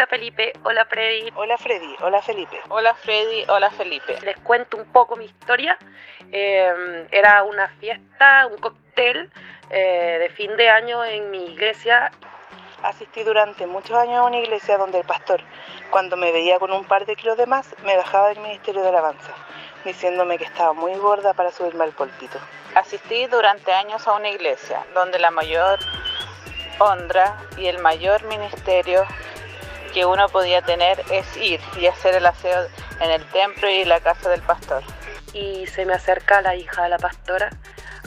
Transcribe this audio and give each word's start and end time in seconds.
Hola 0.00 0.06
Felipe, 0.06 0.54
hola 0.64 0.86
Freddy. 0.86 1.30
Hola 1.34 1.58
Freddy, 1.58 1.94
hola 2.00 2.22
Felipe. 2.22 2.58
Hola 2.70 2.94
Freddy, 2.94 3.44
hola 3.48 3.70
Felipe. 3.70 4.18
Les 4.22 4.38
cuento 4.38 4.78
un 4.78 4.90
poco 4.90 5.14
mi 5.14 5.26
historia. 5.26 5.76
Eh, 6.32 7.06
era 7.10 7.42
una 7.42 7.68
fiesta, 7.68 8.46
un 8.46 8.56
cóctel 8.56 9.30
eh, 9.68 10.16
de 10.20 10.30
fin 10.30 10.56
de 10.56 10.70
año 10.70 11.04
en 11.04 11.30
mi 11.30 11.44
iglesia. 11.52 12.10
Asistí 12.82 13.24
durante 13.24 13.66
muchos 13.66 13.94
años 13.98 14.20
a 14.20 14.22
una 14.22 14.38
iglesia 14.38 14.78
donde 14.78 15.00
el 15.00 15.04
pastor, 15.04 15.42
cuando 15.90 16.16
me 16.16 16.32
veía 16.32 16.58
con 16.58 16.72
un 16.72 16.84
par 16.84 17.04
de 17.04 17.14
kilos 17.14 17.36
de 17.36 17.44
más, 17.44 17.76
me 17.84 17.94
bajaba 17.94 18.28
del 18.28 18.38
ministerio 18.38 18.80
de 18.80 18.88
alabanza, 18.88 19.34
diciéndome 19.84 20.38
que 20.38 20.44
estaba 20.44 20.72
muy 20.72 20.94
gorda 20.94 21.34
para 21.34 21.52
subirme 21.52 21.84
al 21.84 21.92
púlpito. 21.92 22.38
Asistí 22.74 23.26
durante 23.26 23.70
años 23.70 24.08
a 24.08 24.14
una 24.14 24.30
iglesia 24.30 24.82
donde 24.94 25.18
la 25.18 25.30
mayor 25.30 25.78
honra 26.78 27.36
y 27.58 27.66
el 27.66 27.80
mayor 27.80 28.24
ministerio 28.24 29.04
que 29.92 30.04
uno 30.06 30.28
podía 30.28 30.62
tener 30.62 31.02
es 31.10 31.36
ir 31.36 31.60
y 31.78 31.86
hacer 31.86 32.14
el 32.14 32.26
aseo 32.26 32.66
en 33.00 33.10
el 33.10 33.24
templo 33.30 33.68
y 33.68 33.84
la 33.84 34.00
casa 34.00 34.30
del 34.30 34.42
pastor. 34.42 34.82
Y 35.32 35.66
se 35.66 35.84
me 35.84 35.94
acerca 35.94 36.40
la 36.42 36.56
hija 36.56 36.84
de 36.84 36.88
la 36.88 36.98
pastora 36.98 37.50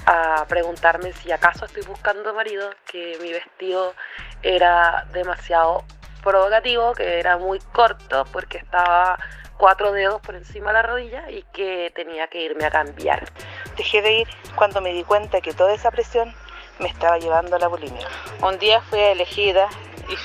a 0.05 0.45
preguntarme 0.47 1.13
si 1.13 1.31
acaso 1.31 1.65
estoy 1.65 1.83
buscando 1.83 2.33
marido, 2.33 2.69
que 2.85 3.17
mi 3.21 3.31
vestido 3.31 3.93
era 4.41 5.05
demasiado 5.13 5.83
provocativo, 6.23 6.93
que 6.93 7.19
era 7.19 7.37
muy 7.37 7.59
corto 7.71 8.25
porque 8.31 8.57
estaba 8.57 9.17
cuatro 9.57 9.91
dedos 9.91 10.21
por 10.21 10.35
encima 10.35 10.67
de 10.67 10.73
la 10.73 10.81
rodilla 10.81 11.31
y 11.31 11.43
que 11.53 11.91
tenía 11.95 12.27
que 12.27 12.41
irme 12.41 12.65
a 12.65 12.71
cambiar. 12.71 13.29
Dejé 13.77 14.01
de 14.01 14.11
ir 14.13 14.27
cuando 14.55 14.81
me 14.81 14.93
di 14.93 15.03
cuenta 15.03 15.41
que 15.41 15.53
toda 15.53 15.73
esa 15.73 15.91
presión 15.91 16.33
me 16.79 16.87
estaba 16.87 17.17
llevando 17.17 17.55
a 17.55 17.59
la 17.59 17.67
bulimia. 17.67 18.07
Un 18.41 18.57
día 18.59 18.81
fui 18.81 18.99
elegida 18.99 19.69
y 20.09 20.15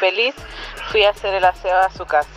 feliz 0.00 0.34
fui 0.90 1.04
a 1.04 1.10
hacer 1.10 1.34
el 1.34 1.44
aseo 1.44 1.76
a 1.78 1.90
su 1.90 2.06
casa. 2.06 2.28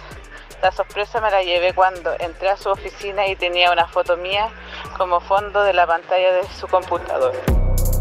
La 0.61 0.71
sorpresa 0.71 1.19
me 1.21 1.31
la 1.31 1.41
llevé 1.41 1.73
cuando 1.73 2.11
entré 2.19 2.49
a 2.49 2.57
su 2.57 2.69
oficina 2.69 3.27
y 3.27 3.36
tenía 3.36 3.72
una 3.72 3.88
foto 3.88 4.17
mía 4.17 4.49
como 4.97 5.19
fondo 5.19 5.63
de 5.63 5.73
la 5.73 5.88
pantalla 5.88 6.33
de 6.33 6.47
su 6.59 6.67
computador. 6.67 7.33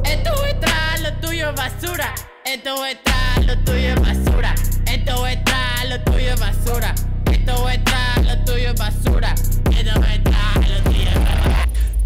Esto 0.05 0.45
es 0.45 1.03
lo 1.03 1.21
tuyo 1.21 1.53
basura. 1.55 2.15
Esto 2.45 2.85
es 2.85 2.99
lo 3.47 3.59
tuyo 3.65 3.95
basura. 4.03 4.55
Esto 4.87 5.27
es 5.27 5.39
lo 5.89 6.05
tuyo 6.05 6.35
basura. 6.37 6.95
Esto 7.31 7.69
es 7.69 8.29
lo 8.29 8.45
tuyo 8.45 8.75
basura. 8.75 9.35
Esto 9.73 9.99
es 10.09 10.77
lo 10.77 10.85
tuyo 10.85 11.15
basura. 11.15 11.51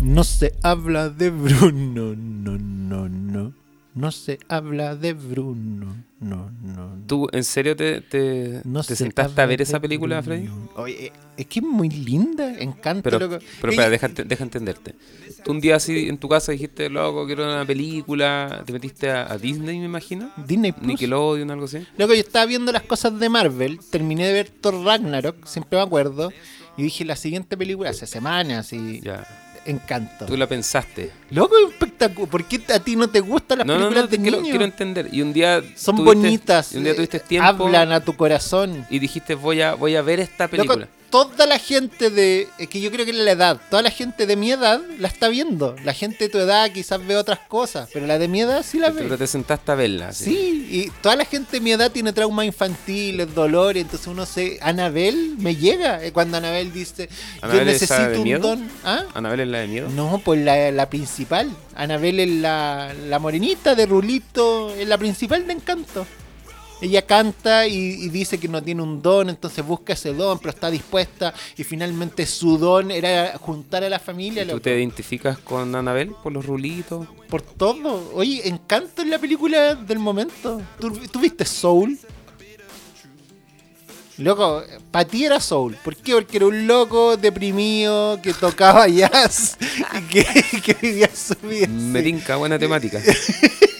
No 0.00 0.22
se 0.22 0.54
habla 0.62 1.08
de 1.08 1.30
Bruno, 1.30 2.14
no, 2.14 2.58
no, 2.58 3.08
no. 3.08 3.63
No 3.94 4.10
se 4.10 4.40
habla 4.48 4.96
de 4.96 5.12
Bruno, 5.12 5.94
no, 6.18 6.50
no. 6.62 6.98
¿Tú 7.06 7.28
en 7.32 7.44
serio 7.44 7.76
te, 7.76 8.00
te, 8.00 8.60
No 8.64 8.80
te 8.80 8.88
se 8.88 8.96
sentaste 8.96 9.40
a 9.40 9.46
ver 9.46 9.62
esa 9.62 9.78
película. 9.78 10.22
Freddy? 10.22 10.48
Oye, 10.74 11.12
es 11.36 11.46
que 11.46 11.60
es 11.60 11.64
muy 11.64 11.88
linda, 11.90 12.58
encanta. 12.58 13.02
Pero, 13.02 13.18
loco. 13.20 13.38
pero 13.60 13.72
espera, 13.72 13.90
deja, 13.90 14.08
deja 14.08 14.42
entenderte. 14.42 14.94
Tú 15.44 15.52
un 15.52 15.60
día 15.60 15.76
así 15.76 16.08
en 16.08 16.18
tu 16.18 16.28
casa 16.28 16.50
dijiste, 16.50 16.88
loco, 16.90 17.26
quiero 17.26 17.44
una 17.44 17.64
película, 17.64 18.62
te 18.66 18.72
metiste 18.72 19.10
a, 19.10 19.30
a 19.32 19.38
Disney, 19.38 19.78
me 19.78 19.84
imagino. 19.84 20.30
Disney 20.44 20.72
Plus. 20.72 20.86
Nickelodeon, 20.86 21.50
algo 21.50 21.66
así. 21.66 21.86
Loco, 21.98 22.14
yo 22.14 22.20
estaba 22.20 22.46
viendo 22.46 22.72
las 22.72 22.82
cosas 22.82 23.18
de 23.18 23.28
Marvel, 23.28 23.78
terminé 23.90 24.26
de 24.26 24.32
ver 24.32 24.48
Thor 24.48 24.82
Ragnarok, 24.82 25.44
siempre 25.46 25.78
me 25.78 25.84
acuerdo, 25.84 26.32
y 26.76 26.82
dije 26.82 27.04
la 27.04 27.16
siguiente 27.16 27.56
película 27.56 27.90
hace 27.90 28.06
semanas 28.06 28.72
y 28.72 29.00
Ya. 29.02 29.43
Encanto. 29.66 30.26
Tú 30.26 30.36
la 30.36 30.46
pensaste. 30.46 31.10
Loco, 31.30 31.54
espectacular. 31.68 32.28
¿Por 32.30 32.44
qué 32.44 32.60
a 32.72 32.78
ti 32.80 32.96
no 32.96 33.08
te 33.08 33.20
gustan 33.20 33.58
las 33.58 33.66
No, 33.66 33.74
no, 33.74 33.78
películas 33.80 34.04
no, 34.04 34.08
te 34.10 34.16
de 34.16 34.22
quiero, 34.22 34.36
niños? 34.38 34.50
quiero 34.50 34.64
entender. 34.64 35.08
Y 35.12 35.22
un 35.22 35.32
día 35.32 35.62
Son 35.76 35.96
tuviste- 35.96 36.04
bonitas. 36.04 36.72
y 36.72 36.76
un 36.78 36.84
día 36.84 36.92
eh, 36.92 36.96
tuviste 36.96 37.20
tiempo 37.20 37.64
Hablan 37.66 37.92
a 37.92 38.00
tu 38.00 38.14
corazón. 38.16 38.86
y 38.90 38.98
dijiste, 38.98 39.34
voy 39.34 39.60
a, 39.62 39.74
voy 39.74 39.96
a 39.96 40.02
ver 40.02 40.20
esta 40.20 40.48
película. 40.48 40.80
Loco, 40.86 40.92
toda 41.14 41.46
la 41.46 41.60
gente 41.60 42.10
de. 42.10 42.48
Es 42.58 42.66
que 42.68 42.80
yo 42.80 42.90
creo 42.90 43.04
que 43.04 43.12
es 43.12 43.16
la 43.16 43.30
edad. 43.30 43.60
Toda 43.70 43.82
la 43.82 43.90
gente 43.92 44.26
de 44.26 44.34
mi 44.34 44.50
edad 44.50 44.80
la 44.98 45.06
está 45.06 45.28
viendo. 45.28 45.76
La 45.84 45.92
gente 45.94 46.24
de 46.24 46.28
tu 46.28 46.38
edad 46.38 46.72
quizás 46.72 47.06
ve 47.06 47.16
otras 47.16 47.38
cosas. 47.46 47.88
Pero 47.92 48.04
la 48.04 48.18
de 48.18 48.26
mi 48.26 48.40
edad 48.40 48.64
sí 48.68 48.80
la 48.80 48.90
Pero 48.90 49.10
ve. 49.10 49.16
te 49.18 49.28
sentaste 49.28 49.70
a 49.70 49.76
verla. 49.76 50.08
así. 50.08 50.24
Sí, 50.24 50.68
y 50.72 50.90
toda 51.00 51.14
la 51.14 51.24
gente 51.24 51.52
de 51.52 51.60
mi 51.60 51.70
edad 51.70 51.92
tiene 51.92 52.12
traumas 52.12 52.46
infantiles, 52.46 53.32
dolores. 53.32 53.82
Entonces 53.84 54.08
uno 54.08 54.26
se. 54.26 54.58
Anabel 54.60 55.36
me 55.38 55.54
llega. 55.54 56.02
eh, 56.04 56.10
Cuando 56.12 56.36
Anabel 56.38 56.72
dice: 56.72 57.08
Yo 57.08 57.14
¿Anabel 57.42 57.68
es 57.68 57.82
esa 57.82 57.94
de 57.94 58.00
necesito 58.00 58.18
un 58.20 58.24
miedo? 58.24 58.40
don. 58.48 58.68
¿Ah? 58.82 59.04
¿Anabel 59.14 59.38
es 59.40 59.48
la 59.48 59.58
de 59.60 59.66
miedo? 59.68 59.88
No, 59.90 60.20
pues 60.24 60.40
la, 60.44 60.72
la 60.72 60.90
principal. 60.90 61.48
Anabel 61.76 62.18
es 62.18 62.28
la, 62.30 62.92
la 63.06 63.20
morenita 63.20 63.76
de 63.76 63.86
Rulito, 63.86 64.74
es 64.74 64.88
la 64.88 64.98
principal 64.98 65.46
de 65.46 65.52
Encanto. 65.52 66.04
Ella 66.84 67.00
canta 67.00 67.66
y, 67.66 67.76
y 67.76 68.08
dice 68.10 68.36
que 68.36 68.46
no 68.46 68.62
tiene 68.62 68.82
un 68.82 69.00
don, 69.00 69.30
entonces 69.30 69.64
busca 69.64 69.94
ese 69.94 70.12
don, 70.12 70.38
pero 70.38 70.50
está 70.50 70.70
dispuesta 70.70 71.32
y 71.56 71.64
finalmente 71.64 72.26
su 72.26 72.58
don 72.58 72.90
era 72.90 73.38
juntar 73.38 73.84
a 73.84 73.88
la 73.88 73.98
familia. 73.98 74.42
¿Y 74.42 74.48
¿Tú 74.48 74.60
te 74.60 74.76
identificas 74.76 75.38
con 75.38 75.74
Anabel 75.74 76.14
por 76.22 76.32
los 76.32 76.44
rulitos? 76.44 77.06
Por 77.30 77.40
todo. 77.40 78.10
Oye, 78.12 78.46
Encanto 78.46 79.00
es 79.00 79.08
la 79.08 79.18
película 79.18 79.74
del 79.74 79.98
momento. 79.98 80.60
¿Tú, 80.78 80.90
tú 81.10 81.20
viste 81.20 81.46
Soul? 81.46 81.98
Loco, 84.18 84.62
para 84.90 85.06
ti 85.06 85.24
era 85.24 85.40
Soul. 85.40 85.76
¿Por 85.82 85.96
qué? 85.96 86.12
Porque 86.12 86.36
era 86.36 86.46
un 86.46 86.66
loco 86.66 87.16
deprimido 87.16 88.20
que 88.22 88.34
tocaba 88.34 88.86
jazz 88.88 89.56
y 89.60 90.02
que, 90.02 90.26
que 90.62 90.74
vivía 90.74 91.08
su 91.14 91.34
vida. 91.46 91.66
Me 91.66 92.02
tinca, 92.02 92.36
buena 92.36 92.58
temática. 92.58 93.00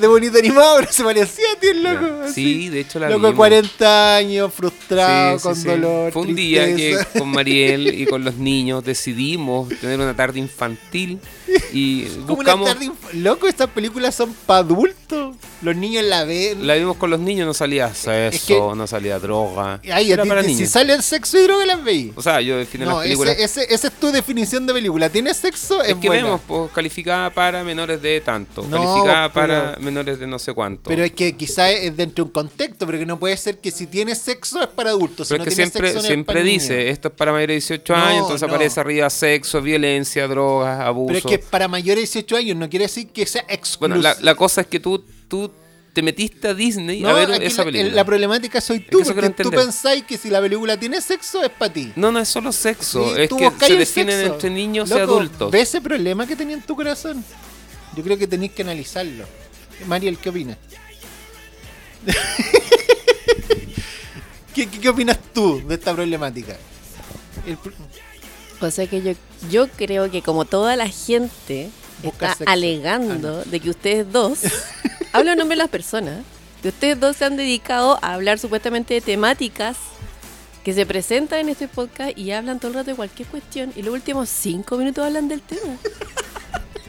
de 0.00 0.06
bonito 0.06 0.38
animado, 0.38 0.76
pero 0.80 0.92
se 0.92 1.02
parecía 1.04 1.44
a 1.56 1.60
ti 1.60 1.66
el 1.68 1.82
loco. 1.82 2.22
Así. 2.24 2.34
Sí, 2.34 2.68
de 2.68 2.80
hecho 2.80 2.98
la 2.98 3.08
Loco 3.08 3.20
de 3.22 3.26
vimos. 3.32 3.36
40 3.36 4.16
años, 4.16 4.52
frustrado, 4.54 5.38
Sí, 5.38 5.42
con 5.42 5.56
sí. 5.56 5.68
dolor. 5.68 6.12
Fue 6.12 6.22
un 6.22 6.34
día 6.34 6.66
que 6.76 6.98
con 7.18 7.28
Mariel 7.30 8.00
y 8.00 8.06
con 8.06 8.24
los 8.24 8.36
niños 8.36 8.84
decidimos 8.84 9.68
tener 9.80 9.98
una 9.98 10.14
tarde 10.14 10.38
infantil 10.38 11.18
y 11.72 12.04
Como 12.26 12.36
buscamos. 12.36 12.64
una 12.66 12.74
tarde 12.74 12.86
inf- 12.86 13.12
Loco, 13.14 13.48
estas 13.48 13.68
películas 13.70 14.14
son 14.14 14.32
para 14.46 14.60
adultos. 14.60 15.36
Los 15.62 15.74
niños 15.76 16.04
la 16.04 16.24
ven. 16.24 16.66
La 16.66 16.74
vimos 16.74 16.96
con 16.96 17.10
los 17.10 17.18
niños, 17.20 17.46
no 17.46 17.54
salía 17.54 17.92
sexo, 17.94 18.70
que- 18.70 18.76
no 18.76 18.86
salía 18.86 19.18
droga. 19.18 19.80
Ay, 19.92 20.10
a 20.10 20.14
Era 20.14 20.22
ti 20.22 20.28
para 20.28 20.42
si 20.42 20.48
niños. 20.54 20.68
sale 20.70 20.92
el 20.94 21.02
sexo 21.02 21.38
y 21.38 21.42
droga 21.42 21.66
las 21.66 21.82
veis. 21.82 22.12
O 22.14 22.22
sea, 22.22 22.40
yo 22.40 22.56
defino 22.58 22.84
No, 22.84 22.92
las 22.96 23.02
películas. 23.04 23.34
ese, 23.38 23.62
ese, 23.62 23.74
esa 23.74 23.88
es 23.88 23.94
tu 23.94 24.10
definición 24.12 24.66
de 24.66 24.72
película. 24.74 25.08
¿Tiene 25.08 25.34
sexo? 25.34 25.82
Es, 25.82 25.90
es 25.90 25.96
que 25.96 26.08
buena. 26.08 26.24
vemos, 26.24 26.40
pues, 26.46 26.70
calificada 26.72 27.30
para 27.30 27.64
menores 27.64 28.00
de 28.02 28.20
tanto, 28.20 28.62
No, 28.68 28.76
calificada 28.94 29.32
para 29.48 29.76
menores 29.80 30.18
de 30.18 30.26
no 30.26 30.38
sé 30.38 30.52
cuánto. 30.52 30.88
Pero 30.88 31.02
es 31.04 31.12
que 31.12 31.36
quizás 31.36 31.70
es 31.72 31.96
dentro 31.96 32.24
de 32.24 32.28
un 32.28 32.32
contexto, 32.32 32.86
pero 32.86 32.98
que 32.98 33.06
no 33.06 33.18
puede 33.18 33.36
ser 33.36 33.58
que 33.58 33.70
si 33.70 33.86
tiene 33.86 34.14
sexo 34.14 34.60
es 34.62 34.68
para 34.68 34.90
adultos. 34.90 35.28
si 35.28 35.34
Pero 35.34 35.44
no 35.44 35.48
es 35.48 35.54
que 35.54 35.62
siempre, 35.62 35.88
sexo 35.88 36.02
no 36.02 36.06
siempre 36.06 36.42
dice, 36.42 36.76
niños. 36.78 36.92
esto 36.92 37.08
es 37.08 37.14
para 37.14 37.32
mayores 37.32 37.68
de 37.68 37.74
18 37.76 37.92
No, 37.96 38.02
años, 38.04 38.22
entonces 38.22 38.48
no. 38.48 38.54
aparece 38.54 38.80
arriba 38.80 39.10
sexo, 39.10 39.60
violencia, 39.62 40.28
drogas, 40.28 40.80
abuso. 40.80 41.06
Pero 41.14 41.18
es 41.18 41.24
que 41.24 41.38
para 41.38 41.68
mayores 41.68 42.12
de 42.12 42.20
18 42.20 42.36
años, 42.36 42.56
no 42.56 42.68
quiere 42.68 42.84
decir 42.86 43.08
que 43.08 43.26
sea 43.26 43.44
exclusivo. 43.48 43.78
Bueno, 43.80 43.96
la, 44.02 44.16
la 44.20 44.34
cosa 44.34 44.60
es 44.62 44.66
que 44.66 44.80
tú, 44.80 45.04
tú 45.28 45.50
te 45.92 46.02
metiste 46.02 46.46
a 46.48 46.54
Disney 46.54 47.04
a 47.04 47.12
ver 47.12 47.42
esa 47.42 47.62
la, 47.62 47.64
película. 47.64 47.92
la 47.94 48.04
problemática 48.04 48.60
soy 48.60 48.80
tú, 48.80 49.02
porque 49.04 49.30
tú 49.30 49.50
pensáis 49.50 50.04
que 50.04 50.16
si 50.16 50.30
la 50.30 50.40
película 50.40 50.78
tiene 50.78 51.00
sexo 51.00 51.42
es 51.42 51.50
para 51.50 51.72
ti. 51.72 51.92
No, 51.96 52.12
no 52.12 52.20
es 52.20 52.28
solo 52.28 52.52
sexo, 52.52 53.14
Sí, 53.16 53.22
es 53.22 53.30
que 53.30 53.50
se 53.66 53.76
definen 53.76 54.16
sexo. 54.20 54.34
entre 54.34 54.50
niños 54.50 54.90
y 54.90 54.92
adultos. 54.92 55.50
¿Ves 55.50 55.70
ese 55.70 55.80
problema 55.80 56.24
que 56.24 56.36
tenía 56.36 56.54
en 56.54 56.62
tu 56.62 56.76
corazón? 56.76 57.24
Yo 57.96 58.04
creo 58.04 58.16
que 58.16 58.28
tenéis 58.28 58.52
que 58.52 58.62
analizarlo. 58.62 59.24
Mariel, 59.86 60.18
¿qué 60.18 60.28
opinas? 60.30 60.56
¿Qué, 64.54 64.66
qué, 64.68 64.80
qué 64.80 64.88
opinas 64.88 65.18
tú 65.32 65.62
de 65.66 65.74
esta 65.74 65.94
problemática? 65.94 66.56
El 67.46 67.58
O 68.60 68.70
sea 68.70 68.86
que 68.86 69.02
yo, 69.02 69.12
yo 69.50 69.68
creo 69.68 70.10
que 70.10 70.22
como 70.22 70.44
toda 70.44 70.74
la 70.76 70.88
gente 70.88 71.70
Busca 72.02 72.26
está 72.26 72.38
sexo. 72.38 72.52
alegando 72.52 73.44
de 73.44 73.60
que 73.60 73.70
ustedes 73.70 74.10
dos, 74.10 74.40
hablo 75.12 75.32
en 75.32 75.38
nombre 75.38 75.56
de 75.56 75.62
las 75.62 75.70
personas, 75.70 76.20
que 76.62 76.68
ustedes 76.68 76.98
dos 76.98 77.16
se 77.16 77.24
han 77.24 77.36
dedicado 77.36 77.98
a 78.02 78.14
hablar 78.14 78.38
supuestamente 78.38 78.94
de 78.94 79.00
temáticas 79.00 79.76
que 80.64 80.72
se 80.74 80.84
presentan 80.86 81.38
en 81.40 81.48
este 81.50 81.68
podcast 81.68 82.18
y 82.18 82.32
hablan 82.32 82.58
todo 82.58 82.68
el 82.72 82.74
rato 82.74 82.90
de 82.90 82.96
cualquier 82.96 83.28
cuestión 83.28 83.72
y 83.76 83.82
los 83.82 83.94
últimos 83.94 84.28
cinco 84.28 84.76
minutos 84.76 85.04
hablan 85.04 85.28
del 85.28 85.40
tema. 85.40 85.76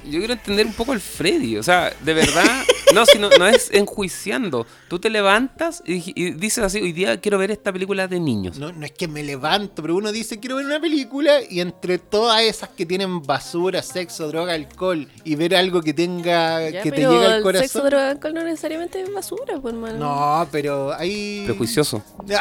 Yo 0.10 0.20
quiero 0.20 0.34
entender 0.34 0.66
un 0.66 0.74
poco 0.74 0.94
el 0.94 1.00
Freddy, 1.00 1.58
o 1.58 1.64
sea, 1.64 1.94
de 2.04 2.14
verdad, 2.14 2.64
no, 2.94 3.06
si 3.06 3.20
no, 3.20 3.30
no 3.30 3.48
es 3.48 3.70
enjuiciando. 3.72 4.66
Tú 4.88 5.00
te 5.00 5.10
levantas 5.10 5.84
y, 5.86 6.32
dices 6.32 6.64
así, 6.64 6.82
hoy 6.82 6.94
día 6.94 7.20
quiero 7.20 7.38
ver 7.38 7.52
esta 7.52 7.72
película 7.72 8.08
de 8.08 8.20
niños. 8.20 8.58
No, 8.58 8.72
no 8.72 8.86
es 8.86 8.92
que 8.92 9.08
me 9.08 9.24
levanto, 9.24 9.82
pero 9.82 9.96
uno 9.96 10.12
dice 10.12 10.40
quiero 10.40 10.56
ver 10.56 10.66
una 10.66 10.80
película 10.80 11.40
y 11.48 11.60
entre 11.60 12.00
todas 12.00 12.42
esas 12.42 12.70
que 12.70 12.86
tienen 12.86 13.22
basura, 13.22 13.82
sexo, 13.82 14.28
droga, 14.28 14.54
alcohol 14.54 15.08
y 15.24 15.36
ver 15.36 15.56
algo 15.56 15.82
que 15.82 15.94
tenga 15.94 16.70
Ya, 16.70 16.82
que 16.82 16.92
te 16.92 17.02
llegue 17.02 17.26
al 17.26 17.44
corazón. 17.44 17.68
sexo, 17.68 17.84
droga, 17.84 18.12
alcohol 18.12 18.34
no 18.34 18.44
necesariamente 18.44 19.02
es 19.02 19.14
basura, 19.14 19.60
pues 19.62 19.74
hermano. 19.74 19.98
No, 19.98 20.48
pero 20.52 20.94
hay 20.94 21.44
Prejuicioso. 21.46 22.04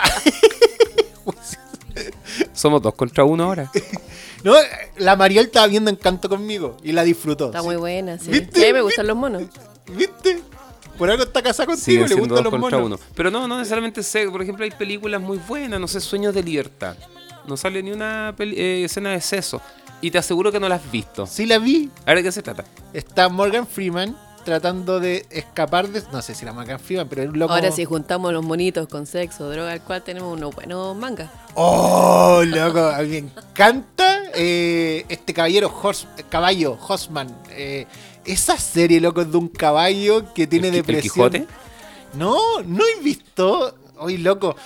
Somos 2.52 2.82
dos 2.82 2.94
contra 2.94 3.24
uno 3.24 3.44
ahora. 3.44 3.70
No, 4.44 4.54
la 4.98 5.16
Mariel 5.16 5.46
estaba 5.46 5.66
viendo 5.66 5.90
Encanto 5.90 6.28
conmigo 6.28 6.76
y 6.82 6.92
la 6.92 7.02
disfrutó. 7.04 7.46
Está 7.46 7.60
¿sí? 7.60 7.66
muy 7.66 7.76
buena, 7.76 8.18
sí. 8.18 8.30
¿Viste? 8.30 8.66
Sí, 8.66 8.72
me 8.72 8.80
gustan 8.82 9.06
los 9.06 9.16
monos. 9.16 9.42
¿Viste? 9.92 10.40
Por 10.96 11.10
algo 11.10 11.22
está 11.22 11.42
casada 11.42 11.66
contigo, 11.66 11.84
Siguen 11.84 12.08
le 12.08 12.14
gustan 12.14 12.28
dos 12.36 12.44
los 12.44 12.50
contra 12.60 12.78
monos. 12.78 13.00
uno. 13.00 13.10
Pero 13.14 13.30
no, 13.30 13.46
no 13.48 13.56
necesariamente 13.58 14.02
sexo. 14.02 14.32
Por 14.32 14.42
ejemplo, 14.42 14.64
hay 14.64 14.70
películas 14.70 15.20
muy 15.20 15.38
buenas, 15.38 15.78
no 15.80 15.86
sé, 15.88 16.00
Sueños 16.00 16.34
de 16.34 16.42
Libertad. 16.42 16.96
No 17.46 17.56
sale 17.56 17.82
ni 17.82 17.90
una 17.92 18.34
peli- 18.36 18.56
eh, 18.58 18.84
escena 18.84 19.10
de 19.10 19.20
sexo. 19.20 19.60
Y 20.00 20.10
te 20.10 20.18
aseguro 20.18 20.52
que 20.52 20.60
no 20.60 20.68
la 20.68 20.76
has 20.76 20.90
visto. 20.90 21.26
Sí 21.26 21.46
la 21.46 21.58
vi. 21.58 21.90
A 22.04 22.06
ver 22.10 22.18
de 22.18 22.22
qué 22.24 22.32
se 22.32 22.42
trata. 22.42 22.64
Está 22.92 23.28
Morgan 23.28 23.66
Freeman 23.66 24.16
tratando 24.48 24.98
de 24.98 25.26
escapar 25.28 25.88
de... 25.88 26.02
No 26.10 26.22
sé 26.22 26.34
si 26.34 26.42
era 26.44 26.54
Morgan 26.54 26.80
Freeman, 26.80 27.06
pero 27.06 27.22
es 27.22 27.28
un 27.28 27.38
loco... 27.38 27.52
Ahora 27.52 27.70
si 27.70 27.84
juntamos 27.84 28.32
los 28.32 28.42
monitos 28.42 28.88
con 28.88 29.04
sexo, 29.06 29.50
droga, 29.50 29.72
al 29.72 29.82
cual 29.82 30.02
tenemos 30.02 30.32
unos 30.34 30.54
buenos 30.54 30.96
mangas. 30.96 31.28
¡Oh, 31.52 32.42
loco! 32.46 32.80
A 32.80 33.02
mí 33.02 33.08
me 33.08 33.18
encanta 33.18 34.22
eh, 34.34 35.04
este 35.10 35.34
caballero, 35.34 35.70
Hors- 35.70 36.06
caballo, 36.30 36.78
Hosman. 36.88 37.28
Eh, 37.50 37.86
esa 38.24 38.56
serie, 38.56 39.02
loco, 39.02 39.20
es 39.20 39.30
de 39.30 39.36
un 39.36 39.48
caballo 39.48 40.32
que 40.32 40.46
tiene 40.46 40.68
¿El, 40.68 40.72
Qui- 40.72 40.76
el 40.78 40.82
depresión. 40.86 41.30
Quijote? 41.30 41.46
No, 42.14 42.62
no 42.64 42.82
he 42.86 43.02
visto. 43.02 43.74
Hoy, 43.98 44.16
loco. 44.16 44.56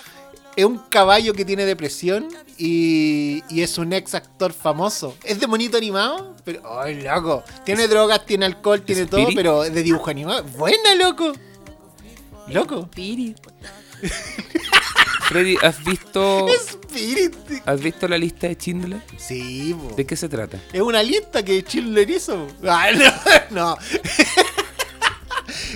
Es 0.55 0.65
un 0.65 0.79
caballo 0.79 1.33
que 1.33 1.45
tiene 1.45 1.65
depresión 1.65 2.29
y, 2.59 3.43
y 3.49 3.63
es 3.63 3.79
un 3.79 3.93
ex 3.93 4.15
actor 4.15 4.53
famoso. 4.53 5.17
Es 5.25 5.41
de 5.41 5.47
monito 5.47 5.79
animado, 5.79 6.37
pero. 6.45 6.81
¡Ay, 6.81 7.03
loco! 7.03 7.43
Tiene 7.65 7.89
drogas, 7.89 8.27
tiene 8.27 8.47
alcohol, 8.47 8.83
tiene 8.83 9.07
todo, 9.07 9.29
pero 9.35 9.65
es 9.65 9.73
de 9.73 9.83
dibujo 9.83 10.11
animado. 10.11 10.45
¡Buena, 10.59 10.95
loco! 10.95 11.33
Loco. 12.49 12.89
Spirit. 12.91 13.39
Freddy, 15.23 15.57
¿has 15.63 15.83
visto, 15.83 16.47
Spirit. 16.49 17.35
¿has 17.65 17.81
visto 17.81 18.07
la 18.07 18.19
lista 18.19 18.49
de 18.49 18.55
Schindler? 18.55 19.01
Sí, 19.17 19.75
po. 19.75 19.95
¿De 19.95 20.05
qué 20.05 20.17
se 20.17 20.29
trata? 20.29 20.59
Es 20.73 20.83
una 20.83 21.03
lista 21.03 21.43
que 21.43 21.63
Schindler 21.63 22.11
hizo. 22.11 22.47
Ah, 22.65 22.89
no. 23.51 23.77
no. 23.77 23.79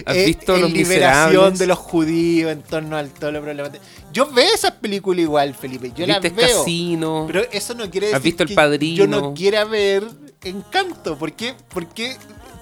¿Has 0.05 0.17
Eh, 0.17 0.25
visto 0.27 0.57
Los 0.57 0.71
liberación 0.73 1.29
Miserables? 1.31 1.59
de 1.59 1.67
los 1.67 1.79
judíos 1.79 2.53
en 2.53 2.63
torno 2.63 2.97
al 2.97 3.11
todo 3.11 3.33
lo 3.33 3.43
problemático. 3.43 3.83
Yo 4.13 4.31
veo 4.33 4.55
esas 4.55 4.73
películas 4.73 5.21
igual, 5.23 5.55
Felipe. 5.55 5.93
Yo 5.97 6.07
las 6.07 6.21
¿Viste 6.21 6.37
veo. 6.37 6.59
Casino? 6.59 7.25
Pero 7.27 7.43
eso 7.53 7.75
no 7.75 7.91
quiere 7.91 8.07
decir 8.09 8.17
¿Has 8.17 8.23
visto 8.23 8.43
El 8.43 8.49
que 8.51 8.55
Padrino? 8.55 8.97
yo 8.97 9.07
no 9.07 9.35
quiera 9.35 9.65
ver 9.65 10.05
Encanto. 10.43 11.17
¿Por 11.19 11.33
qué? 11.33 11.55
Porque 11.69 12.17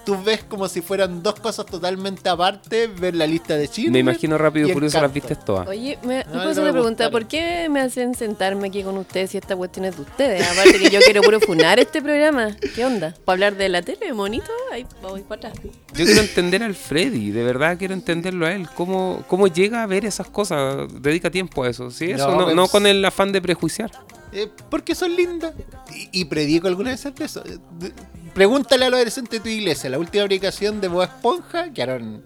tú 0.05 0.21
ves 0.23 0.43
como 0.43 0.67
si 0.69 0.81
fueran 0.81 1.23
dos 1.23 1.35
cosas 1.39 1.65
totalmente 1.65 2.29
aparte 2.29 2.87
ver 2.87 3.15
la 3.15 3.25
lista 3.27 3.55
de 3.57 3.67
Schindler. 3.67 3.91
Me 3.91 3.99
imagino 3.99 4.37
rápido 4.37 4.67
y 4.69 4.73
furioso 4.73 5.01
las 5.01 5.11
viste 5.11 5.35
todas. 5.35 5.67
Oye, 5.67 5.97
me, 6.03 6.19
No, 6.19 6.25
¿me 6.25 6.31
puedo 6.31 6.43
no 6.45 6.49
hacer 6.51 6.55
me 6.55 6.61
una 6.69 6.71
pregunta? 6.71 7.05
gustaron. 7.05 7.11
¿Por 7.11 7.27
qué 7.27 7.67
me 7.69 7.81
hacen 7.81 8.13
sentarme 8.15 8.67
aquí 8.67 8.83
con 8.83 8.97
ustedes 8.97 9.31
si 9.31 9.37
esta 9.37 9.55
cuestión 9.55 9.85
es 9.85 9.95
de 9.95 10.01
ustedes? 10.03 10.47
Aparte 10.49 10.77
que 10.79 10.89
yo 10.89 10.99
quiero 10.99 11.21
puro 11.21 11.39
funar 11.39 11.79
este 11.79 12.01
programa. 12.01 12.55
¿Qué 12.75 12.85
onda? 12.85 13.13
¿Para 13.25 13.33
hablar 13.35 13.55
de 13.57 13.69
la 13.69 13.81
tele, 13.81 14.13
monito? 14.13 14.51
Ahí 14.71 14.85
voy 15.01 15.21
para 15.21 15.49
atrás. 15.49 15.63
Yo 15.95 16.05
quiero 16.05 16.21
entender 16.21 16.61
al 16.63 16.75
Freddy, 16.75 17.31
de 17.31 17.43
verdad 17.43 17.77
quiero 17.77 17.93
entenderlo 17.93 18.45
a 18.45 18.53
él. 18.53 18.67
¿Cómo, 18.75 19.23
cómo 19.27 19.47
llega 19.47 19.81
a 19.83 19.85
ver 19.87 20.05
esas 20.05 20.27
cosas? 20.27 20.87
Dedica 21.01 21.31
tiempo 21.31 21.63
a 21.63 21.69
eso. 21.69 21.89
¿sí? 21.91 22.11
Eso, 22.11 22.27
No, 22.29 22.37
no, 22.37 22.43
pues- 22.45 22.55
no 22.55 22.67
con 22.67 22.85
el 22.85 23.03
afán 23.03 23.31
de 23.31 23.41
prejuiciar. 23.41 23.91
Eh, 24.31 24.49
porque 24.69 24.95
son 24.95 25.15
lindas. 25.15 25.53
Y, 25.95 26.21
y 26.21 26.25
predico 26.25 26.67
alguna 26.67 26.91
vez 26.91 27.03
de 27.03 27.25
eso. 27.25 27.41
De- 27.41 27.93
Pregúntale 28.35 28.85
a 28.85 28.89
los 28.89 28.97
adolescentes 28.97 29.31
de 29.31 29.39
tu 29.39 29.49
iglesia. 29.49 29.89
La 29.89 29.97
última 29.97 30.25
predicación 30.25 30.81
de 30.81 30.89
Bob 30.89 31.03
Esponja, 31.03 31.71
que 31.73 31.81
Aaron 31.81 32.21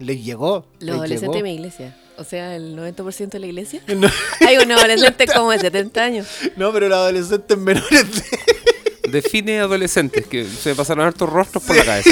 les 0.00 0.22
llegó. 0.24 0.66
Los 0.80 0.82
les 0.82 0.90
adolescentes 0.90 1.20
llegó. 1.22 1.34
de 1.36 1.42
mi 1.44 1.54
iglesia. 1.54 1.96
O 2.18 2.24
sea, 2.24 2.56
el 2.56 2.76
90% 2.76 3.28
de 3.28 3.38
la 3.38 3.46
iglesia. 3.46 3.80
No, 3.96 4.08
Hay 4.46 4.56
unos 4.58 4.78
adolescentes 4.80 5.32
como 5.32 5.52
de 5.52 5.58
70 5.60 6.02
años. 6.02 6.26
no, 6.56 6.72
pero 6.72 6.88
los 6.88 6.98
adolescentes 6.98 7.56
menores 7.56 7.90
de... 8.14 8.22
Define 9.10 9.60
adolescentes 9.60 10.26
que 10.26 10.44
se 10.44 10.74
pasaron 10.74 11.06
hartos 11.06 11.30
rostros 11.30 11.62
por 11.62 11.76
la 11.76 11.84
cabeza. 11.84 12.10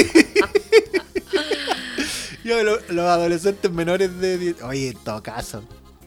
Yo, 2.45 2.63
lo- 2.63 2.79
los 2.89 3.05
adolescentes 3.05 3.69
menores 3.69 4.17
de... 4.19 4.55
Oye, 4.63 4.89
en 4.89 4.97
todo 5.03 5.21
caso. 5.21 5.61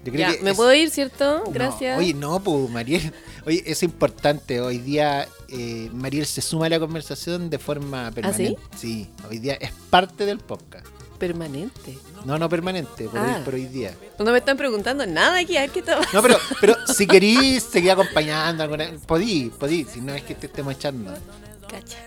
Yo 0.05 0.12
creo 0.12 0.31
Ya, 0.31 0.37
que 0.37 0.43
¿me 0.43 0.50
es- 0.50 0.56
puedo 0.56 0.73
ir, 0.75 0.91
cierto? 0.91 1.43
No, 1.45 1.50
Gracias. 1.50 1.99
oye, 1.99 2.15
no, 2.15 2.41
pues, 2.41 2.71
Mariel. 2.71 3.12
Oye, 3.47 3.62
es 3.67 3.83
importante. 3.83 4.61
Hoy 4.61 4.79
día 4.79 5.27
eh, 5.49 5.89
Mariel 5.95 6.27
se 6.27 6.41
suma 6.43 6.67
a 6.67 6.69
la 6.69 6.79
conversación 6.79 7.49
de 7.50 7.59
forma 7.59 8.11
permanente. 8.11 8.59
sí? 8.77 9.09
hoy 9.29 9.39
día 9.39 9.55
es 9.55 9.71
parte 9.91 10.27
del 10.27 10.39
podcast. 10.39 10.87
Permanente. 11.19 11.99
No, 12.25 12.39
no 12.39 12.49
permanente, 12.49 13.05
por, 13.09 13.19
Ah. 13.19 13.37
hoy, 13.39 13.45
por 13.45 13.55
hoy 13.55 13.67
día. 13.67 13.93
No 14.19 14.31
me 14.33 14.39
están 14.39 14.56
preguntando 14.56 15.05
nada 15.06 15.39
aquí, 15.39 15.56
a 15.56 15.62
ver 15.62 15.71
qué 15.71 15.81
está 15.81 15.99
No, 16.12 16.23
pero, 16.23 16.37
pero 16.61 16.75
si 16.87 17.06
querís 17.06 17.62
seguir 17.65 17.91
acompañando, 17.93 18.62
alguna, 18.62 18.91
podí, 19.06 19.50
podí, 19.59 19.85
si 19.85 20.00
no 20.00 20.15
es 20.15 20.23
que 20.23 20.35
te 20.35 20.47
estemos 20.47 20.75
echando. 20.75 21.12
Cacha. 21.69 21.99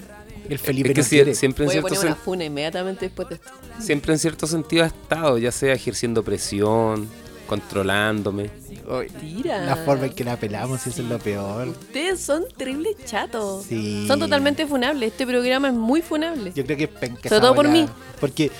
El 0.49 0.59
Felipe 0.59 0.89
Es 0.89 1.07
que 1.09 1.23
no 1.25 1.25
si- 1.31 1.35
siempre, 1.35 1.65
en 1.65 1.67
Voy 1.69 1.77
a 1.77 1.81
cierto 1.81 1.89
poner 1.95 2.05
una 2.05 2.15
sen- 2.15 2.23
funa 2.23 2.43
inmediatamente 2.45 3.05
después 3.05 3.29
de 3.29 3.35
esto. 3.35 3.49
siempre 3.79 4.13
en 4.13 4.19
cierto 4.19 4.47
sentido 4.47 4.83
ha 4.83 4.87
estado, 4.87 5.37
ya 5.37 5.51
sea 5.51 5.73
ejerciendo 5.73 6.23
presión, 6.23 7.09
controlándome. 7.51 8.49
Oye, 8.87 9.09
Tira. 9.09 9.59
La 9.65 9.75
forma 9.75 10.05
en 10.05 10.13
que 10.13 10.23
la 10.23 10.37
pelamos, 10.37 10.87
eso 10.87 11.01
es 11.01 11.07
lo 11.09 11.19
peor. 11.19 11.67
Ustedes 11.67 12.21
son 12.21 12.45
terribles 12.55 12.95
chatos. 13.05 13.65
Sí. 13.65 14.05
Son 14.07 14.17
totalmente 14.19 14.65
funables. 14.65 15.11
Este 15.11 15.27
programa 15.27 15.67
es 15.67 15.73
muy 15.73 16.01
funable. 16.01 16.53
Yo 16.55 16.63
creo 16.65 16.77
que 16.77 16.85
es 16.85 16.89
penca 16.89 17.27
Sobre 17.27 17.41
todo 17.41 17.53
por 17.55 17.67
mí. 17.67 17.89
Porque, 18.21 18.51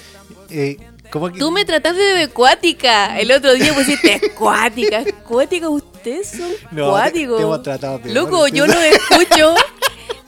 eh, 0.49 0.75
¿cómo 1.09 1.31
que? 1.31 1.39
Tú 1.39 1.51
me 1.51 1.63
trataste 1.63 2.01
de 2.01 2.27
cuática. 2.27 3.17
El 3.17 3.31
otro 3.31 3.53
día 3.53 3.73
pusiste 3.73 4.19
cuática. 4.37 5.03
Cuática, 5.25 5.69
ustedes 5.69 6.27
son 6.31 6.51
No, 6.71 6.85
te- 6.87 6.91
cuáticos. 6.91 7.37
te 7.37 7.43
hemos 7.43 7.63
tratado 7.63 8.01
peor, 8.01 8.13
Loco, 8.13 8.47
yo 8.49 8.67
no 8.67 8.73
escucho. 8.73 9.55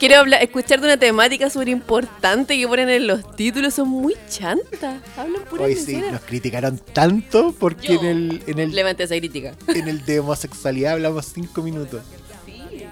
Quiero 0.06 0.20
hablar, 0.20 0.42
escuchar 0.42 0.80
de 0.82 0.86
una 0.88 0.98
temática 0.98 1.48
súper 1.48 1.70
importante 1.70 2.58
que 2.58 2.68
ponen 2.68 2.90
en 2.90 3.06
los 3.06 3.34
títulos. 3.36 3.72
Son 3.72 3.88
muy 3.88 4.14
chantas. 4.28 5.00
Hablan 5.16 5.42
pura 5.48 5.64
Hoy 5.64 5.76
sí, 5.76 5.96
nos 5.96 6.20
criticaron 6.20 6.78
tanto 6.92 7.54
porque 7.58 7.94
Yo 7.94 8.00
en 8.00 8.06
el, 8.06 8.42
en 8.46 8.58
el, 8.58 8.74
Levante 8.74 9.04
esa 9.04 9.16
crítica. 9.16 9.54
en 9.68 9.88
el 9.88 10.04
de 10.04 10.20
homosexualidad 10.20 10.92
hablamos 10.92 11.24
cinco 11.32 11.62
minutos. 11.62 12.02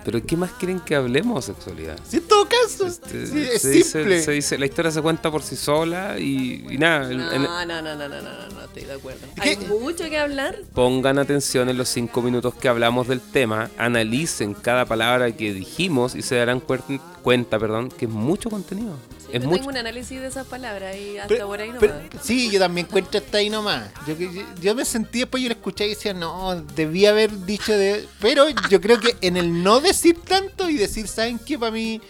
Pero 0.06 0.25
¿qué 0.25 0.38
más 0.38 0.53
quieren 0.53 0.81
que 0.81 0.94
hablemos 0.94 1.47
de 1.47 1.53
sexualidad? 1.53 1.99
Sí, 2.09 2.17
en 2.17 2.23
todo 2.26 2.49
caso, 2.49 2.87
Este, 2.87 3.26
sí, 3.26 3.38
es 3.53 3.61
se, 3.61 3.69
dice, 3.69 3.91
simple. 3.99 4.23
se 4.23 4.32
dice- 4.32 4.59
la 4.59 4.64
historia 4.64 4.91
se 4.91 5.03
cuenta 5.03 5.31
por 5.31 5.43
sí 5.43 5.55
sola 5.55 6.19
y, 6.19 6.64
y 6.70 6.79
nada. 6.79 7.11
el- 7.11 7.19
No, 7.19 7.31
no, 7.38 7.67
no, 7.67 7.82
no, 7.82 7.94
no, 7.94 8.09
no, 8.09 8.09
no, 8.09 8.49
no, 8.49 8.62
estoy 8.72 8.84
de 8.84 8.92
acuerdo. 8.94 9.20
¿Qué? 9.42 9.50
Hay 9.50 9.56
mucho 9.69 10.08
que 10.08 10.19
hablar. 10.19 10.56
Pongan 10.74 11.19
atención 11.19 11.69
en 11.69 11.76
los 11.76 11.88
cinco 11.88 12.22
minutos 12.22 12.54
que 12.54 12.69
hablamos 12.69 13.08
del 13.08 13.20
tema, 13.20 13.70
analicen 13.78 14.54
cada 14.54 14.86
palabra 14.86 15.30
que 15.32 15.52
dijimos 15.52 16.14
y 16.14 16.22
se 16.22 16.36
darán 16.36 16.60
cuenta 16.60 17.58
perdón, 17.58 17.90
que 17.90 18.06
es 18.06 18.10
mucho 18.10 18.50
contenido. 18.50 18.96
Sí, 19.19 19.28
es 19.32 19.42
yo 19.42 19.48
mucho. 19.48 19.58
tengo 19.60 19.70
un 19.70 19.76
análisis 19.76 20.20
de 20.20 20.26
esas 20.26 20.46
palabras 20.46 20.96
y 20.96 21.16
hasta 21.19 21.28
Pero- 21.28 21.46
por 21.46 21.60
ahí 21.60 21.70
no 21.70 21.78
pero- 21.78 21.94
sí, 22.22 22.50
yo 22.50 22.58
también 22.58 22.86
encuentro 22.86 23.20
hasta 23.20 23.38
ahí 23.38 23.50
nomás. 23.50 23.90
Yo, 24.06 24.14
yo, 24.16 24.28
yo 24.60 24.75
me 24.75 24.84
sentí 24.84 25.20
después, 25.20 25.42
yo 25.42 25.48
lo 25.50 25.54
escuché 25.54 25.86
y 25.86 25.90
decía, 25.90 26.14
no, 26.14 26.54
debía 26.75 27.10
haber 27.10 27.44
dicho 27.44 27.72
de... 27.72 28.06
Pero 28.20 28.46
yo 28.70 28.80
creo 28.80 28.99
que 28.99 29.16
en 29.20 29.37
el 29.37 29.62
no 29.62 29.80
decir 29.80 30.18
tanto 30.26 30.68
y 30.68 30.76
decir, 30.76 31.06
¿saben 31.08 31.38
qué? 31.38 31.58
Para 31.58 31.73
mí... 31.73 32.00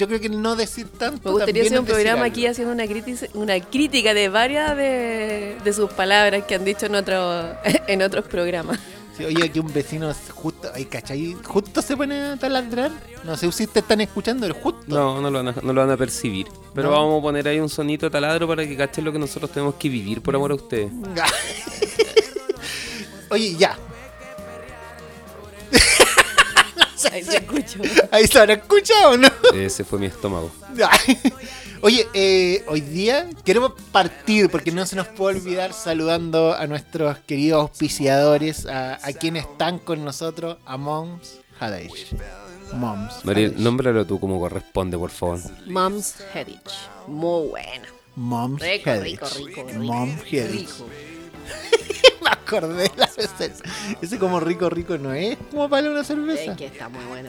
Yo 0.00 0.06
creo 0.08 0.18
que 0.18 0.28
el 0.28 0.40
no 0.40 0.56
decir 0.56 0.88
tanto... 0.88 1.28
Me 1.28 1.32
gustaría 1.34 1.62
hacer 1.62 1.78
un 1.78 1.84
programa 1.84 2.22
algo. 2.22 2.32
aquí 2.32 2.46
haciendo 2.46 2.72
una, 2.72 2.86
crítica 2.86 3.26
una 3.34 3.60
crítica 3.60 4.14
de 4.14 4.30
varias 4.30 4.74
de, 4.74 5.58
de 5.62 5.72
sus 5.74 5.90
palabras 5.90 6.44
que 6.44 6.54
han 6.54 6.64
dicho 6.64 6.86
en, 6.86 6.94
otro, 6.94 7.54
en 7.86 8.00
otros 8.00 8.24
programas. 8.24 8.78
Sí, 9.14 9.26
oye, 9.26 9.44
aquí 9.44 9.58
un 9.58 9.70
vecino 9.70 10.10
justo, 10.34 10.70
ay, 10.74 10.86
¿cachai? 10.86 11.36
Justo 11.44 11.82
se 11.82 11.98
pone 11.98 12.18
a 12.18 12.36
taladrar. 12.38 12.90
No 13.24 13.36
sé 13.36 13.40
si 13.52 13.64
ustedes 13.64 13.82
están 13.82 14.00
escuchando, 14.00 14.46
pero 14.48 14.58
justo. 14.58 14.80
No, 14.86 15.20
no 15.20 15.30
lo, 15.30 15.44
van 15.44 15.48
a, 15.48 15.54
no 15.62 15.72
lo 15.74 15.80
van 15.82 15.90
a 15.90 15.98
percibir. 15.98 16.46
Pero 16.74 16.88
No. 16.88 16.94
vamos 16.96 17.18
a 17.18 17.22
poner 17.22 17.46
ahí 17.46 17.60
un 17.60 17.68
sonito 17.68 18.06
de 18.06 18.10
taladro 18.10 18.48
para 18.48 18.66
que 18.66 18.74
cachen 18.78 19.04
lo 19.04 19.12
que 19.12 19.18
nosotros 19.18 19.50
tenemos 19.52 19.74
que 19.74 19.90
vivir 19.90 20.22
por 20.22 20.34
amor 20.34 20.52
a 20.52 20.54
ustedes. 20.54 20.90
Oye, 23.28 23.54
ya. 23.56 23.76
Ahí 27.12 27.22
se 27.24 27.36
escucho. 27.38 27.78
Ahí 28.10 28.26
se 28.26 28.38
han 28.38 28.50
escuchado, 28.50 29.16
¿no? 29.16 29.28
Ese 29.54 29.84
fue 29.84 29.98
mi 29.98 30.06
estómago. 30.06 30.50
Oye, 31.82 32.06
eh, 32.12 32.62
hoy 32.68 32.82
día 32.82 33.28
queremos 33.44 33.72
partir 33.90 34.50
porque 34.50 34.70
no 34.70 34.84
se 34.84 34.96
nos 34.96 35.08
puede 35.08 35.38
olvidar 35.38 35.72
saludando 35.72 36.54
a 36.54 36.66
nuestros 36.66 37.18
queridos 37.20 37.62
auspiciadores, 37.62 38.66
a, 38.66 38.94
a 39.02 39.12
quienes 39.14 39.44
están 39.46 39.78
con 39.78 40.04
nosotros, 40.04 40.58
a 40.66 40.76
Moms 40.76 41.38
Hadeish. 41.58 42.08
Moms. 42.74 43.24
Mariel, 43.24 43.54
nómbralo 43.56 44.06
tú 44.06 44.20
como 44.20 44.38
corresponde, 44.38 44.98
por 44.98 45.10
favor. 45.10 45.40
Mom's 45.66 46.16
Heritage. 46.34 46.76
Muy 47.06 47.48
buena. 47.48 47.88
Moms 48.16 48.60
Rico, 48.60 48.90
Hadeish. 48.90 49.12
rico, 49.20 49.26
rico, 49.38 49.64
rico. 49.66 49.82
Moms. 49.82 50.30
Rico. 50.30 50.86
Me 52.30 52.36
acordé 52.58 52.82
de 52.84 52.92
la 52.96 53.06
receta. 53.06 53.68
Ese 54.00 54.18
como 54.18 54.40
rico, 54.40 54.70
rico 54.70 54.98
no 54.98 55.12
es 55.12 55.36
como 55.50 55.68
para 55.68 55.90
una 55.90 56.04
cerveza. 56.04 56.52
Es 56.52 56.56
que 56.56 56.66
está 56.66 56.88
muy 56.88 57.04
buena. 57.04 57.28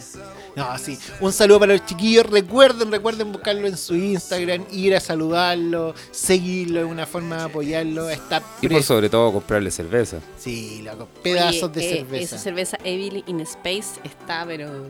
No, 0.56 0.78
sí. 0.78 0.98
Un 1.20 1.34
saludo 1.34 1.60
para 1.60 1.74
los 1.74 1.86
chiquillos. 1.86 2.26
Recuerden, 2.26 2.92
recuerden 2.92 3.32
buscarlo 3.32 3.68
en 3.68 3.78
su 3.78 3.96
Instagram, 3.96 4.66
ir 4.72 4.96
a 4.96 5.00
saludarlo, 5.00 5.94
seguirlo, 6.12 6.82
es 6.82 6.86
una 6.86 7.06
forma 7.06 7.38
de 7.38 7.44
apoyarlo. 7.44 8.10
Está 8.10 8.42
Y 8.62 8.68
por 8.68 8.84
sobre 8.84 9.10
todo 9.10 9.32
comprarle 9.32 9.72
cerveza. 9.72 10.20
Sí, 10.38 10.82
loco. 10.84 11.08
Pedazos 11.24 11.72
Oye, 11.72 11.80
de 11.80 11.86
eh, 11.86 11.98
cerveza. 11.98 12.36
Esa 12.36 12.38
cerveza 12.38 12.78
Evil 12.84 13.24
in 13.28 13.42
Space 13.42 14.00
está, 14.04 14.46
pero 14.46 14.88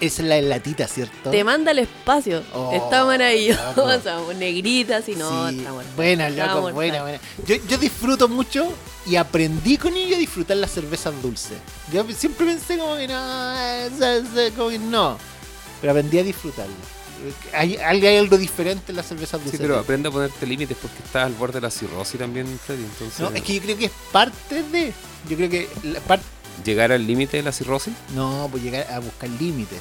es 0.00 0.18
la 0.20 0.36
de 0.36 0.42
latita, 0.42 0.86
¿cierto? 0.88 1.30
Te 1.30 1.44
manda 1.44 1.70
al 1.70 1.78
espacio. 1.80 2.42
Oh, 2.54 2.72
está 2.72 3.04
maravilloso. 3.04 3.62
loco. 3.76 4.32
Negritas 4.38 5.08
y 5.08 5.14
no, 5.16 5.48
Sí, 5.50 5.58
está 5.58 5.72
bueno. 5.72 5.90
buena, 5.96 6.30
loco, 6.30 6.72
buena, 6.72 7.02
buena. 7.02 7.20
Yo, 7.46 7.56
yo 7.68 7.78
disfruto 7.78 8.28
mucho 8.28 8.72
y 9.06 9.16
aprendí 9.16 9.76
con 9.78 9.94
ella 9.94 10.16
a 10.16 10.18
disfrutar 10.18 10.56
las 10.56 10.70
cervezas 10.72 11.14
dulces. 11.22 11.58
Yo 11.92 12.04
siempre 12.16 12.46
pensé 12.46 12.78
como 12.78 12.96
que 12.96 13.06
no, 13.08 13.52
esa- 13.58 14.50
como 14.56 14.70
que 14.70 14.78
no. 14.78 15.18
Pero 15.80 15.90
aprendí 15.92 16.18
a 16.18 16.22
disfrutarlo. 16.22 16.74
Hay, 17.54 17.76
hay 17.76 18.16
algo 18.18 18.36
diferente 18.36 18.92
en 18.92 18.96
las 18.96 19.06
cervezas 19.06 19.38
Sí, 19.40 19.44
dulces. 19.44 19.60
pero 19.60 19.78
aprende 19.78 20.08
a 20.08 20.12
ponerte 20.12 20.46
límites 20.46 20.76
porque 20.80 20.98
estás 21.04 21.24
al 21.24 21.32
borde 21.32 21.54
de 21.54 21.60
la 21.62 21.70
cirrosis 21.70 22.18
también, 22.18 22.46
Freddy. 22.64 22.82
Entonces, 22.84 23.20
no, 23.20 23.30
es 23.30 23.42
que 23.42 23.54
yo 23.54 23.62
creo 23.62 23.76
que 23.78 23.84
es 23.86 23.92
parte 24.12 24.62
de. 24.64 24.92
Yo 25.28 25.36
creo 25.36 25.48
que 25.50 25.68
la 25.82 26.00
par- 26.00 26.20
llegar 26.64 26.92
al 26.92 27.06
límite 27.06 27.38
de 27.38 27.42
la 27.42 27.52
cirrosis. 27.52 27.94
No, 28.14 28.48
pues 28.50 28.62
llegar 28.62 28.86
a 28.90 28.98
buscar 28.98 29.30
límites. 29.30 29.80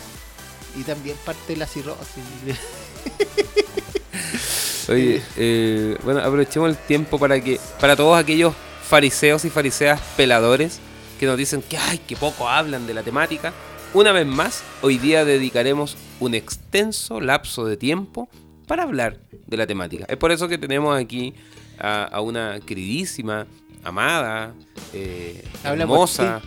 Y 0.78 0.84
también 0.84 1.18
parte 1.26 1.54
de 1.54 1.58
la 1.58 1.68
cirrosis. 1.68 2.24
Oye, 4.90 5.22
eh, 5.38 5.98
bueno, 6.04 6.20
aprovechemos 6.20 6.70
el 6.70 6.78
tiempo 6.78 7.18
para 7.18 7.42
que 7.42 7.60
para 7.80 7.96
todos 7.96 8.18
aquellos 8.18 8.54
fariseos 8.88 9.46
y 9.46 9.50
fariseas 9.50 10.00
peladores 10.16 10.80
que 11.20 11.26
nos 11.26 11.38
dicen 11.38 11.62
que 11.62 11.78
ay, 11.78 12.00
que 12.00 12.16
poco 12.16 12.48
hablan 12.48 12.86
de 12.86 12.94
la 12.94 13.02
temática. 13.02 13.54
Una 13.94 14.12
vez 14.12 14.28
más, 14.28 14.64
hoy 14.82 14.98
día 14.98 15.26
dedicaremos 15.26 15.98
un 16.20 16.36
extenso 16.36 17.22
lapso 17.22 17.66
de 17.66 17.78
tiempo 17.78 18.30
para 18.68 18.84
hablar 18.84 19.20
de 19.32 19.58
la 19.58 19.66
temática. 19.66 20.06
Es 20.08 20.18
por 20.18 20.32
eso 20.32 20.48
que 20.48 20.58
tenemos 20.58 20.98
aquí 20.98 21.34
a, 21.80 22.04
a 22.04 22.22
una 22.22 22.60
queridísima, 22.60 23.48
amada, 23.86 24.54
eh, 24.94 25.44
hermosa. 25.64 26.42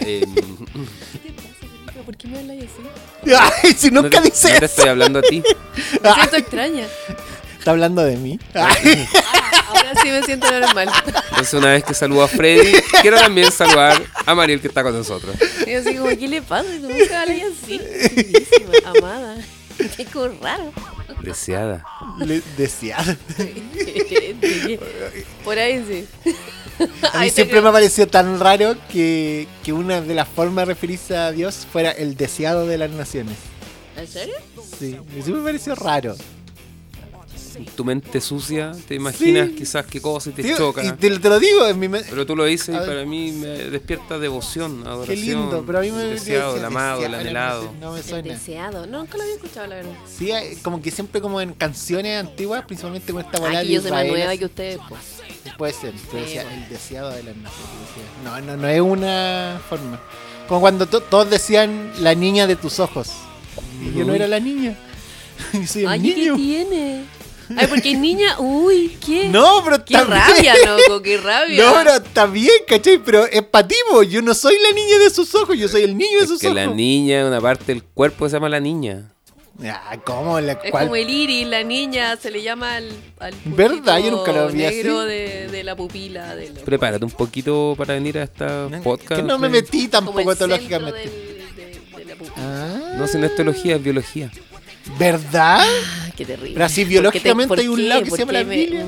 eh, 0.00 0.24
¿Pero 1.86 2.02
¿Por 2.04 2.16
qué 2.16 2.28
me 2.28 2.38
hablas 2.38 2.56
así? 3.24 3.34
Ay, 3.64 3.72
si 3.74 3.90
no 3.90 4.02
nunca 4.02 4.22
te- 4.22 4.30
dice 4.30 4.52
no 4.54 4.58
te 4.60 4.64
estoy 4.66 4.88
hablando 4.88 5.18
a 5.18 5.22
ti. 5.22 5.42
Me 6.02 6.12
siento 6.14 6.36
extraña. 6.36 6.86
Está 7.58 7.72
hablando 7.72 8.02
de 8.04 8.16
mí. 8.16 8.38
Ahora 8.54 9.92
sí 10.02 10.10
me 10.10 10.22
siento 10.22 10.50
normal. 10.50 10.88
Entonces, 11.30 11.54
una 11.54 11.72
vez 11.72 11.84
que 11.84 11.92
saludo 11.92 12.22
a 12.22 12.28
Freddy, 12.28 12.72
quiero 13.02 13.18
también 13.18 13.50
saludar 13.52 14.00
a 14.24 14.34
Mariel 14.34 14.60
que 14.60 14.68
está 14.68 14.82
con 14.82 14.94
nosotros. 14.96 15.36
Y 15.66 15.72
así 15.74 15.94
como, 15.96 16.08
¿qué 16.08 16.28
le 16.28 16.40
pasa? 16.40 16.68
¿Cómo 16.80 16.94
se 16.96 17.14
habla 17.14 17.34
así? 17.34 17.80
Amada. 18.86 19.36
Qué 19.96 20.04
como 20.06 20.28
raro. 20.40 20.72
Deseada. 21.20 21.84
Le- 22.20 22.42
deseado. 22.56 23.14
Por 25.44 25.58
ahí 25.58 25.84
sí. 25.86 26.34
A 27.12 27.20
mí 27.20 27.30
siempre 27.30 27.60
me 27.60 27.68
ha 27.68 27.72
parecido 27.72 28.06
tan 28.06 28.38
raro 28.40 28.76
que, 28.92 29.46
que 29.64 29.72
una 29.72 30.00
de 30.00 30.14
las 30.14 30.28
formas 30.28 30.66
de 30.66 30.74
referirse 30.74 31.16
a 31.16 31.32
Dios 31.32 31.66
fuera 31.70 31.90
el 31.90 32.16
deseado 32.16 32.66
de 32.66 32.78
las 32.78 32.90
naciones. 32.90 33.36
¿En 33.96 34.06
serio? 34.06 34.34
Sí, 34.78 34.96
eso 35.16 35.30
me 35.32 35.42
pareció 35.42 35.74
raro. 35.74 36.14
Tu 37.74 37.84
mente 37.84 38.20
sucia, 38.20 38.70
te 38.86 38.94
imaginas 38.94 39.48
Sí. 39.48 39.54
quizás 39.56 39.84
qué 39.86 40.00
cosa 40.00 40.30
y 40.30 40.32
te 40.32 40.44
Tío, 40.44 40.56
choca. 40.56 40.84
y 40.84 40.92
te, 40.92 41.18
te 41.18 41.28
lo 41.28 41.40
digo, 41.40 41.66
en 41.66 41.76
mi 41.78 41.88
me- 41.88 42.02
Pero 42.02 42.24
tú 42.24 42.36
lo 42.36 42.44
dices 42.44 42.68
y 42.68 42.76
A 42.76 42.80
ver. 42.80 42.88
para 42.88 43.04
mí 43.04 43.32
me 43.32 43.48
despierta 43.48 44.16
devoción, 44.18 44.86
adoración. 44.86 45.16
Qué 45.16 45.22
lindo, 45.24 45.64
pero 45.66 45.78
a 45.78 45.80
mí 45.80 45.90
me 45.90 46.02
el 46.02 46.10
deseado, 46.10 46.50
el 46.50 46.54
decía 46.56 46.66
amado, 46.68 47.04
el 47.04 47.10
deseado, 47.10 47.20
anhelado. 47.20 47.72
No 47.80 47.92
me 47.92 47.98
El 47.98 48.04
suena. 48.04 48.32
deseado. 48.34 48.86
No, 48.86 48.98
nunca 49.00 49.16
lo 49.16 49.24
había 49.24 49.34
escuchado, 49.34 49.66
la 49.66 49.74
verdad. 49.76 49.90
Sí, 50.06 50.30
hay- 50.30 50.54
como 50.56 50.80
que 50.80 50.92
siempre 50.92 51.20
como 51.20 51.40
en 51.40 51.52
canciones 51.52 52.20
antiguas, 52.20 52.64
principalmente 52.64 53.12
con 53.12 53.22
esta 53.24 53.40
balada 53.40 53.58
Aquí 53.60 53.68
de 53.70 53.74
yo 53.74 53.80
soy 53.82 53.90
más 53.90 54.04
Israel, 54.04 54.18
nueva 54.20 54.36
que 54.36 54.44
ustedes, 54.44 54.78
pues. 54.88 55.00
Puede 55.58 55.72
ser, 55.72 55.92
Sí, 55.92 56.16
decía 56.16 56.44
bueno. 56.44 56.62
el 56.62 56.68
deseado 56.70 57.10
de 57.10 57.16
decía. 57.16 57.34
No, 58.24 58.40
no, 58.40 58.56
no 58.56 58.68
es 58.68 58.80
una 58.80 59.60
forma. 59.68 60.00
Como 60.46 60.60
cuando 60.60 60.86
to- 60.86 61.00
todos 61.00 61.28
decían 61.28 61.92
la 61.98 62.14
niña 62.14 62.46
de 62.46 62.54
tus 62.56 62.78
ojos. 62.78 63.10
Y 63.82 63.92
yo 63.98 64.04
no 64.04 64.14
era 64.14 64.28
la 64.28 64.38
niña. 64.38 64.76
Yo 65.52 65.66
soy 65.66 65.82
el 65.82 65.88
Ay, 65.88 66.00
¿qué 66.00 66.32
tiene? 66.36 67.04
Ay, 67.56 67.66
porque 67.68 67.94
niña, 67.96 68.38
uy, 68.38 68.96
¿qué? 69.04 69.28
No, 69.28 69.62
pero 69.64 69.84
Qué 69.84 69.94
está 69.94 70.04
rabia, 70.06 70.52
bien. 70.54 70.66
loco, 70.66 71.02
qué 71.02 71.16
rabia. 71.18 71.64
No, 71.64 71.74
pero 71.74 71.94
está 71.96 72.26
bien, 72.26 72.54
¿cachai? 72.66 72.98
Pero 72.98 73.24
es 73.26 73.42
para 73.42 73.66
ti, 73.66 73.74
po. 73.90 74.02
yo 74.04 74.22
no 74.22 74.34
soy 74.34 74.54
la 74.62 74.70
niña 74.72 74.98
de 74.98 75.10
sus 75.10 75.34
ojos, 75.34 75.56
yo 75.58 75.66
soy 75.68 75.82
el 75.82 75.96
niño 75.96 76.18
de 76.18 76.24
Es 76.24 76.28
sus 76.30 76.40
que 76.40 76.46
ojos. 76.48 76.56
la 76.56 76.66
niña, 76.68 77.26
una 77.26 77.40
parte 77.40 77.64
del 77.66 77.82
cuerpo 77.82 78.24
que 78.24 78.30
se 78.30 78.36
llama 78.36 78.48
la 78.48 78.60
niña. 78.60 79.12
Ah, 79.64 79.96
¿cómo? 80.04 80.40
La, 80.40 80.52
Es 80.52 80.70
cuál- 80.70 80.84
como 80.84 80.94
el 80.96 81.10
iris, 81.10 81.46
la 81.46 81.64
niña, 81.64 82.16
se 82.16 82.30
le 82.30 82.42
llama 82.42 82.76
al, 82.76 82.88
al 83.18 83.34
¿Verdad? 83.44 83.98
Yo 83.98 84.10
nunca 84.12 84.30
lo 84.32 84.48
vi 84.48 84.58
negro 84.58 85.00
así. 85.00 85.08
De, 85.08 85.48
de 85.48 85.64
la 85.64 85.74
pupila. 85.74 86.36
De 86.36 86.50
los- 86.50 86.58
Prepárate 86.60 87.04
un 87.04 87.10
poquito 87.10 87.74
para 87.76 87.94
venir 87.94 88.18
a 88.18 88.22
esta 88.22 88.68
podcast. 88.84 89.20
que 89.20 89.22
no 89.26 89.36
me 89.38 89.48
metí 89.48 89.88
tampoco 89.88 90.36
teológicamente. 90.36 91.00
del- 91.00 91.10
de, 91.56 91.98
de 91.98 92.04
la 92.04 92.14
pupila. 92.14 92.34
Ah, 92.36 92.94
No, 92.96 93.06
si 93.08 93.18
no 93.18 93.26
es 93.26 93.34
teología, 93.34 93.76
es 93.76 93.82
biología. 93.82 94.30
¿Verdad? 94.98 95.58
Ay, 95.60 96.12
qué 96.16 96.24
terrible. 96.24 96.52
Pero 96.54 96.64
así 96.64 96.82
¿Por 96.82 96.86
qué 96.88 96.90
biológicamente 96.92 97.48
por 97.48 97.58
hay 97.58 97.68
un 97.68 97.88
lado 97.88 98.00
que 98.02 98.06
se 98.06 98.10
¿Por 98.10 98.18
llama 98.20 98.32
la 98.32 98.42
Biblia. 98.44 98.86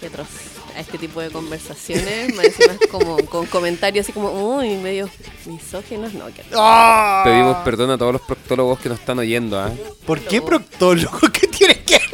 Qué 0.00 0.06
atroz. 0.06 0.28
A 0.74 0.80
este 0.80 0.98
tipo 0.98 1.20
de 1.20 1.30
conversaciones, 1.30 2.34
más 2.34 2.46
encima 2.46 2.74
como, 2.90 3.16
con 3.26 3.46
comentarios 3.46 4.04
así 4.04 4.12
como, 4.12 4.56
uy, 4.56 4.70
medio 4.76 5.08
misógenos. 5.46 6.12
No, 6.14 6.24
atroz. 6.24 6.46
¡Ah! 6.56 7.22
Pedimos 7.24 7.56
perdón 7.58 7.90
a 7.92 7.98
todos 7.98 8.12
los 8.14 8.22
proctólogos 8.22 8.80
que 8.80 8.88
nos 8.88 8.98
están 8.98 9.18
oyendo. 9.20 9.60
¿ah? 9.60 9.70
¿Por 10.04 10.20
qué 10.20 10.42
proctólogo? 10.42 11.20
¿Qué 11.32 11.46
tiene 11.46 11.80
que? 11.82 12.00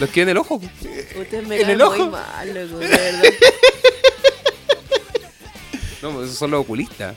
Los 0.00 0.10
que 0.10 0.20
ven 0.20 0.28
el 0.30 0.38
ojo. 0.38 0.56
Ustedes 0.56 1.46
me 1.46 1.60
¿En 1.60 1.70
el 1.70 1.80
ojo? 1.80 1.96
muy 1.96 2.08
mal, 2.08 2.48
loco, 2.48 2.78
de 2.78 2.88
verdad. 2.88 3.22
No, 6.02 6.10
pues 6.10 6.26
esos 6.26 6.38
son 6.38 6.50
los 6.50 6.60
oculistas. 6.60 7.14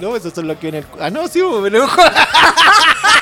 No, 0.00 0.14
esos 0.14 0.34
son 0.34 0.46
los 0.46 0.58
que 0.58 0.70
vienen. 0.70 0.84
Ah, 0.98 1.08
no, 1.08 1.26
sí, 1.28 1.40
me 1.40 1.70
lo 1.70 1.88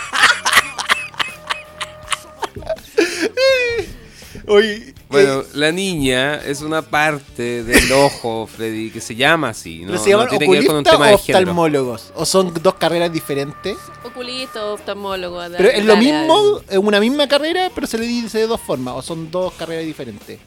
Oye, 4.49 4.95
Bueno, 5.09 5.41
eh, 5.41 5.45
la 5.55 5.73
niña 5.73 6.37
es 6.37 6.63
una 6.63 6.83
parte 6.83 7.63
del 7.65 7.91
ojo, 7.93 8.47
Freddy, 8.47 8.91
que 8.91 9.01
se 9.01 9.15
llama 9.15 9.51
así. 9.51 9.81
No, 9.81 9.89
¿pero 9.89 9.99
se 10.03 10.11
llaman 10.11 10.27
no 10.27 10.31
tiene 10.31 10.47
que 10.47 10.51
ver 10.53 10.67
con 10.67 10.77
un 10.77 10.81
oculistas 10.81 10.99
tema 11.01 11.11
o 11.11 11.15
oftalmólogos? 11.15 12.13
¿O 12.15 12.25
son 12.25 12.55
dos 12.63 12.75
carreras 12.75 13.13
diferentes? 13.13 13.77
Oculista, 14.05 14.65
oftalmólogo. 14.67 15.39
dale, 15.39 15.57
Pero 15.57 15.71
es 15.71 15.85
lo 15.85 15.97
mismo, 15.97 16.61
es 16.69 16.79
una 16.79 17.01
misma 17.01 17.29
carrera, 17.29 17.71
pero 17.75 17.87
se 17.87 17.99
le 17.99 18.07
dice 18.07 18.39
de 18.39 18.47
dos 18.47 18.61
formas. 18.61 18.95
¿O 18.97 19.03
son 19.03 19.31
dos 19.31 19.53
carreras 19.55 19.85
diferentes? 19.85 20.39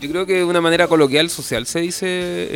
Yo 0.00 0.08
creo 0.10 0.24
que 0.26 0.34
de 0.34 0.44
una 0.44 0.60
manera 0.60 0.88
coloquial, 0.88 1.28
social, 1.28 1.66
se 1.66 1.80
dice 1.80 2.06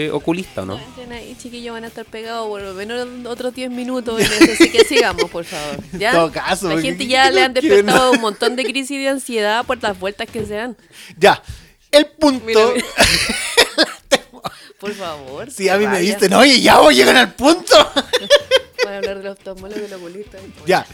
eh, 0.06 0.10
oculista, 0.10 0.62
¿o 0.62 0.66
¿no? 0.66 0.80
Ahí, 1.10 1.36
chiquillos, 1.38 1.74
van 1.74 1.84
a 1.84 1.88
estar 1.88 2.04
pegados 2.06 2.48
por 2.48 2.62
lo 2.62 2.72
menos 2.74 3.06
otros 3.26 3.54
10 3.54 3.70
minutos 3.70 4.20
así 4.22 4.70
que 4.70 4.84
sigamos, 4.88 5.30
por 5.30 5.44
favor. 5.44 5.76
¿Ya? 5.92 6.10
En 6.10 6.16
todo 6.16 6.32
caso, 6.32 6.68
La 6.74 6.80
gente 6.80 7.06
ya 7.06 7.28
¿qué 7.28 7.34
le 7.34 7.42
han 7.42 7.52
no 7.52 7.60
quieren? 7.60 7.76
despertado 7.84 8.12
un 8.12 8.20
montón 8.20 8.56
de 8.56 8.64
crisis 8.64 8.98
de 8.98 9.08
ansiedad 9.08 9.64
por 9.66 9.80
las 9.82 9.98
vueltas 10.00 10.28
que 10.28 10.44
se 10.46 10.54
dan. 10.54 10.76
Ya, 11.18 11.42
el 11.92 12.06
punto. 12.06 12.44
Mira, 12.46 12.66
mira. 12.74 12.84
Por 14.80 14.92
favor. 14.92 15.50
Si 15.50 15.68
a 15.68 15.74
mí 15.78 15.86
me 15.86 15.92
vaya. 15.94 16.14
dicen, 16.14 16.34
oye, 16.34 16.60
ya 16.60 16.78
voy 16.78 16.94
a 16.94 16.96
llegar 16.98 17.16
al 17.16 17.34
punto. 17.34 17.74
Van 18.84 18.94
a 18.94 18.96
hablar 18.98 19.18
de 19.18 19.24
los 19.24 19.32
oftalmólogos 19.38 19.78
y 19.86 19.90
los 19.90 19.92
oculistas. 20.00 20.40
ya, 20.66 20.84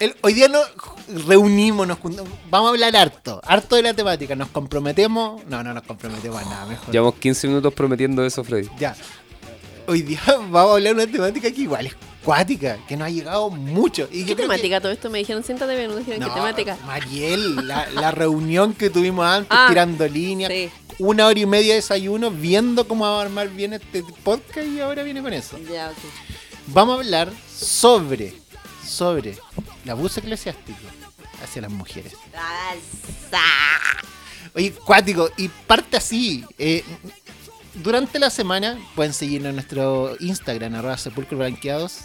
el- 0.00 0.14
hoy 0.22 0.32
día 0.34 0.48
nos 0.48 0.66
reunimos, 1.26 1.86
nos 1.86 1.98
juntamos, 1.98 2.32
vamos 2.50 2.68
a 2.68 2.70
hablar 2.70 2.96
harto, 2.96 3.40
harto 3.44 3.76
de 3.76 3.82
la 3.82 3.94
temática. 3.94 4.34
Nos 4.36 4.48
comprometemos. 4.48 5.44
No, 5.46 5.62
no 5.62 5.74
nos 5.74 5.82
comprometemos 5.84 6.40
a 6.40 6.44
nada, 6.44 6.66
mejor. 6.66 6.90
Llevamos 6.92 7.14
15 7.16 7.48
minutos 7.48 7.72
prometiendo 7.74 8.24
eso, 8.24 8.44
Freddy. 8.44 8.68
Ya. 8.78 8.96
Hoy 9.86 10.02
día 10.02 10.20
vamos 10.26 10.56
a 10.56 10.74
hablar 10.74 10.94
de 10.96 11.02
una 11.04 11.12
temática 11.12 11.50
que 11.50 11.60
igual 11.62 11.86
es 11.86 11.96
cuática, 12.24 12.78
que 12.86 12.96
nos 12.96 13.06
ha 13.06 13.10
llegado 13.10 13.48
mucho. 13.50 14.08
Y 14.12 14.20
¿Qué 14.24 14.36
que- 14.36 14.42
temática 14.42 14.80
todo 14.80 14.92
esto? 14.92 15.08
Me 15.10 15.18
dijeron, 15.18 15.42
siéntate 15.42 15.74
bien, 15.76 15.90
me 15.90 15.96
dijeron, 16.00 16.20
No, 16.20 16.28
¿qué 16.28 16.34
temática? 16.34 16.76
Mariel, 16.84 17.66
la, 17.66 17.88
la 17.90 18.10
reunión 18.10 18.74
que 18.74 18.90
tuvimos 18.90 19.24
antes, 19.26 19.48
Ah, 19.50 19.66
tirando 19.68 20.06
líneas, 20.06 20.52
sí. 20.52 20.68
una 20.98 21.26
hora 21.26 21.40
y 21.40 21.46
media 21.46 21.70
de 21.70 21.76
desayuno, 21.76 22.30
viendo 22.30 22.86
cómo 22.86 23.04
va 23.06 23.18
a 23.18 23.22
armar 23.22 23.48
bien 23.48 23.72
este 23.72 24.04
podcast 24.22 24.66
y 24.66 24.78
ahora 24.80 25.02
viene 25.04 25.22
con 25.22 25.32
eso. 25.32 25.58
Ya, 25.72 25.88
ok. 25.88 25.96
Vamos 26.66 26.96
a 26.96 27.00
hablar 27.00 27.32
sobre, 27.56 28.34
sobre 28.86 29.38
el 29.88 29.92
abuso 29.92 30.20
eclesiástico 30.20 30.78
hacia 31.42 31.62
las 31.62 31.70
mujeres. 31.70 32.12
Oye, 34.54 34.72
cuático, 34.72 35.30
y 35.38 35.48
parte 35.48 35.96
así. 35.96 36.44
eh, 36.58 36.84
durante 37.74 38.18
la 38.18 38.28
semana, 38.28 38.78
pueden 38.94 39.14
seguirnos 39.14 39.50
en 39.50 39.54
nuestro 39.54 40.14
Instagram, 40.20 40.74
arroba 40.74 40.98
sepulcros 40.98 41.38
blanqueados. 41.38 42.00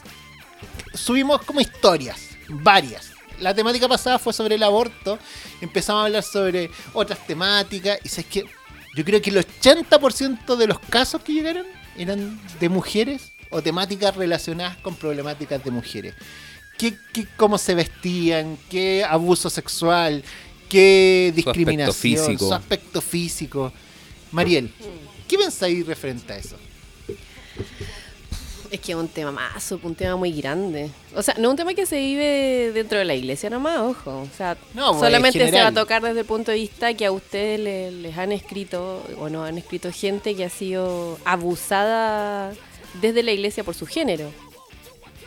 Subimos 0.94 1.42
como 1.42 1.60
historias, 1.60 2.30
varias. 2.48 3.12
La 3.40 3.54
temática 3.54 3.90
pasada 3.90 4.18
fue 4.18 4.32
sobre 4.32 4.56
el 4.56 4.64
aborto. 4.64 5.20
Empezamos 5.60 6.04
a 6.04 6.06
hablar 6.06 6.24
sobre 6.24 6.70
otras 6.94 7.26
temáticas. 7.28 8.00
Y 8.04 8.10
sabes 8.10 8.28
que 8.28 8.46
yo 8.96 9.04
creo 9.04 9.22
que 9.22 9.30
el 9.32 9.46
80% 9.46 10.56
de 10.56 10.68
los 10.68 10.80
casos 10.80 11.22
que 11.22 11.34
llegaron 11.34 11.66
eran 11.98 12.40
de 12.62 12.70
mujeres 12.70 13.34
o 13.50 13.62
temáticas 13.62 14.16
relacionadas 14.16 14.78
con 14.78 14.96
problemáticas 14.96 15.62
de 15.64 15.72
mujeres. 15.72 16.16
¿Qué, 16.84 16.96
qué- 17.14 17.28
cómo 17.38 17.58
se 17.58 17.76
vestían, 17.76 18.58
qué 18.70 19.06
abuso 19.06 19.50
sexual, 19.50 20.22
qué 20.68 21.28
aspecto 21.30 21.52
discriminación, 21.54 21.96
físico. 21.96 22.48
su 22.50 22.54
aspecto 22.54 23.00
físico. 23.00 23.72
Mariel, 24.34 24.70
¿qué 25.26 25.38
pensáis 25.38 25.86
referente 25.88 26.34
a 26.34 26.38
eso? 26.38 26.58
Es 28.70 28.80
que 28.82 28.92
es 28.92 28.98
un 28.98 29.08
tema 29.08 29.32
más, 29.32 29.72
un 29.72 29.96
tema 29.96 30.18
muy 30.18 30.34
grande. 30.34 30.90
O 31.16 31.22
sea, 31.22 31.36
no 31.40 31.52
un 31.52 31.56
tema 31.56 31.74
que 31.74 31.86
se 31.86 31.96
vive 31.96 32.72
dentro 32.74 32.98
de 32.98 33.06
la 33.06 33.14
iglesia 33.16 33.50
nomás, 33.50 33.80
ojo. 33.80 34.22
O 34.24 34.30
sea, 34.36 34.58
No, 34.74 34.90
pues, 34.90 35.00
solamente 35.02 35.42
en 35.42 35.52
se 35.52 35.62
va 35.62 35.68
a 35.68 35.72
tocar 35.72 36.02
desde 36.02 36.20
el 36.22 36.26
punto 36.26 36.52
de 36.52 36.58
vista 36.58 36.94
que 36.96 37.06
a 37.06 37.14
ustedes 37.14 37.62
le- 37.62 37.92
les 37.92 38.18
han 38.18 38.34
escrito, 38.34 39.06
o 39.20 39.30
no 39.30 39.46
han 39.46 39.58
escrito 39.58 39.90
gente 39.90 40.36
que 40.36 40.44
ha 40.44 40.50
sido 40.50 41.18
abusada 41.24 42.52
desde 43.00 43.24
la 43.24 43.32
iglesia 43.32 43.64
por 43.64 43.74
su 43.76 43.86
género. 43.86 44.34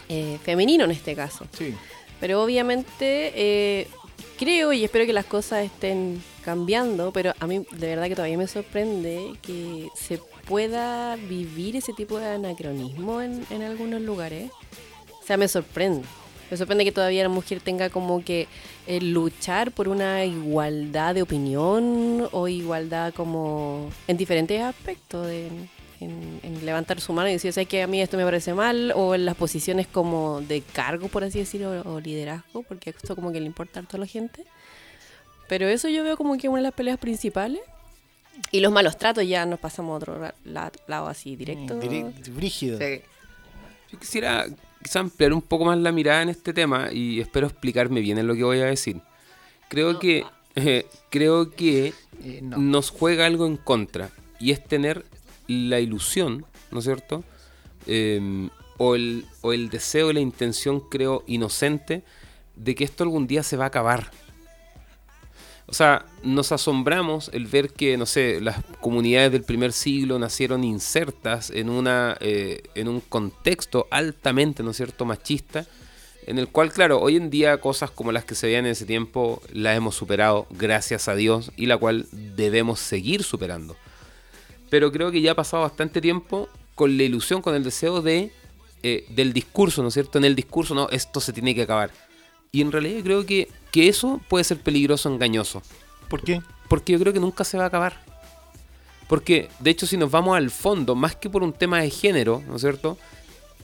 Eh, 0.08 0.38
femenino 0.42 0.84
en 0.84 0.90
este 0.92 1.14
caso. 1.14 1.46
Sí. 1.56 1.74
Pero 2.20 2.42
obviamente 2.42 3.32
eh, 3.34 3.88
creo 4.38 4.72
y 4.72 4.84
espero 4.84 5.04
que 5.06 5.12
las 5.12 5.26
cosas 5.26 5.64
estén 5.64 6.22
cambiando, 6.44 7.12
pero 7.12 7.32
a 7.40 7.46
mí 7.46 7.66
de 7.72 7.86
verdad 7.88 8.08
que 8.08 8.14
todavía 8.14 8.38
me 8.38 8.46
sorprende 8.46 9.32
que 9.42 9.88
se 9.94 10.18
pueda 10.46 11.16
vivir 11.16 11.76
ese 11.76 11.92
tipo 11.92 12.18
de 12.18 12.26
anacronismo 12.26 13.20
en, 13.20 13.44
en 13.50 13.62
algunos 13.62 14.00
lugares. 14.00 14.50
O 15.20 15.26
sea, 15.26 15.36
me 15.36 15.48
sorprende. 15.48 16.06
Me 16.50 16.56
sorprende 16.56 16.84
que 16.84 16.92
todavía 16.92 17.24
la 17.24 17.28
mujer 17.28 17.60
tenga 17.60 17.90
como 17.90 18.22
que 18.22 18.46
eh, 18.86 19.00
luchar 19.00 19.72
por 19.72 19.88
una 19.88 20.24
igualdad 20.24 21.16
de 21.16 21.22
opinión 21.22 22.28
o 22.30 22.46
igualdad 22.46 23.12
como 23.12 23.90
en 24.06 24.16
diferentes 24.16 24.62
aspectos 24.62 25.26
de, 25.26 25.48
en, 26.00 26.40
en 26.42 26.64
levantar 26.66 27.00
su 27.00 27.12
mano 27.12 27.28
y 27.28 27.32
decir, 27.32 27.52
¿sabes 27.52 27.68
que 27.68 27.82
A 27.82 27.86
mí 27.86 28.00
esto 28.00 28.16
me 28.16 28.24
parece 28.24 28.54
mal 28.54 28.92
o 28.94 29.14
en 29.14 29.24
las 29.24 29.36
posiciones 29.36 29.86
como 29.86 30.40
de 30.42 30.60
cargo, 30.62 31.08
por 31.08 31.24
así 31.24 31.38
decirlo, 31.38 31.82
o 31.84 32.00
liderazgo, 32.00 32.62
porque 32.62 32.90
esto 32.90 33.14
como 33.14 33.32
que 33.32 33.40
le 33.40 33.46
importa 33.46 33.80
a 33.80 33.82
toda 33.82 34.00
la 34.00 34.06
gente. 34.06 34.44
Pero 35.48 35.68
eso 35.68 35.88
yo 35.88 36.02
veo 36.02 36.16
como 36.16 36.36
que 36.38 36.48
una 36.48 36.58
de 36.58 36.62
las 36.64 36.74
peleas 36.74 36.98
principales. 36.98 37.60
Y 38.50 38.60
los 38.60 38.70
malos 38.70 38.98
tratos 38.98 39.26
ya 39.26 39.46
nos 39.46 39.58
pasamos 39.58 39.94
a 39.94 39.96
otro 39.96 40.32
la- 40.44 40.70
lado 40.86 41.06
así, 41.08 41.36
directo. 41.36 41.80
Diri- 41.80 42.12
Brígido. 42.34 42.78
Sí. 42.78 43.00
Yo 43.90 43.98
quisiera 43.98 44.44
quizá 44.82 45.00
ampliar 45.00 45.32
un 45.32 45.40
poco 45.40 45.64
más 45.64 45.78
la 45.78 45.90
mirada 45.90 46.20
en 46.22 46.28
este 46.28 46.52
tema 46.52 46.92
y 46.92 47.18
espero 47.20 47.46
explicarme 47.46 48.00
bien 48.00 48.18
en 48.18 48.26
lo 48.26 48.34
que 48.34 48.44
voy 48.44 48.60
a 48.60 48.66
decir. 48.66 49.00
Creo 49.68 49.98
que 49.98 50.24
eh, 50.54 50.86
creo 51.10 51.50
que 51.50 51.94
Eh, 52.22 52.40
no. 52.42 52.58
nos 52.58 52.90
juega 52.90 53.24
algo 53.26 53.46
en 53.46 53.56
contra 53.56 54.10
y 54.38 54.50
es 54.50 54.62
tener 54.62 55.04
la 55.48 55.80
ilusión, 55.80 56.46
¿no 56.70 56.78
es 56.78 56.84
cierto? 56.84 57.24
Eh, 57.86 58.48
o, 58.78 58.94
el, 58.94 59.26
o 59.42 59.52
el 59.52 59.70
deseo, 59.70 60.12
la 60.12 60.20
intención, 60.20 60.80
creo, 60.80 61.22
inocente 61.26 62.02
de 62.56 62.74
que 62.74 62.84
esto 62.84 63.04
algún 63.04 63.26
día 63.26 63.42
se 63.42 63.56
va 63.56 63.64
a 63.64 63.68
acabar. 63.68 64.10
O 65.68 65.74
sea, 65.74 66.06
nos 66.22 66.52
asombramos 66.52 67.28
el 67.32 67.46
ver 67.46 67.72
que, 67.72 67.96
no 67.96 68.06
sé, 68.06 68.40
las 68.40 68.62
comunidades 68.80 69.32
del 69.32 69.42
primer 69.42 69.72
siglo 69.72 70.18
nacieron 70.18 70.62
insertas 70.62 71.50
en, 71.50 71.68
una, 71.68 72.16
eh, 72.20 72.62
en 72.76 72.86
un 72.86 73.00
contexto 73.00 73.88
altamente, 73.90 74.62
¿no 74.62 74.70
es 74.70 74.76
cierto?, 74.76 75.04
machista, 75.04 75.66
en 76.26 76.38
el 76.38 76.48
cual, 76.48 76.72
claro, 76.72 77.00
hoy 77.00 77.16
en 77.16 77.30
día 77.30 77.60
cosas 77.60 77.90
como 77.90 78.12
las 78.12 78.24
que 78.24 78.36
se 78.36 78.46
veían 78.46 78.66
en 78.66 78.72
ese 78.72 78.84
tiempo 78.84 79.42
las 79.52 79.76
hemos 79.76 79.96
superado, 79.96 80.46
gracias 80.50 81.08
a 81.08 81.16
Dios, 81.16 81.50
y 81.56 81.66
la 81.66 81.76
cual 81.76 82.06
debemos 82.12 82.78
seguir 82.78 83.24
superando. 83.24 83.76
Pero 84.70 84.90
creo 84.92 85.10
que 85.10 85.20
ya 85.20 85.32
ha 85.32 85.36
pasado 85.36 85.62
bastante 85.62 86.00
tiempo 86.00 86.48
con 86.74 86.96
la 86.96 87.04
ilusión, 87.04 87.42
con 87.42 87.54
el 87.54 87.64
deseo 87.64 88.02
de 88.02 88.32
eh, 88.82 89.04
del 89.08 89.32
discurso, 89.32 89.82
¿no 89.82 89.88
es 89.88 89.94
cierto? 89.94 90.18
En 90.18 90.24
el 90.24 90.36
discurso, 90.36 90.74
no, 90.74 90.88
esto 90.90 91.20
se 91.20 91.32
tiene 91.32 91.54
que 91.54 91.62
acabar. 91.62 91.90
Y 92.52 92.60
en 92.60 92.70
realidad 92.70 93.02
creo 93.02 93.26
que, 93.26 93.48
que 93.72 93.88
eso 93.88 94.20
puede 94.28 94.44
ser 94.44 94.60
peligroso, 94.60 95.12
engañoso. 95.12 95.62
¿Por 96.08 96.22
qué? 96.22 96.40
Porque 96.68 96.92
yo 96.92 97.00
creo 97.00 97.12
que 97.12 97.18
nunca 97.18 97.42
se 97.42 97.58
va 97.58 97.64
a 97.64 97.66
acabar. 97.66 98.00
Porque, 99.08 99.48
de 99.60 99.70
hecho, 99.70 99.86
si 99.86 99.96
nos 99.96 100.10
vamos 100.10 100.36
al 100.36 100.50
fondo, 100.50 100.94
más 100.94 101.16
que 101.16 101.30
por 101.30 101.42
un 101.42 101.52
tema 101.52 101.80
de 101.80 101.90
género, 101.90 102.42
¿no 102.46 102.56
es 102.56 102.60
cierto? 102.60 102.96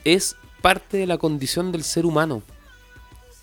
Es 0.05 0.35
parte 0.61 0.97
de 0.97 1.07
la 1.07 1.19
condición 1.19 1.73
del 1.73 1.85
ser 1.85 2.05
humano. 2.05 2.43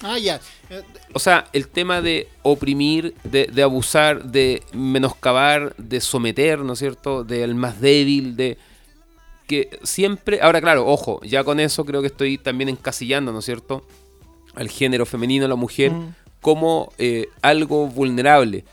Ah, 0.01 0.17
ya. 0.17 0.39
Eh, 0.69 0.81
O 1.13 1.19
sea, 1.19 1.45
el 1.51 1.67
tema 1.67 2.01
de 2.01 2.27
oprimir, 2.43 3.13
de, 3.23 3.47
de 3.47 3.63
abusar, 3.63 4.23
de 4.23 4.63
menoscabar, 4.73 5.75
de 5.77 5.99
someter, 6.01 6.59
¿no 6.59 6.73
es 6.73 6.79
cierto? 6.79 7.23
Del 7.23 7.55
más 7.55 7.81
débil, 7.81 8.35
de 8.35 8.57
que 9.47 9.79
siempre... 9.83 10.39
Ahora, 10.41 10.61
claro, 10.61 10.85
ojo, 10.87 11.19
ya 11.23 11.43
con 11.43 11.59
eso 11.59 11.83
creo 11.85 12.01
que 12.01 12.07
estoy 12.07 12.37
también 12.37 12.69
encasillando, 12.69 13.31
¿no 13.33 13.39
es 13.39 13.45
cierto? 13.45 13.83
Al 14.55 14.69
género 14.69 15.05
femenino, 15.05 15.45
a 15.45 15.49
la 15.49 15.55
mujer, 15.55 15.91
Mm. 15.91 16.13
como 16.41 16.93
eh, 16.97 17.27
algo 17.41 17.87
vulnerable. 17.87 18.63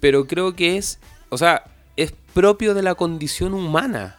Pero 0.00 0.26
creo 0.26 0.54
que 0.54 0.76
es, 0.78 0.98
o 1.28 1.36
sea, 1.36 1.64
es 1.96 2.12
propio 2.32 2.72
de 2.74 2.82
la 2.82 2.94
condición 2.94 3.52
humana. 3.52 4.16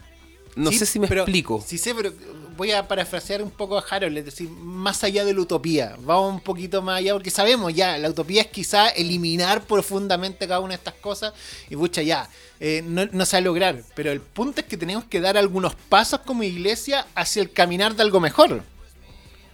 No 0.56 0.70
sí, 0.72 0.78
sé 0.80 0.86
si 0.86 1.00
me 1.00 1.08
pero- 1.08 1.22
explico. 1.24 1.64
Sí 1.66 1.78
sé, 1.78 1.96
pero 1.96 2.12
voy 2.58 2.72
a 2.72 2.88
parafrasear 2.88 3.42
un 3.42 3.50
poco 3.52 3.78
a 3.78 3.84
Harold, 3.90 4.18
es 4.18 4.26
decir, 4.26 4.50
más 4.50 5.04
allá 5.04 5.24
de 5.26 5.34
la 5.34 5.42
utopía. 5.42 5.96
Vamos 6.02 6.34
un 6.34 6.40
poquito 6.42 6.82
más 6.82 6.98
allá, 7.00 7.14
porque 7.14 7.32
sabemos 7.32 7.74
ya, 7.74 7.98
la 7.98 8.10
utopía 8.10 8.42
es 8.42 8.48
quizá 8.48 8.90
eliminar 8.90 9.64
profundamente 9.64 10.48
cada 10.48 10.60
una 10.60 10.70
de 10.70 10.76
estas 10.76 10.94
cosas 10.96 11.34
y 11.70 11.76
pucha, 11.76 12.02
ya, 12.02 12.30
eh, 12.60 12.84
no, 12.86 13.06
no 13.12 13.26
se 13.26 13.38
va 13.38 13.40
a 13.40 13.42
lograr. 13.42 13.82
Pero 13.96 14.12
el 14.12 14.20
punto 14.22 14.62
es 14.62 14.68
que 14.68 14.78
tenemos 14.78 15.06
que 15.06 15.22
dar 15.22 15.38
algunos 15.38 15.76
pasos 15.76 16.20
como 16.26 16.44
iglesia 16.44 17.08
hacia 17.16 17.42
el 17.42 17.52
caminar 17.52 17.96
de 17.96 18.04
algo 18.04 18.20
mejor. 18.20 18.62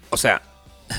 O 0.10 0.18
sea, 0.18 0.42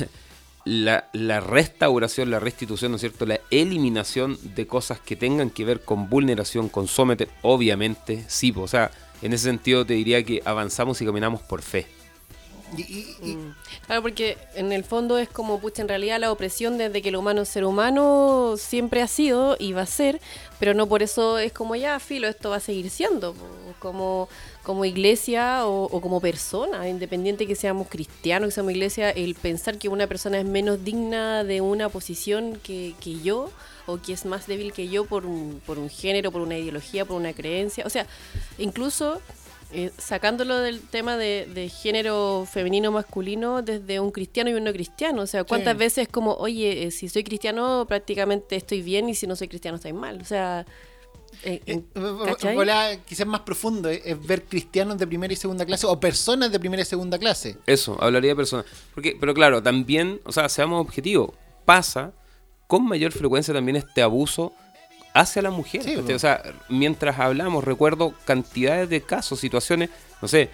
la, 0.64 1.08
la 1.12 1.40
restauración, 1.40 2.30
la 2.30 2.40
restitución, 2.40 2.92
¿no 2.92 2.96
es 2.96 3.00
cierto? 3.00 3.26
La 3.26 3.40
eliminación 3.50 4.38
de 4.54 4.66
cosas 4.66 5.00
que 5.00 5.16
tengan 5.16 5.50
que 5.50 5.64
ver 5.64 5.82
con 5.82 6.08
vulneración, 6.08 6.68
con 6.68 6.88
someter, 6.88 7.28
obviamente 7.42 8.24
sí. 8.28 8.52
O 8.56 8.68
sea, 8.68 8.90
en 9.22 9.32
ese 9.32 9.44
sentido 9.44 9.84
te 9.84 9.94
diría 9.94 10.22
que 10.22 10.42
avanzamos 10.44 11.00
y 11.02 11.06
caminamos 11.06 11.42
por 11.42 11.62
fe. 11.62 11.86
Y, 12.76 12.82
y- 12.82 13.16
y- 13.22 13.34
Mm. 13.36 13.54
Claro, 13.86 14.02
porque 14.02 14.36
en 14.54 14.72
el 14.72 14.84
fondo 14.84 15.16
es 15.16 15.28
como, 15.30 15.58
pucha, 15.58 15.80
en 15.80 15.88
realidad 15.88 16.20
la 16.20 16.30
opresión 16.30 16.76
desde 16.76 17.00
que 17.00 17.08
el 17.08 17.16
humano 17.16 17.40
es 17.42 17.48
ser 17.48 17.64
humano 17.64 18.56
siempre 18.58 19.00
ha 19.00 19.06
sido 19.08 19.56
y 19.58 19.72
va 19.72 19.82
a 19.82 19.86
ser, 19.86 20.20
pero 20.58 20.74
no 20.74 20.86
por 20.86 21.02
eso 21.02 21.38
es 21.38 21.52
como 21.52 21.76
ya, 21.76 21.98
filo, 22.00 22.28
esto 22.28 22.50
va 22.50 22.56
a 22.56 22.60
seguir 22.60 22.90
siendo, 22.90 23.34
como, 23.78 24.28
como 24.62 24.84
iglesia 24.84 25.66
o, 25.66 25.84
o 25.84 26.00
como 26.00 26.20
persona, 26.20 26.88
independiente 26.88 27.46
que 27.46 27.54
seamos 27.54 27.88
cristianos, 27.88 28.48
que 28.48 28.54
seamos 28.54 28.72
iglesia, 28.72 29.10
el 29.10 29.34
pensar 29.34 29.78
que 29.78 29.88
una 29.88 30.06
persona 30.06 30.38
es 30.38 30.44
menos 30.44 30.84
digna 30.84 31.44
de 31.44 31.60
una 31.60 31.88
posición 31.88 32.58
que, 32.62 32.94
que 33.00 33.20
yo, 33.20 33.50
o 33.86 33.98
que 33.98 34.12
es 34.12 34.26
más 34.26 34.46
débil 34.46 34.72
que 34.72 34.88
yo 34.88 35.06
por 35.06 35.24
un, 35.24 35.62
por 35.64 35.78
un 35.78 35.88
género, 35.88 36.30
por 36.30 36.42
una 36.42 36.58
ideología, 36.58 37.04
por 37.04 37.16
una 37.16 37.32
creencia, 37.32 37.84
o 37.86 37.90
sea, 37.90 38.06
incluso 38.58 39.22
eh, 39.72 39.90
sacándolo 39.98 40.58
del 40.58 40.80
tema 40.80 41.16
de, 41.16 41.46
de 41.52 41.68
género 41.68 42.46
femenino 42.50 42.90
masculino 42.90 43.62
desde 43.62 44.00
un 44.00 44.10
cristiano 44.10 44.50
y 44.50 44.54
un 44.54 44.64
no 44.64 44.72
cristiano. 44.72 45.22
O 45.22 45.26
sea, 45.26 45.44
¿cuántas 45.44 45.74
Sí. 45.74 45.78
veces 45.78 46.08
como, 46.08 46.34
oye, 46.34 46.84
eh, 46.84 46.90
si 46.90 47.08
soy 47.08 47.24
cristiano 47.24 47.84
prácticamente 47.88 48.56
estoy 48.56 48.82
bien 48.82 49.08
y 49.08 49.14
si 49.14 49.26
no 49.26 49.36
soy 49.36 49.48
cristiano 49.48 49.76
estoy 49.76 49.92
mal? 49.92 50.20
O 50.20 50.24
sea, 50.24 50.64
eh, 51.44 51.60
eh, 51.66 52.98
quizás 53.06 53.26
más 53.26 53.40
profundo, 53.40 53.88
eh, 53.88 54.02
es 54.04 54.26
ver 54.26 54.44
cristianos 54.44 54.98
de 54.98 55.06
primera 55.06 55.32
y 55.32 55.36
segunda 55.36 55.64
clase 55.64 55.86
o 55.86 56.00
personas 56.00 56.50
de 56.50 56.58
primera 56.58 56.82
y 56.82 56.84
segunda 56.86 57.18
clase. 57.18 57.56
Eso, 57.66 57.96
hablaría 58.00 58.30
de 58.30 58.36
personas. 58.36 58.66
Porque, 58.94 59.16
pero 59.18 59.34
claro, 59.34 59.62
también, 59.62 60.20
o 60.24 60.32
sea, 60.32 60.48
seamos 60.48 60.80
objetivos, 60.80 61.30
pasa 61.64 62.12
con 62.66 62.84
mayor 62.86 63.12
frecuencia 63.12 63.54
también 63.54 63.76
este 63.76 64.02
abuso 64.02 64.52
hacia 65.20 65.42
la 65.42 65.50
mujer. 65.50 65.82
O 66.12 66.18
sea, 66.18 66.42
mientras 66.68 67.18
hablamos, 67.18 67.64
recuerdo 67.64 68.14
cantidades 68.24 68.88
de 68.88 69.00
casos, 69.00 69.40
situaciones, 69.40 69.90
no 70.22 70.28
sé, 70.28 70.50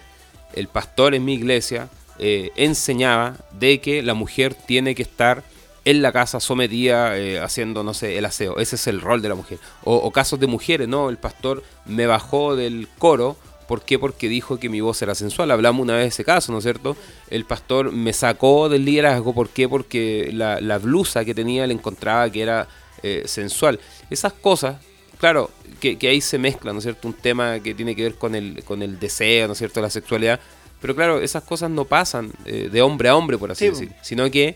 el 0.55 0.68
pastor 0.68 1.14
en 1.14 1.24
mi 1.24 1.35
iglesia 1.35 1.88
eh, 2.18 2.50
enseñaba 2.57 3.37
de 3.59 3.81
que 3.81 4.03
la 4.03 4.14
mujer 4.14 4.55
tiene 4.55 4.94
que 4.94 5.03
estar 5.03 5.42
en 5.85 6.00
la 6.00 6.12
casa 6.12 6.40
sometida 6.40 7.18
eh, 7.18 7.40
haciendo, 7.40 7.83
no 7.83 7.92
sé, 7.92 8.16
el 8.16 8.24
aseo. 8.24 8.59
Ese 8.59 8.77
es 8.77 8.87
el 8.87 9.00
rol 9.00 9.20
de 9.20 9.29
la 9.29 9.35
mujer. 9.35 9.59
O, 9.83 9.96
o 9.96 10.11
casos 10.11 10.40
de 10.40 10.46
mujeres, 10.46 10.88
¿no? 10.88 11.11
El 11.11 11.18
pastor 11.18 11.62
me 11.85 12.07
bajó 12.07 12.57
del 12.57 12.88
coro. 12.98 13.37
¿Por 13.68 13.83
qué? 13.83 13.98
Porque 13.98 14.29
dijo 14.29 14.59
que 14.59 14.68
mi 14.68 14.81
voz 14.81 15.03
era 15.03 15.14
sensual. 15.14 15.50
Hablamos 15.50 15.83
una 15.83 15.94
vez 15.94 16.05
de 16.05 16.09
ese 16.09 16.24
caso, 16.24 16.53
¿no 16.53 16.59
es 16.59 16.64
cierto? 16.64 16.96
El 17.29 17.44
pastor 17.44 17.92
me 17.92 18.12
sacó 18.12 18.68
del 18.68 18.85
liderazgo. 18.85 19.35
¿Por 19.35 19.50
qué? 19.50 19.68
Porque 19.68 20.31
la, 20.33 20.61
la 20.61 20.79
blusa 20.79 21.24
que 21.24 21.35
tenía 21.35 21.66
le 21.66 21.74
encontraba 21.74 22.31
que 22.31 22.42
era 22.42 22.66
eh, 23.05 23.23
sensual. 23.27 23.79
Esas 24.09 24.33
cosas, 24.33 24.77
claro, 25.19 25.51
que, 25.79 25.99
que 25.99 26.09
ahí 26.09 26.21
se 26.21 26.38
mezcla, 26.38 26.73
¿no 26.73 26.79
es 26.79 26.85
cierto? 26.85 27.07
Un 27.07 27.14
tema 27.14 27.61
que 27.61 27.75
tiene 27.75 27.95
que 27.95 28.03
ver 28.03 28.14
con 28.14 28.35
el, 28.35 28.64
con 28.64 28.83
el 28.83 28.99
deseo, 28.99 29.47
¿no 29.47 29.53
es 29.53 29.59
cierto? 29.59 29.83
La 29.83 29.90
sexualidad. 29.90 30.40
Pero 30.85 30.95
claro, 30.95 31.21
esas 31.23 31.43
cosas 31.45 31.71
no 31.71 31.87
pasan 31.87 32.31
eh, 32.45 32.69
de 32.71 32.83
hombre 32.83 33.09
a 33.09 33.17
hombre, 33.17 33.38
por 33.38 33.51
así 33.51 33.64
Sí, 33.64 33.71
decir. 33.71 33.93
Sino 34.03 34.31
que 34.31 34.55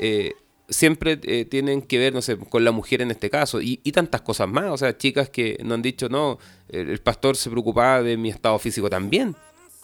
eh, 0.00 0.32
siempre 0.68 1.20
eh, 1.22 1.44
tienen 1.44 1.82
que 1.82 1.98
ver, 1.98 2.12
no 2.12 2.20
sé, 2.20 2.36
con 2.36 2.64
la 2.64 2.72
mujer 2.72 3.00
en 3.00 3.12
este 3.12 3.30
caso. 3.30 3.60
Y, 3.60 3.80
y 3.84 3.92
tantas 3.92 4.22
cosas 4.22 4.48
más. 4.48 4.64
O 4.70 4.76
sea, 4.76 4.98
chicas 4.98 5.28
que 5.30 5.56
no 5.64 5.74
han 5.74 5.82
dicho, 5.82 6.08
no, 6.08 6.40
el, 6.68 6.98
pastor 6.98 7.36
se 7.36 7.48
preocupaba 7.48 8.02
de 8.02 8.16
mi 8.16 8.28
estado 8.28 8.58
físico 8.58 8.90
también. 8.90 9.36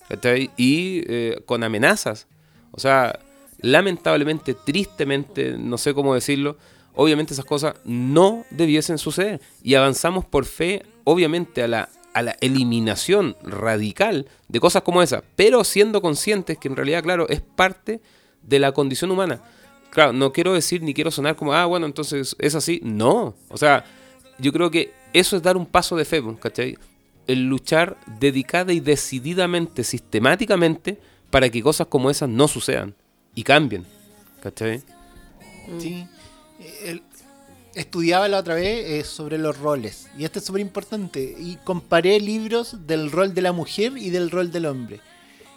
¿cachai? 0.08 0.50
Y 0.56 1.02
con 1.46 1.62
amenazas. 1.62 2.26
O 2.72 2.80
sea, 2.80 3.20
lamentablemente, 3.60 4.54
tristemente, 4.54 5.56
no 5.56 5.78
sé 5.78 5.94
cómo 5.94 6.12
decirlo, 6.14 6.56
obviamente 6.94 7.34
esas 7.34 7.44
cosas 7.44 7.76
no 7.84 8.44
debiesen 8.50 8.98
suceder. 8.98 9.40
Y 9.62 9.74
avanzamos 9.74 10.24
por 10.24 10.44
fe, 10.44 10.82
obviamente, 11.04 11.62
a 11.62 11.68
la 11.68 11.88
a 12.14 12.22
la 12.22 12.36
eliminación 12.40 13.36
radical 13.42 14.28
de 14.48 14.60
cosas 14.60 14.82
como 14.82 15.02
esa, 15.02 15.24
pero 15.34 15.64
siendo 15.64 16.00
conscientes 16.00 16.56
que 16.56 16.68
en 16.68 16.76
realidad, 16.76 17.02
claro, 17.02 17.28
es 17.28 17.40
parte 17.40 18.00
de 18.42 18.58
la 18.60 18.72
condición 18.72 19.10
humana. 19.10 19.42
Claro, 19.90 20.12
no 20.12 20.32
quiero 20.32 20.54
decir 20.54 20.80
ni 20.82 20.94
quiero 20.94 21.10
sonar 21.10 21.36
como, 21.36 21.52
ah, 21.54 21.66
bueno, 21.66 21.86
entonces 21.86 22.36
es 22.38 22.54
así. 22.54 22.80
No, 22.84 23.34
o 23.48 23.58
sea, 23.58 23.84
yo 24.38 24.52
creo 24.52 24.70
que 24.70 24.92
eso 25.12 25.36
es 25.36 25.42
dar 25.42 25.56
un 25.56 25.66
paso 25.66 25.96
de 25.96 26.04
fe, 26.04 26.22
pues, 26.22 26.38
¿cachai? 26.38 26.78
El 27.26 27.46
luchar 27.46 27.96
dedicada 28.20 28.72
y 28.72 28.80
decididamente, 28.80 29.82
sistemáticamente, 29.82 30.98
para 31.30 31.50
que 31.50 31.62
cosas 31.62 31.88
como 31.88 32.10
esas 32.10 32.28
no 32.28 32.46
sucedan 32.46 32.94
y 33.34 33.42
cambien, 33.42 33.84
¿cachai? 34.40 34.82
Sí. 35.80 36.06
Estudiaba 37.74 38.28
la 38.28 38.38
otra 38.38 38.54
vez 38.54 38.86
eh, 38.86 39.04
sobre 39.04 39.36
los 39.36 39.58
roles. 39.58 40.06
Y 40.16 40.24
esto 40.24 40.38
es 40.38 40.44
súper 40.44 40.60
importante. 40.60 41.34
Y 41.38 41.56
comparé 41.64 42.20
libros 42.20 42.86
del 42.86 43.10
rol 43.10 43.34
de 43.34 43.42
la 43.42 43.52
mujer 43.52 43.94
y 43.96 44.10
del 44.10 44.30
rol 44.30 44.52
del 44.52 44.66
hombre. 44.66 45.00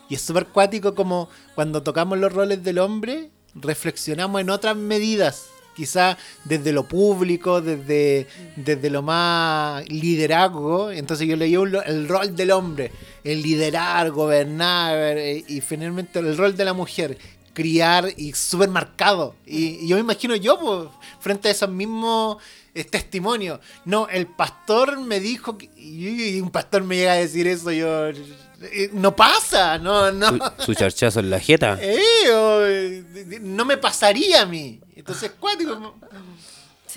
Y 0.10 0.16
es 0.16 0.22
súper 0.22 0.48
cuático 0.48 0.96
como 0.96 1.30
cuando 1.54 1.84
tocamos 1.84 2.18
los 2.18 2.34
roles 2.34 2.64
del 2.64 2.80
hombre, 2.80 3.30
reflexionamos 3.54 4.42
en 4.42 4.50
otras 4.50 4.76
medidas. 4.76 5.48
Quizá 5.76 6.18
desde 6.44 6.72
lo 6.72 6.88
público, 6.88 7.62
desde, 7.62 8.26
desde 8.56 8.90
lo 8.90 9.04
más 9.04 9.88
liderazgo. 9.88 10.90
Entonces 10.90 11.28
yo 11.28 11.36
leí 11.36 11.56
un 11.56 11.76
el 11.86 12.08
rol 12.08 12.36
del 12.36 12.50
hombre, 12.50 12.92
el 13.24 13.44
liderar, 13.44 14.10
gobernar, 14.10 15.20
eh, 15.20 15.44
y 15.48 15.62
finalmente 15.62 16.18
el 16.18 16.36
rol 16.36 16.58
de 16.58 16.66
la 16.66 16.74
mujer, 16.74 17.20
criar 17.58 18.14
y 18.18 18.34
súper 18.34 18.70
marcado. 18.70 19.34
Y, 19.48 19.84
y 19.84 19.88
yo 19.88 19.96
me 19.96 20.02
imagino 20.02 20.36
yo, 20.36 20.60
pues, 20.60 20.90
frente 21.20 21.48
a 21.48 21.52
esos 21.52 21.68
mismos 21.72 22.38
eh, 22.76 22.84
testimonios. 22.84 23.60
No, 23.84 24.08
el 24.10 24.28
pastor 24.28 25.00
me 25.00 25.20
dijo, 25.20 25.58
que, 25.58 25.68
y 25.76 26.36
y 26.36 26.40
un 26.40 26.52
pastor 26.52 26.84
me 26.84 26.98
llega 26.98 27.14
a 27.14 27.16
decir 27.16 27.48
eso, 27.48 27.72
yo... 27.72 28.10
eh, 28.10 28.92
No 28.94 29.16
pasa, 29.16 29.80
no, 29.80 30.12
no. 30.12 30.28
Su, 30.60 30.66
su 30.66 30.74
charchazo 30.76 31.20
en 31.20 31.32
la 31.32 31.40
jeta. 31.40 31.80
Eh, 31.82 33.04
eh, 33.16 33.40
no 33.42 33.66
me 33.66 33.78
pasaría 33.78 34.44
a 34.44 34.46
mí. 34.46 34.80
Entonces, 34.96 35.32
cuático. 35.40 35.96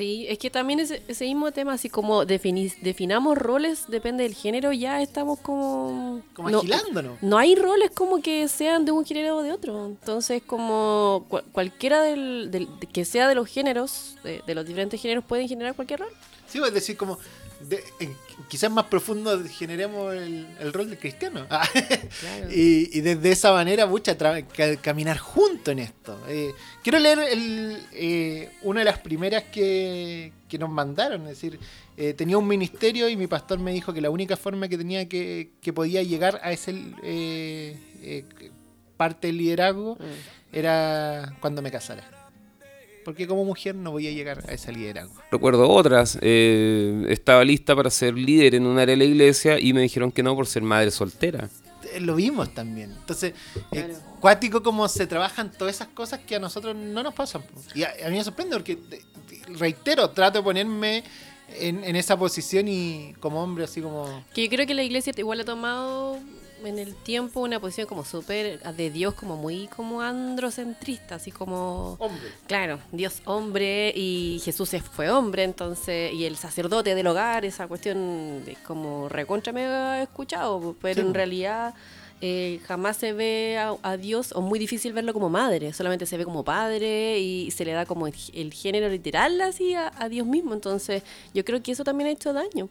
Sí, 0.01 0.27
es 0.29 0.39
que 0.39 0.49
también 0.51 0.81
ese, 0.81 1.03
ese 1.09 1.27
mismo 1.27 1.53
tema, 1.53 1.75
así 1.75 1.91
como 1.91 2.25
defini- 2.25 2.75
definamos 2.81 3.37
roles, 3.37 3.85
depende 3.89 4.23
del 4.23 4.35
género, 4.35 4.73
ya 4.73 5.03
estamos 5.03 5.39
como... 5.41 6.23
Como 6.33 6.49
no, 6.49 6.59
agilándonos. 6.61 7.23
no 7.23 7.37
hay 7.37 7.55
roles 7.55 7.91
como 7.91 8.23
que 8.23 8.49
sean 8.49 8.85
de 8.87 8.93
un 8.93 9.05
género 9.05 9.37
o 9.37 9.43
de 9.43 9.53
otro. 9.53 9.87
Entonces, 9.87 10.43
como 10.47 11.27
cua- 11.29 11.45
cualquiera 11.53 12.01
del, 12.03 12.51
del- 12.51 12.69
de- 12.81 12.87
que 12.87 13.05
sea 13.05 13.29
de 13.29 13.35
los 13.35 13.47
géneros, 13.49 14.17
de, 14.25 14.43
de 14.47 14.55
los 14.55 14.65
diferentes 14.65 15.01
géneros, 15.01 15.23
pueden 15.25 15.47
generar 15.49 15.75
cualquier 15.75 16.01
rol. 16.01 16.09
Sí, 16.49 16.59
es 16.67 16.73
decir, 16.75 16.97
como 16.97 17.19
de- 17.69 17.85
en- 18.01 18.17
quizás 18.49 18.71
más 18.71 18.87
profundo 18.87 19.39
generemos 19.49 20.15
el, 20.15 20.47
el 20.61 20.73
rol 20.73 20.89
del 20.91 20.99
cristiano. 20.99 21.47
Ah, 21.51 21.69
Claro. 22.21 22.51
y, 22.51 22.91
y 22.93 23.01
desde 23.01 23.31
esa 23.33 23.53
manera, 23.53 23.87
mucha 23.87 24.17
caminar 24.83 25.19
junto 25.19 25.71
en 25.71 25.81
esto. 25.81 26.19
Eh, 26.29 26.53
quiero 26.83 26.99
leer 26.99 27.19
el, 27.19 27.79
eh, 27.93 28.51
una 28.63 28.81
de 28.81 28.85
las 28.87 28.99
primeras 28.99 29.45
que, 29.45 30.33
que 30.49 30.59
nos 30.59 30.71
mandaron. 30.71 31.23
Es 31.23 31.29
decir, 31.41 31.59
eh, 31.97 32.15
tenía 32.15 32.39
un 32.39 32.47
ministerio 32.49 33.09
y 33.09 33.17
mi 33.17 33.27
pastor 33.27 33.59
me 33.59 33.73
dijo 33.73 33.93
que 33.93 34.01
la 34.01 34.11
única 34.11 34.37
forma 34.37 34.69
que 34.69 34.79
tenía 34.79 35.09
que, 35.09 35.51
que 35.61 35.73
podía 35.73 36.03
llegar 36.03 36.41
a 36.43 36.53
ese 36.53 36.71
eh, 37.03 37.77
eh, 38.03 38.25
parte 38.97 39.27
del 39.29 39.37
liderazgo 39.39 39.97
Mm. 39.97 40.57
era 40.57 41.37
cuando 41.41 41.63
me 41.63 41.71
casara. 41.71 42.09
Porque 43.05 43.27
como 43.27 43.45
mujer 43.45 43.75
no 43.75 43.93
voy 43.93 44.07
a 44.09 44.11
llegar 44.11 44.45
a 44.49 44.53
ese 44.53 44.73
liderazgo. 44.73 45.15
Recuerdo 45.31 45.69
otras. 45.69 46.19
eh, 46.21 47.07
estaba 47.09 47.45
lista 47.45 47.75
para 47.75 47.91
ser 47.91 48.15
líder 48.15 48.55
en 48.55 48.67
un 48.67 48.79
área 48.79 48.93
de 48.95 48.99
la 48.99 49.05
iglesia 49.05 49.59
y 49.59 49.73
me 49.73 49.81
dijeron 49.83 50.13
que 50.13 50.23
no 50.23 50.35
por 50.37 50.47
ser 50.47 50.63
madre 50.63 50.91
soltera. 50.91 51.49
Eh, 51.95 52.01
lo 52.01 52.15
vimos 52.17 52.53
también. 52.55 52.93
Entonces, 52.93 53.33
es 53.73 53.85
Claro. 53.85 53.95
cuático 54.21 54.63
como 54.63 54.87
se 54.89 55.07
trabajan 55.07 55.51
todas 55.51 55.75
esas 55.77 55.89
cosas 55.89 56.21
que 56.21 56.37
a 56.37 56.39
nosotros 56.39 56.77
no 56.77 57.03
nos 57.03 57.15
pasan. 57.15 57.43
Y 57.75 57.83
a, 57.85 57.93
a 58.07 58.11
mí 58.11 58.19
me 58.19 58.25
sorprende 58.25 58.55
porque, 58.57 58.77
te- 58.77 58.99
te- 59.29 59.53
reitero, 59.59 60.11
trato 60.11 60.39
de 60.39 60.45
ponerme 60.45 61.03
en, 61.59 61.83
en 61.83 61.97
esa 61.97 62.19
posición 62.19 62.69
y 62.69 63.15
como 63.19 63.43
hombre 63.43 63.65
así 63.65 63.81
como... 63.81 64.25
Que 64.35 64.45
yo 64.45 64.51
creo 64.51 64.67
que 64.67 64.75
la 64.75 64.83
iglesia 64.83 65.13
igual 65.17 65.41
ha 65.41 65.45
tomado 65.45 66.19
en 66.65 66.79
el 66.79 66.95
tiempo 66.95 67.41
una 67.41 67.59
posición 67.61 67.87
como 67.87 68.05
súper 68.05 68.61
de 68.61 68.91
Dios, 68.91 69.15
como 69.15 69.37
muy 69.37 69.67
como 69.69 70.01
androcentrista, 70.03 71.17
así 71.17 71.31
como... 71.31 71.97
Hombre. 71.99 72.29
Claro, 72.47 72.79
Dios 72.93 73.23
hombre 73.25 73.93
y 73.95 74.41
Jesús 74.45 74.73
es- 74.75 74.83
fue 74.83 75.11
hombre, 75.11 75.45
entonces, 75.45 76.13
y 76.13 76.25
el 76.25 76.37
sacerdote 76.37 76.95
del 76.95 77.07
hogar, 77.07 77.45
esa 77.45 77.67
cuestión 77.69 78.43
es 78.47 78.59
como 78.59 79.09
recontra 79.09 79.53
me 79.53 79.65
he 79.65 80.03
escuchado, 80.03 80.75
pero 80.81 81.01
Sí. 81.03 81.07
en 81.07 81.15
realidad 81.15 81.75
eh, 82.23 82.61
jamás 82.67 82.99
se 82.99 83.15
ve 83.15 83.57
a, 83.59 83.75
a 83.83 83.97
Dios, 83.97 84.33
o 84.33 84.43
muy 84.43 84.59
difícil 84.59 84.93
verlo 84.93 85.15
como 85.15 85.31
madre, 85.31 85.73
solamente 85.73 86.05
se 86.05 86.19
ve 86.19 86.25
como 86.25 86.45
padre 86.45 87.19
y 87.19 87.51
se 87.51 87.65
le 87.65 87.73
da 87.73 87.87
como 87.87 88.07
el, 88.07 88.15
el 88.35 88.53
género 88.53 88.91
literal 88.91 89.41
así 89.41 89.73
a, 89.75 89.91
a 89.97 90.09
Dios 90.11 90.27
mismo, 90.27 90.53
entonces 90.53 91.03
yo 91.33 91.45
creo 91.47 91.63
que 91.63 91.73
eso 91.73 91.83
también 91.83 92.09
ha 92.09 92.13
hecho 92.13 92.35
daño. 92.35 92.69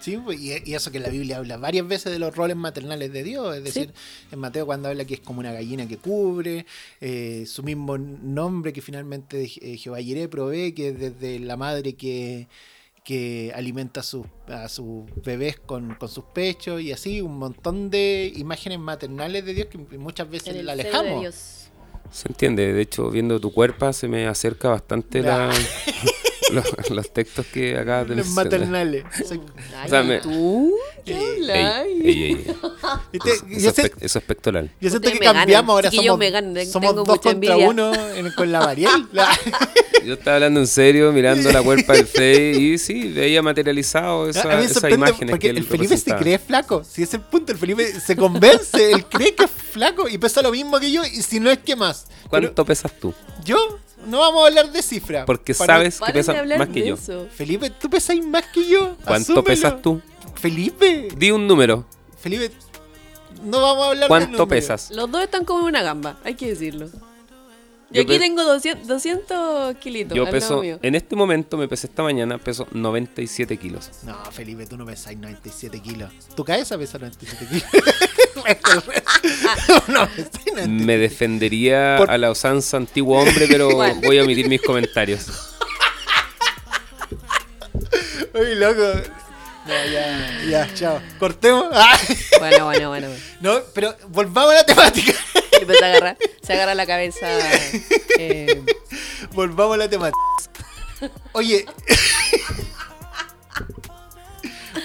Sí, 0.00 0.16
pues, 0.16 0.40
y, 0.40 0.52
y 0.64 0.74
eso 0.74 0.90
que 0.90 0.98
la 0.98 1.10
Biblia 1.10 1.36
habla 1.36 1.56
varias 1.58 1.86
veces 1.86 2.10
de 2.10 2.18
los 2.18 2.34
roles 2.34 2.56
maternales 2.56 3.12
de 3.12 3.22
Dios, 3.22 3.54
es 3.56 3.62
decir, 3.64 3.92
en 4.32 4.38
Mateo 4.38 4.64
cuando 4.64 4.88
habla 4.88 5.04
que 5.04 5.14
es 5.14 5.20
como 5.20 5.40
una 5.40 5.52
gallina 5.52 5.86
que 5.86 5.98
cubre, 5.98 6.64
eh, 7.02 7.44
su 7.46 7.62
mismo 7.62 7.98
nombre 7.98 8.72
que 8.72 8.80
finalmente 8.80 9.42
eh, 9.60 9.76
Jehová 9.76 9.98
Jireh 10.00 10.28
provee, 10.28 10.72
que 10.72 10.88
es 10.88 10.98
desde 10.98 11.38
la 11.38 11.56
madre 11.58 11.94
que, 11.96 12.48
que 13.04 13.52
alimenta 13.54 14.00
a 14.00 14.02
sus, 14.02 14.26
a 14.48 14.68
sus 14.70 15.04
bebés 15.24 15.58
con, 15.60 15.94
con 15.96 16.08
sus 16.08 16.24
pechos 16.24 16.80
y 16.80 16.92
así, 16.92 17.20
un 17.20 17.36
montón 17.38 17.90
de 17.90 18.32
imágenes 18.36 18.78
maternales 18.78 19.44
de 19.44 19.52
Dios 19.54 19.66
que 19.68 19.76
muchas 19.98 20.30
veces 20.30 20.48
En 20.48 20.56
el 20.60 20.66
la 20.66 20.72
alejamos. 20.72 21.70
Se 22.10 22.26
entiende, 22.28 22.72
de 22.72 22.80
hecho, 22.82 23.08
viendo 23.10 23.38
tu 23.38 23.52
cuerpo 23.52 23.92
se 23.92 24.08
me 24.08 24.26
acerca 24.26 24.68
bastante 24.70 25.22
la- 25.22 25.50
los, 26.54 26.90
los 26.90 27.12
textos 27.12 27.46
que 27.46 27.76
acabas 27.78 28.08
de 28.08 28.16
Los 28.16 28.28
maternales. 28.28 29.04
Ay, 29.76 29.88
sea, 29.90 30.02
me- 30.02 30.20
¿tú? 30.20 30.74
¿Qué. 31.04 31.16
Eso, 33.12 33.46
Yo, 33.48 33.68
es 33.70 33.74
sé- 33.74 33.82
pec- 33.84 33.96
eso 34.00 34.18
es 34.18 34.24
pectoral. 34.24 34.70
yo 34.80 34.90
siento 34.90 35.08
Ustedes 35.08 35.18
que 35.18 35.24
cambiamos, 35.24 35.72
ahora 35.72 35.90
Chiquillos 35.90 36.12
somos, 36.14 36.30
ganan, 36.32 36.66
somos 36.66 36.94
dos 36.94 37.06
contra 37.06 37.32
envidia. 37.32 37.68
uno 37.68 37.92
en- 38.14 38.30
con 38.32 38.50
la 38.52 38.60
Mariel. 38.60 39.06
La- 39.12 39.36
Yo 40.04 40.14
estaba 40.14 40.36
hablando 40.36 40.60
en 40.60 40.66
serio, 40.66 41.12
mirando 41.12 41.50
la 41.52 41.62
cuerpa 41.62 41.94
del 41.94 42.06
Face 42.06 42.52
y 42.52 42.78
sí, 42.78 43.08
veía 43.12 43.42
materializado 43.42 44.28
esa, 44.28 44.42
a 44.42 44.44
mí 44.48 44.54
me 44.56 44.60
esas 44.64 44.74
sorprende 44.74 44.96
imágenes 44.96 45.30
porque 45.32 45.52
que 45.52 45.58
el 45.58 45.64
Felipe 45.64 45.96
se 45.96 46.14
cree 46.14 46.38
flaco. 46.38 46.82
Si 46.84 47.02
es 47.02 47.12
el 47.14 47.20
punto, 47.20 47.52
el 47.52 47.58
Felipe 47.58 47.84
se 48.00 48.16
convence, 48.16 48.92
él 48.92 49.04
cree 49.06 49.34
que 49.34 49.44
es 49.44 49.50
flaco 49.50 50.08
y 50.08 50.18
pesa 50.18 50.42
lo 50.42 50.50
mismo 50.52 50.78
que 50.80 50.90
yo 50.92 51.04
y 51.04 51.22
si 51.22 51.40
no 51.40 51.50
es 51.50 51.58
que 51.58 51.76
más. 51.76 52.06
¿Cuánto 52.28 52.64
pesas 52.64 52.92
tú? 53.00 53.12
Yo 53.44 53.78
no 54.06 54.18
vamos 54.20 54.42
a 54.44 54.46
hablar 54.48 54.70
de 54.72 54.82
cifra. 54.82 55.24
Porque 55.26 55.54
Para- 55.54 55.74
sabes 55.74 56.00
que 56.00 56.12
pesas 56.12 56.46
más 56.58 56.68
que 56.68 56.80
de 56.82 56.88
yo. 56.88 56.94
eso. 56.94 57.26
Felipe, 57.34 57.70
tú 57.70 57.88
pesas 57.90 58.16
más 58.18 58.44
que 58.46 58.66
yo. 58.68 58.96
¿Cuánto 59.04 59.32
asúmelo. 59.32 59.44
pesas 59.44 59.82
tú? 59.82 60.00
Felipe, 60.34 61.08
Di 61.16 61.30
un 61.30 61.46
número. 61.46 61.84
Felipe, 62.18 62.50
no 63.44 63.60
vamos 63.60 63.84
a 63.84 63.88
hablar 63.88 64.02
de 64.04 64.08
¿Cuánto 64.08 64.48
pesas? 64.48 64.90
Los 64.90 65.10
dos 65.10 65.22
están 65.22 65.44
como 65.44 65.64
una 65.66 65.82
gamba, 65.82 66.18
hay 66.24 66.34
que 66.34 66.48
decirlo. 66.48 66.88
Yo 67.92 68.02
aquí 68.02 68.18
tengo 68.20 68.44
200, 68.44 68.86
200 68.86 69.76
kilitos. 69.78 70.16
Yo 70.16 70.22
al 70.22 70.26
lado 70.26 70.40
peso, 70.40 70.62
mío. 70.62 70.78
en 70.80 70.94
este 70.94 71.16
momento 71.16 71.56
me 71.56 71.66
pesé 71.66 71.88
esta 71.88 72.04
mañana, 72.04 72.38
peso 72.38 72.68
97 72.70 73.56
kilos. 73.56 73.90
No, 74.04 74.16
Felipe, 74.30 74.64
tú 74.66 74.76
no 74.76 74.86
pesas 74.86 75.16
97 75.16 75.80
kilos. 75.80 76.10
Tu 76.36 76.44
cabeza 76.44 76.78
pesa 76.78 76.98
97 76.98 77.46
kilos. 77.48 77.64
no 79.88 80.08
pesas 80.08 80.28
97 80.28 80.68
Me 80.68 80.98
defendería 80.98 81.96
Por- 81.98 82.10
a 82.10 82.16
la 82.18 82.30
usanza 82.30 82.76
antiguo 82.76 83.18
hombre, 83.20 83.48
pero 83.48 83.70
voy 84.02 84.18
a 84.18 84.22
omitir 84.22 84.48
mis 84.48 84.62
comentarios. 84.62 85.26
Uy, 88.32 88.54
loco. 88.54 89.00
No, 89.66 89.74
ya, 89.92 90.40
ya, 90.48 90.74
chao. 90.74 91.00
Cortemos. 91.18 91.66
Ah. 91.72 91.98
Bueno, 92.38 92.64
bueno, 92.66 92.88
bueno. 92.88 93.08
bueno. 93.08 93.22
No, 93.40 93.60
pero 93.74 93.96
volvamos 94.08 94.52
a 94.52 94.56
la 94.58 94.64
temática. 94.64 95.12
Se 96.42 96.52
agarra, 96.52 96.74
la 96.74 96.86
cabeza. 96.86 97.26
eh, 98.18 98.62
Volvamos 99.32 99.74
a 99.74 99.78
la 99.78 99.88
temática. 99.88 100.18
Oye. 101.32 101.66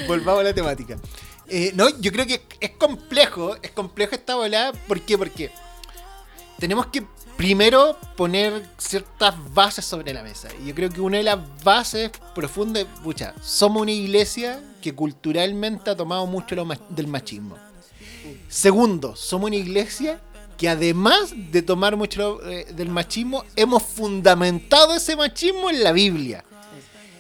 Volvamos 0.08 0.42
a 0.42 0.44
la 0.44 0.54
temática. 0.54 0.98
Eh, 1.48 1.72
no, 1.76 1.90
yo 2.00 2.12
creo 2.12 2.26
que 2.26 2.42
es 2.60 2.72
complejo, 2.72 3.56
es 3.62 3.72
complejo 3.72 4.16
esta 4.16 4.36
volada. 4.36 4.74
¿Por 4.88 5.02
qué? 5.02 5.18
Porque 5.18 5.52
tenemos 6.60 6.88
que 6.88 7.06
primero 7.38 7.98
poner 8.16 8.68
ciertas 8.78 9.36
bases 9.54 9.86
sobre 9.86 10.14
la 10.14 10.24
mesa. 10.24 10.48
Y 10.64 10.68
yo 10.68 10.76
creo 10.76 10.90
que 10.90 11.02
una 11.02 11.18
de 11.18 11.24
las 11.24 11.40
bases 11.64 12.12
profundas, 12.34 12.86
pucha, 13.04 13.34
somos 13.42 13.82
una 13.82 13.92
iglesia 13.92 14.62
que 14.82 14.94
culturalmente 14.96 15.90
ha 15.90 15.96
tomado 15.96 16.26
mucho 16.26 16.56
lo 16.56 16.68
del 16.90 17.08
machismo. 17.08 17.58
Segundo, 18.50 19.16
somos 19.16 19.48
una 19.48 19.58
iglesia 19.58 20.20
que 20.58 20.70
además 20.70 21.34
de 21.52 21.62
tomar 21.62 21.96
mucho 21.96 22.40
eh, 22.46 22.66
del 22.74 22.90
machismo, 22.90 23.44
hemos 23.56 23.84
fundamentado 23.84 24.96
ese 24.96 25.16
machismo 25.16 25.70
en 25.70 25.84
la 25.84 25.92
Biblia. 25.92 26.44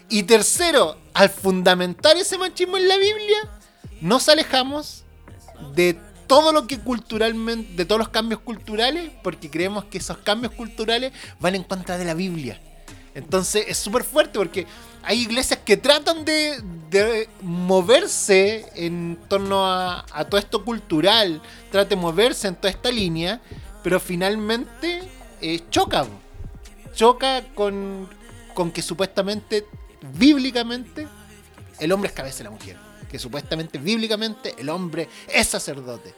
Y 0.09 0.23
tercero, 0.23 0.97
al 1.13 1.29
fundamentar 1.29 2.15
ese 2.17 2.37
machismo 2.37 2.77
en 2.77 2.87
la 2.87 2.97
Biblia, 2.97 3.37
nos 4.01 4.29
alejamos 4.29 5.03
de 5.73 5.97
todo 6.27 6.51
lo 6.51 6.67
que 6.67 6.79
culturalmente, 6.79 7.73
de 7.75 7.85
todos 7.85 7.99
los 7.99 8.09
cambios 8.09 8.41
culturales, 8.41 9.11
porque 9.23 9.49
creemos 9.49 9.85
que 9.85 9.97
esos 9.97 10.17
cambios 10.19 10.53
culturales 10.53 11.11
van 11.39 11.55
en 11.55 11.63
contra 11.63 11.97
de 11.97 12.05
la 12.05 12.13
Biblia. 12.13 12.59
Entonces 13.13 13.65
es 13.67 13.77
súper 13.77 14.03
fuerte 14.03 14.37
porque 14.37 14.67
hay 15.05 15.21
iglesias 15.21 15.59
que 15.63 15.77
tratan 15.77 16.25
de, 16.25 16.59
de 16.89 17.29
moverse 17.41 18.65
en 18.75 19.17
torno 19.27 19.65
a, 19.65 20.05
todo 20.29 20.39
esto 20.39 20.63
cultural, 20.65 21.41
tratan 21.71 21.89
de 21.89 21.95
moverse 21.95 22.47
en 22.47 22.55
toda 22.55 22.69
esta 22.69 22.91
línea, 22.91 23.41
pero 23.83 23.99
finalmente 23.99 25.01
eh, 25.41 25.61
choca. 25.69 26.05
Choca 26.95 27.43
con, 27.53 28.09
con 28.53 28.71
que 28.71 28.81
supuestamente, 28.81 29.65
bíblicamente, 30.13 31.07
el 31.79 31.91
hombre 31.91 32.09
es 32.09 32.15
cabeza 32.15 32.37
de 32.39 32.43
la 32.45 32.49
mujer. 32.51 32.77
Que 33.09 33.19
supuestamente, 33.19 33.77
bíblicamente, 33.77 34.55
el 34.57 34.69
hombre 34.69 35.07
es 35.27 35.47
sacerdote. 35.47 36.13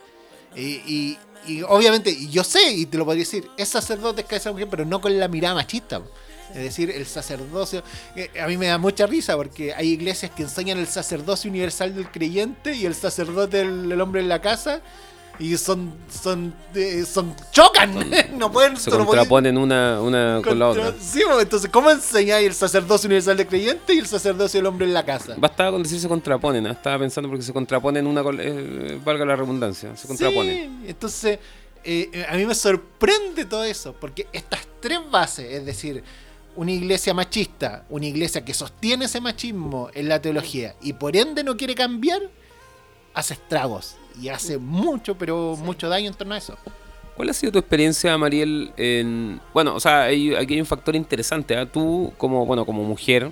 Y, 0.56 0.62
y- 0.88 1.18
y 1.46 1.62
obviamente, 1.62 2.28
yo 2.28 2.44
sé, 2.44 2.72
y 2.72 2.88
te 2.88 2.98
lo 2.98 3.06
podría 3.06 3.24
decir, 3.24 3.48
es 3.58 3.70
sacerdote, 3.70 4.22
es 4.22 4.28
cabeza 4.28 4.50
de 4.50 4.50
la 4.50 4.54
mujer, 4.56 4.68
pero 4.70 4.86
no 4.86 5.00
con 5.00 5.18
la 5.18 5.28
mirada 5.30 5.56
machista. 5.56 6.02
Es 6.52 6.64
decir, 6.64 6.90
el 6.92 7.06
sacerdocio. 7.06 7.84
eh, 8.16 8.30
A 8.42 8.48
mí 8.48 8.58
me 8.58 8.68
da 8.68 8.78
mucha 8.78 9.06
risa 9.06 9.36
porque 9.36 9.74
hay 9.74 9.90
iglesias 9.90 10.32
que 10.32 10.44
enseñan 10.44 10.78
el 10.80 10.88
sacerdocio 10.88 11.50
universal 11.50 11.94
del 11.96 12.10
creyente 12.10 12.74
y 12.74 12.86
el 12.86 12.96
sacerdote 12.96 13.58
del, 13.66 14.00
hombre 14.02 14.22
en 14.22 14.30
la 14.30 14.42
casa. 14.42 14.82
Y 15.40 15.56
son. 15.58 15.94
son. 16.10 16.52
eh, 16.74 17.06
son 17.06 17.36
chocan. 17.52 17.94
no 18.40 18.52
pueden. 18.52 18.76
Se 18.76 18.90
no 18.90 19.06
contraponen 19.06 19.56
una, 19.58 20.02
una 20.02 20.42
con 20.44 20.58
la 20.58 20.66
contra- 20.68 20.88
otra. 20.90 20.96
Sí, 21.00 21.22
pues, 21.28 21.44
entonces, 21.44 21.70
¿cómo 21.70 21.92
enseñáis 21.92 22.48
el 22.48 22.54
sacerdocio 22.56 23.08
universal 23.08 23.38
del 23.38 23.46
creyente 23.46 23.94
y 23.94 24.00
el 24.00 24.08
sacerdocio 24.08 24.58
del 24.58 24.66
hombre 24.66 24.88
en 24.88 24.94
la 24.96 25.06
casa? 25.06 25.36
Bastaba 25.38 25.72
con 25.72 25.84
decir 25.84 26.00
se 26.00 26.08
contraponen, 26.08 26.66
¿ah? 26.66 26.72
estaba 26.72 26.98
pensando 26.98 27.30
porque 27.30 27.44
se 27.44 27.54
contraponen 27.54 28.08
una 28.08 28.24
con, 28.24 28.40
eh, 28.42 29.00
valga 29.06 29.26
la 29.26 29.36
redundancia, 29.36 29.96
se 29.96 30.08
contraponen. 30.08 30.56
Sí, 30.82 30.90
entonces, 30.90 31.40
eh, 31.84 32.10
eh, 32.12 32.26
a 32.28 32.34
mí 32.36 32.44
me 32.48 32.56
sorprende 32.56 33.46
todo 33.46 33.64
eso, 33.64 33.94
porque 33.94 34.26
estas 34.34 34.62
tres 34.80 35.00
bases, 35.12 35.52
es 35.54 35.66
decir, 35.68 36.04
una 36.58 36.72
iglesia 36.72 37.14
machista, 37.14 37.86
una 37.90 38.06
iglesia 38.08 38.44
que 38.44 38.54
sostiene 38.54 39.06
ese 39.06 39.22
machismo 39.22 39.90
en 39.94 40.10
la 40.10 40.22
teología 40.22 40.76
y 40.82 40.92
por 40.94 41.16
ende 41.16 41.44
no 41.44 41.56
quiere 41.56 41.74
cambiar, 41.76 42.20
hace 43.14 43.36
estragos 43.36 43.96
y 44.22 44.28
hace 44.30 44.58
mucho, 44.58 45.18
pero 45.18 45.56
mucho 45.56 45.88
daño 45.88 46.08
en 46.10 46.14
torno 46.16 46.34
a 46.36 46.38
eso. 46.40 46.58
¿Cuál 47.16 47.30
ha 47.30 47.34
sido 47.34 47.52
tu 47.54 47.60
experiencia, 47.60 48.16
Mariel? 48.18 48.72
En, 48.78 49.40
bueno, 49.54 49.74
o 49.76 49.80
sea, 49.80 50.04
hay- 50.04 50.36
aquí 50.36 50.54
hay 50.56 50.60
un 50.60 50.66
factor 50.68 50.96
interesante. 50.96 51.56
¿ah? 51.56 51.66
Tú, 51.66 52.14
como, 52.18 52.46
bueno, 52.46 52.64
como 52.66 52.84
mujer, 52.84 53.32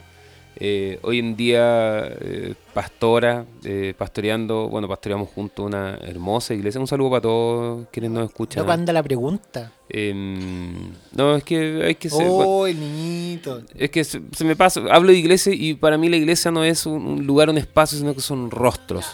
eh, 0.58 1.00
hoy 1.02 1.20
en 1.20 1.36
día 1.36 2.06
eh, 2.08 2.54
pastora, 2.74 3.46
eh, 3.64 3.94
pastoreando, 3.98 4.70
bueno, 4.70 4.88
pastoreamos 4.88 5.30
juntos 5.30 5.66
una 5.66 5.96
hermosa 6.02 6.54
iglesia. 6.54 6.80
Un 6.80 6.88
saludo 6.88 7.10
para 7.12 7.22
todos 7.22 7.88
quienes 7.92 8.12
nos 8.12 8.30
escuchan. 8.30 8.66
No 8.66 8.72
anda 8.72 8.94
la 8.94 9.04
pregunta. 9.04 9.72
Em, 9.90 10.92
no, 11.14 11.36
es 11.36 11.44
que 11.44 11.84
hay 11.86 11.96
que 11.96 12.10
ser... 12.10 12.26
bueno, 12.26 12.42
Oh, 12.48 12.68
el 12.68 12.80
niñito. 12.80 13.62
es 13.76 13.90
que 13.92 14.04
se, 14.04 14.22
se 14.32 14.46
me 14.46 14.56
pasa, 14.56 14.82
hablo 14.92 15.12
de 15.12 15.18
iglesia 15.18 15.54
y 15.54 15.74
para 15.76 15.98
mí 15.98 16.10
la 16.10 16.18
iglesia 16.18 16.52
no 16.52 16.64
es 16.64 16.86
un, 16.86 17.06
un 17.06 17.28
lugar, 17.28 17.50
un 17.50 17.58
espacio, 17.58 17.98
sino 17.98 18.14
que 18.16 18.22
son 18.22 18.50
rostros. 18.50 19.06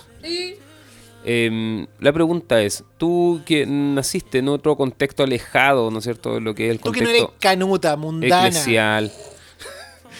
Em, 1.23 1.85
la 1.99 2.11
pregunta 2.11 2.61
es, 2.63 2.83
tú 2.97 3.41
que 3.45 3.65
naciste 3.67 4.39
en 4.39 4.47
otro 4.47 4.75
contexto 4.75 5.21
alejado, 5.23 5.91
¿no 5.91 5.99
es 5.99 6.03
cierto?, 6.03 6.33
de 6.35 6.41
lo 6.41 6.55
que 6.55 6.65
es 6.65 6.71
el 6.71 6.79
Tú 6.79 6.91
que 6.91 7.01
no 7.01 7.09
eres 7.09 7.21
contexto 7.23 7.39
canuta, 7.47 7.95
mundana. 7.95 8.47
eclesial. 8.47 9.11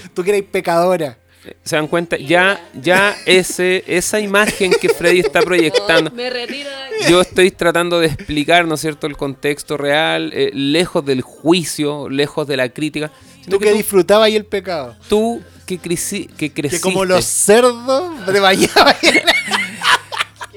Tú 0.14 0.24
que 0.24 0.32
eres 0.32 0.44
pecadora. 0.44 1.18
¿Se 1.64 1.76
dan 1.76 1.88
cuenta? 1.88 2.18
Ya, 2.18 2.64
ya 2.74 3.16
ese, 3.26 3.84
esa 3.88 4.20
imagen 4.20 4.72
que 4.80 4.90
Freddy 4.90 5.22
está 5.22 5.42
proyectando. 5.44 6.12
Me 6.12 6.30
retiro 6.30 6.70
de 6.70 6.76
aquí. 6.76 7.10
Yo 7.12 7.20
estoy 7.22 7.50
tratando 7.50 8.00
de 8.00 8.08
explicar, 8.08 8.68
¿no 8.68 8.76
es 8.76 8.82
cierto?, 8.82 9.08
el 9.08 9.18
contexto 9.18 9.76
real, 9.76 10.32
eh, 10.36 10.52
lejos 10.54 11.04
del 11.04 11.22
juicio, 11.22 12.10
lejos 12.10 12.46
de 12.48 12.58
la 12.58 12.70
crítica. 12.70 13.12
Tú 13.50 13.58
que 13.58 13.72
tú, 13.72 13.78
disfrutabas 13.78 14.28
ahí 14.28 14.36
el 14.36 14.46
pecado. 14.46 14.96
tú 15.10 15.42
que, 15.66 15.80
creci- 15.82 16.28
que 16.36 16.52
creciste. 16.54 16.78
Que 16.78 16.94
como 16.94 17.06
los 17.06 17.26
cerdos 17.26 18.14
te 18.26 18.40
bañabas 18.40 18.98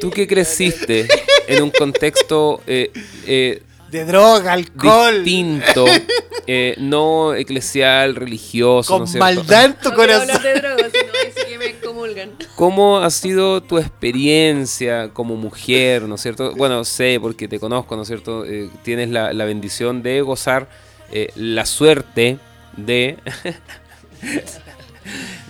Tú 0.01 0.11
que 0.11 0.27
creciste 0.27 1.09
en 1.47 1.63
un 1.63 1.71
contexto 1.71 2.61
eh, 2.67 2.91
eh, 3.27 3.63
de 3.95 4.05
droga, 4.05 4.53
alcohol, 4.55 5.23
distinto, 5.23 5.85
eh, 6.49 6.75
no 6.79 7.33
eclesial, 7.35 8.17
religioso, 8.17 8.95
¿no 8.95 8.99
con 8.99 9.07
cierto? 9.09 9.25
maldad 9.25 9.65
en 9.67 9.75
tu 9.75 9.91
No 9.91 10.03
hablar 10.03 10.27
corazón. 10.27 10.43
de 10.43 10.55
drogas, 10.61 10.93
sino 10.93 11.45
que 11.49 11.59
me 11.59 11.75
comulgan. 11.79 12.31
¿Cómo 12.57 12.99
ha 12.99 13.11
sido 13.11 13.63
tu 13.63 13.79
experiencia 13.79 15.11
como 15.11 15.37
mujer, 15.37 16.03
¿no 16.03 16.17
es 16.17 16.23
cierto? 16.23 16.55
Bueno, 16.57 16.85
sé 16.85 17.19
porque 17.21 17.47
te 17.47 17.61
conozco, 17.61 17.95
¿no 17.95 18.03
es 18.03 18.09
cierto? 18.09 18.45
Eh, 18.45 18.69
tienes 18.83 19.11
la, 19.11 19.33
la 19.33 19.45
bendición 19.45 20.03
de 20.03 20.21
gozar 20.23 20.69
eh, 21.13 21.31
la 21.37 21.65
suerte 21.65 22.39
de... 22.77 23.17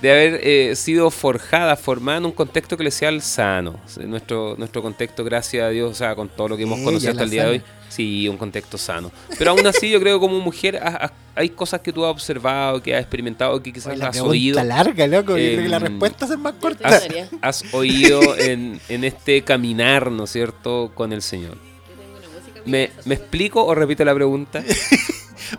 de 0.05 0.11
haber 0.13 0.41
eh, 0.43 0.77
sido 0.77 1.11
forjada, 1.11 1.77
formada 1.77 2.19
en 2.19 2.27
un 2.27 2.33
contexto 2.33 2.75
eclesial 2.75 3.23
sano. 3.23 3.81
Nuestro, 4.07 4.55
nuestro 4.59 4.83
contexto, 4.83 5.25
gracias 5.25 5.65
a 5.65 5.71
Dios, 5.71 5.91
o 5.91 5.95
sea, 5.95 6.15
con 6.15 6.29
todo 6.29 6.49
lo 6.49 6.57
que 6.57 6.65
hemos 6.65 6.77
Ella, 6.79 6.85
conocido 6.85 7.11
hasta 7.13 7.25
el 7.25 7.31
día 7.31 7.45
de 7.45 7.51
hoy, 7.51 7.59
sana. 7.61 7.73
sí, 7.89 8.29
un 8.29 8.37
contexto 8.37 8.77
sano. 8.77 9.11
Pero 9.39 9.53
aún 9.53 9.67
así, 9.67 9.89
yo 9.91 9.99
creo 10.01 10.17
que 10.19 10.21
como 10.27 10.39
mujer 10.41 10.77
has- 10.83 10.95
has- 11.05 11.13
hay 11.35 11.49
cosas 11.49 11.81
que 11.81 11.93
tú 11.93 12.05
has 12.05 12.11
observado, 12.13 12.83
que 12.83 12.95
has 12.95 13.01
experimentado, 13.01 13.61
que 13.63 13.73
quizás 13.73 13.89
Oye, 13.93 13.97
la 13.99 14.05
has 14.07 14.11
pregunta 14.13 14.31
oído. 14.31 14.63
larga, 14.65 15.07
loco. 15.07 15.33
Creo 15.35 15.63
que 15.63 15.69
la 15.69 15.77
Em, 15.79 15.83
respuesta 15.85 16.27
es 16.27 16.39
más 16.39 16.55
corta. 16.61 16.87
Has, 16.89 17.09
has 17.41 17.75
oído 17.75 18.37
en, 18.39 18.81
en 18.89 19.05
este 19.05 19.43
caminar, 19.43 20.11
¿no 20.11 20.25
es 20.25 20.31
cierto?, 20.31 20.93
con 20.95 21.13
el 21.13 21.23
Señor. 21.23 21.57
¿Me, 22.67 22.91
¿Me 23.05 23.15
explico 23.17 23.65
o 23.65 23.75
repito 23.75 24.05
la 24.05 24.15
pregunta? 24.15 24.63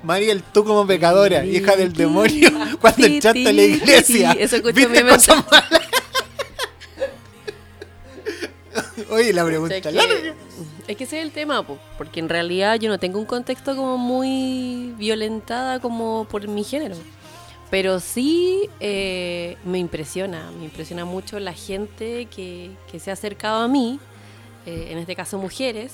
Mariel, 0.04 0.41
tú 0.43 0.63
como 0.63 0.86
pecadora, 0.88 1.45
hija 1.45 1.76
del 1.76 1.93
demonio, 1.93 2.50
cuando 2.82 3.06
Sí, 3.06 3.15
entraste 3.15 3.48
a 3.48 3.54
la 3.54 3.62
iglesia, 3.62 4.32
eso 4.39 4.56
escuché 4.58 4.88
¿viste 4.88 5.00
en 5.00 5.06
mi? 5.06 5.45
Oye, 9.10 9.34
la 9.34 9.43
O 9.43 9.45
sea, 9.45 9.45
pregunta 9.45 9.82
que- 9.82 10.34
es 10.88 10.98
que 10.98 11.04
ese 11.06 11.19
es 11.19 11.26
el 11.26 11.32
tema, 11.32 11.65
po, 11.65 11.78
porque 11.98 12.19
en 12.19 12.30
realidad 12.30 12.80
yo 12.80 12.89
no 12.89 13.00
tengo 13.00 13.17
un 13.19 13.26
contexto 13.26 13.76
como 13.76 13.98
muy 13.98 14.93
violentada 14.98 15.80
como 15.80 16.28
por 16.30 16.48
mi 16.48 16.63
género. 16.63 16.95
Pero 17.71 18.00
sí 18.00 18.69
eh, 18.80 19.58
me 19.65 19.80
impresiona, 19.80 20.52
me 20.58 20.65
impresiona 20.65 21.04
mucho 21.04 21.39
la 21.39 21.54
gente 21.54 22.28
que, 22.28 22.71
que 22.91 23.00
se 23.00 23.10
ha 23.10 23.13
acercado 23.13 23.63
a 23.63 23.67
mí, 23.67 24.00
eh, 24.65 24.89
en 24.91 25.00
este 25.00 25.15
caso 25.15 25.38
mujeres, 25.39 25.91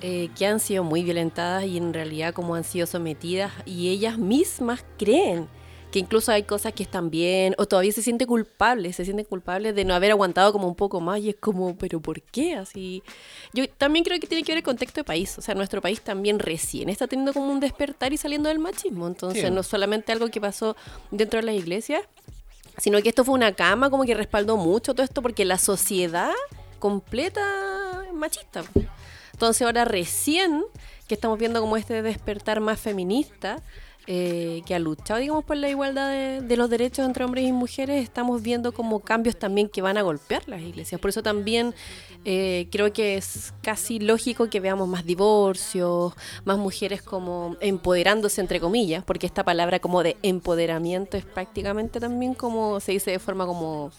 eh, 0.00 0.28
que 0.36 0.46
han 0.46 0.60
sido 0.60 0.84
muy 0.84 1.02
violentadas 1.02 1.64
y 1.64 1.76
en 1.76 1.92
realidad 1.92 2.32
como 2.34 2.54
han 2.54 2.64
sido 2.64 2.86
sometidas 2.86 3.52
y 3.66 3.88
ellas 3.88 4.16
mismas 4.18 4.84
creen 4.98 5.48
que 5.90 5.98
incluso 5.98 6.30
hay 6.30 6.42
cosas 6.42 6.74
que 6.74 6.82
están 6.82 7.08
bien 7.08 7.54
o 7.56 7.64
todavía 7.66 7.92
se 7.92 8.02
siente 8.02 8.26
culpable, 8.26 8.92
se 8.92 9.04
sienten 9.06 9.24
culpables 9.24 9.74
de 9.74 9.86
no 9.86 9.94
haber 9.94 10.10
aguantado 10.10 10.52
como 10.52 10.68
un 10.68 10.74
poco 10.74 11.00
más 11.00 11.18
y 11.20 11.30
es 11.30 11.36
como, 11.36 11.78
pero 11.78 11.98
¿por 12.00 12.20
qué? 12.20 12.56
Así, 12.56 13.02
yo 13.54 13.66
también 13.70 14.04
creo 14.04 14.20
que 14.20 14.26
tiene 14.26 14.44
que 14.44 14.52
ver 14.52 14.58
el 14.58 14.62
contexto 14.64 15.00
de 15.00 15.04
país, 15.04 15.38
o 15.38 15.40
sea, 15.40 15.54
nuestro 15.54 15.80
país 15.80 16.02
también 16.02 16.38
recién 16.40 16.90
está 16.90 17.06
teniendo 17.06 17.32
como 17.32 17.50
un 17.50 17.58
despertar 17.58 18.12
y 18.12 18.18
saliendo 18.18 18.50
del 18.50 18.58
machismo, 18.58 19.06
entonces 19.06 19.44
Sí. 19.46 19.50
no 19.50 19.62
solamente 19.62 20.12
algo 20.12 20.28
que 20.28 20.40
pasó 20.42 20.76
dentro 21.10 21.40
de 21.40 21.46
las 21.46 21.54
iglesias, 21.54 22.02
sino 22.76 23.00
que 23.00 23.08
esto 23.08 23.24
fue 23.24 23.34
una 23.34 23.52
cama 23.52 23.88
como 23.88 24.04
que 24.04 24.14
respaldó 24.14 24.58
mucho 24.58 24.92
todo 24.94 25.04
esto 25.04 25.22
porque 25.22 25.46
la 25.46 25.56
sociedad 25.58 26.32
completa 26.78 28.04
es 28.06 28.12
machista. 28.12 28.62
Entonces 29.38 29.62
ahora 29.62 29.84
recién 29.84 30.64
que 31.06 31.14
estamos 31.14 31.38
viendo 31.38 31.60
como 31.60 31.76
este 31.76 32.02
despertar 32.02 32.58
más 32.58 32.80
feminista, 32.80 33.62
eh, 34.08 34.62
que 34.66 34.74
ha 34.74 34.80
luchado, 34.80 35.20
digamos, 35.20 35.44
por 35.44 35.56
la 35.56 35.68
igualdad 35.68 36.10
de, 36.42 36.56
los 36.56 36.68
derechos 36.68 37.06
entre 37.06 37.24
hombres 37.24 37.44
y 37.46 37.52
mujeres, 37.52 38.02
estamos 38.02 38.42
viendo 38.42 38.72
como 38.72 38.98
cambios 38.98 39.38
también 39.38 39.68
que 39.68 39.80
van 39.80 39.96
a 39.96 40.02
golpear 40.02 40.42
las 40.48 40.60
iglesias. 40.60 41.00
Por 41.00 41.10
eso 41.10 41.22
también 41.22 41.72
eh, 42.24 42.66
creo 42.72 42.92
que 42.92 43.16
es 43.16 43.54
casi 43.62 44.00
lógico 44.00 44.50
que 44.50 44.58
veamos 44.58 44.88
más 44.88 45.06
divorcios, 45.06 46.14
más 46.44 46.58
mujeres 46.58 47.00
como 47.00 47.56
empoderándose, 47.60 48.40
entre 48.40 48.58
comillas, 48.58 49.04
porque 49.04 49.28
esta 49.28 49.44
palabra 49.44 49.78
como 49.78 50.02
de 50.02 50.16
empoderamiento 50.24 51.16
es 51.16 51.24
prácticamente 51.24 52.00
también 52.00 52.34
como 52.34 52.80
se 52.80 52.90
dice 52.90 53.12
de 53.12 53.20
forma 53.20 53.46
como 53.46 53.92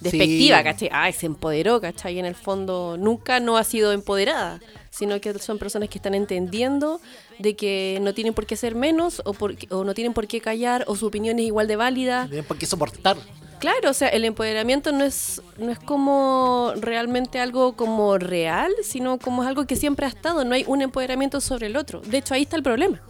despectiva, 0.00 0.58
Sí. 0.58 0.64
¿cachai? 0.64 0.88
Ay, 0.92 1.12
se 1.12 1.26
empoderó, 1.26 1.80
¿cachai? 1.80 2.14
Y 2.16 2.18
en 2.18 2.26
el 2.26 2.34
fondo 2.34 2.96
nunca 2.98 3.40
no 3.40 3.56
ha 3.56 3.64
sido 3.64 3.92
empoderada, 3.92 4.60
sino 4.90 5.20
que 5.20 5.38
son 5.38 5.58
personas 5.58 5.88
que 5.88 5.98
están 5.98 6.14
entendiendo 6.14 7.00
de 7.38 7.54
que 7.56 7.98
no 8.02 8.12
tienen 8.14 8.34
por 8.34 8.46
qué 8.46 8.56
ser 8.56 8.74
menos 8.74 9.22
o, 9.24 9.32
por- 9.32 9.54
o 9.70 9.84
no 9.84 9.94
tienen 9.94 10.12
por 10.12 10.26
qué 10.26 10.40
callar 10.40 10.84
o 10.86 10.96
su 10.96 11.06
opinión 11.06 11.38
es 11.38 11.46
igual 11.46 11.66
de 11.68 11.76
válida. 11.76 12.22
No 12.24 12.28
tienen 12.30 12.44
por 12.44 12.58
qué 12.58 12.66
soportar. 12.66 13.16
Claro, 13.60 13.90
o 13.90 13.92
sea, 13.92 14.08
el 14.08 14.24
empoderamiento 14.24 14.90
no 14.90 15.04
es, 15.04 15.42
no 15.58 15.70
es 15.70 15.78
como 15.78 16.72
realmente 16.76 17.40
algo 17.40 17.74
como 17.76 18.16
real, 18.16 18.72
sino 18.82 19.18
como 19.18 19.42
es 19.42 19.48
algo 19.48 19.66
que 19.66 19.76
siempre 19.76 20.06
ha 20.06 20.08
estado, 20.08 20.44
no 20.44 20.54
hay 20.54 20.64
un 20.66 20.80
empoderamiento 20.80 21.42
sobre 21.42 21.66
el 21.66 21.76
otro. 21.76 22.00
De 22.00 22.16
hecho, 22.18 22.32
ahí 22.32 22.42
está 22.42 22.56
el 22.56 22.62
problema. 22.62 23.02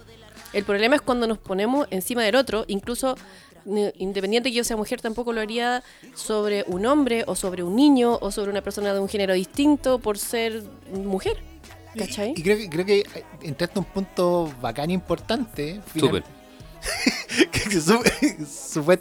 El 0.53 0.65
problema 0.65 0.97
es 0.97 1.03
cuando 1.03 1.29
nos 1.29 1.39
ponemos 1.39 1.87
encima 1.93 2.25
del 2.25 2.35
otro, 2.35 2.65
incluso 2.67 3.17
independiente 3.65 4.51
que 4.51 4.57
yo 4.57 4.65
sea 4.65 4.77
mujer, 4.77 5.01
tampoco 5.01 5.33
lo 5.33 5.41
haría 5.41 5.83
sobre 6.15 6.65
un 6.67 6.87
hombre 6.87 7.25
o 7.27 7.35
sobre 7.35 7.63
un 7.63 7.77
niño 7.77 8.19
o 8.21 8.31
sobre 8.31 8.51
una 8.51 8.63
persona 8.63 8.93
de 8.95 9.01
un 9.01 9.09
género 9.09 9.35
distinto 9.35 9.99
por 9.99 10.19
ser 10.19 10.63
mujer. 10.93 11.39
¿Cachai? 11.97 12.35
Y, 12.37 12.41
y 12.41 12.43
creo 12.43 12.57
que 12.57 12.71
creo 12.71 12.87
que 12.87 13.05
entraste 13.43 13.79
a 13.79 13.83
un 13.83 13.87
punto 13.87 14.53
bacán 14.61 14.91
importante. 14.91 15.81
Súper. 15.97 16.25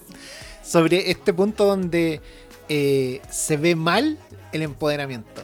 sobre 0.64 1.12
este 1.12 1.34
punto 1.34 1.66
donde 1.66 2.22
eh, 2.68 3.22
se 3.30 3.58
ve 3.58 3.76
mal 3.76 4.18
el 4.52 4.62
empoderamiento. 4.62 5.44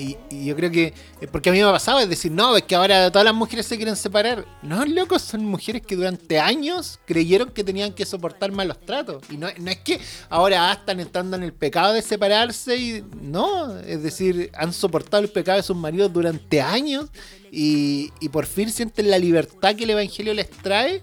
Y, 0.00 0.16
y 0.30 0.46
yo 0.46 0.56
creo 0.56 0.70
que, 0.70 0.94
eh, 1.20 1.26
porque 1.30 1.50
a 1.50 1.52
mí 1.52 1.58
me 1.58 1.64
ha 1.64 1.72
pasado, 1.72 2.00
es 2.00 2.08
decir, 2.08 2.32
no, 2.32 2.56
es 2.56 2.62
que 2.62 2.74
ahora 2.74 3.10
todas 3.10 3.24
las 3.24 3.34
mujeres 3.34 3.66
se 3.66 3.76
quieren 3.76 3.96
separar. 3.96 4.46
No, 4.62 4.84
locos, 4.86 5.22
son 5.22 5.44
mujeres 5.44 5.82
que 5.82 5.96
durante 5.96 6.40
años 6.40 6.98
creyeron 7.04 7.50
que 7.50 7.62
tenían 7.62 7.92
que 7.92 8.06
soportar 8.06 8.50
malos 8.52 8.80
tratos. 8.80 9.22
Y 9.28 9.36
no, 9.36 9.48
no 9.58 9.70
es 9.70 9.78
que 9.78 10.00
ahora 10.28 10.72
están 10.72 11.00
entrando 11.00 11.36
en 11.36 11.42
el 11.42 11.52
pecado 11.52 11.92
de 11.92 12.02
separarse 12.02 12.76
y 12.76 13.04
no, 13.20 13.78
es 13.80 14.02
decir, 14.02 14.50
han 14.54 14.72
soportado 14.72 15.22
el 15.22 15.28
pecado 15.28 15.58
de 15.58 15.62
sus 15.62 15.76
maridos 15.76 16.12
durante 16.12 16.60
años 16.60 17.06
y, 17.52 18.12
y 18.20 18.28
por 18.28 18.46
fin 18.46 18.70
sienten 18.70 19.10
la 19.10 19.18
libertad 19.18 19.74
que 19.74 19.84
el 19.84 19.90
Evangelio 19.90 20.32
les 20.32 20.48
trae 20.50 21.02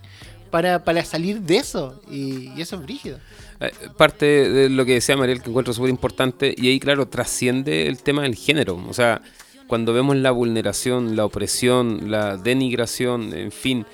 para, 0.49 0.83
para 0.83 1.03
salir 1.03 1.41
de 1.41 1.57
eso. 1.57 2.01
Y, 2.09 2.59
eso 2.59 2.77
es 2.77 2.81
brígido. 2.81 3.19
Eh, 3.59 3.71
Parte 3.97 4.25
de 4.49 4.69
lo 4.69 4.85
que 4.85 4.93
decía 4.93 5.17
Mariel 5.17 5.41
que 5.41 5.49
encuentro 5.49 5.73
súper 5.73 5.89
importante 5.89 6.53
y 6.55 6.67
ahí 6.69 6.79
claro 6.79 7.07
trasciende 7.07 7.87
el 7.87 8.01
tema 8.03 8.23
del 8.23 8.35
género. 8.35 8.81
O 8.87 8.93
sea, 8.93 9.21
cuando 9.67 9.93
vemos 9.93 10.15
la 10.15 10.31
vulneración, 10.31 11.15
la 11.15 11.25
opresión, 11.25 12.09
la 12.11 12.37
denigración, 12.37 13.33
en 13.33 13.51
fin, 13.51 13.85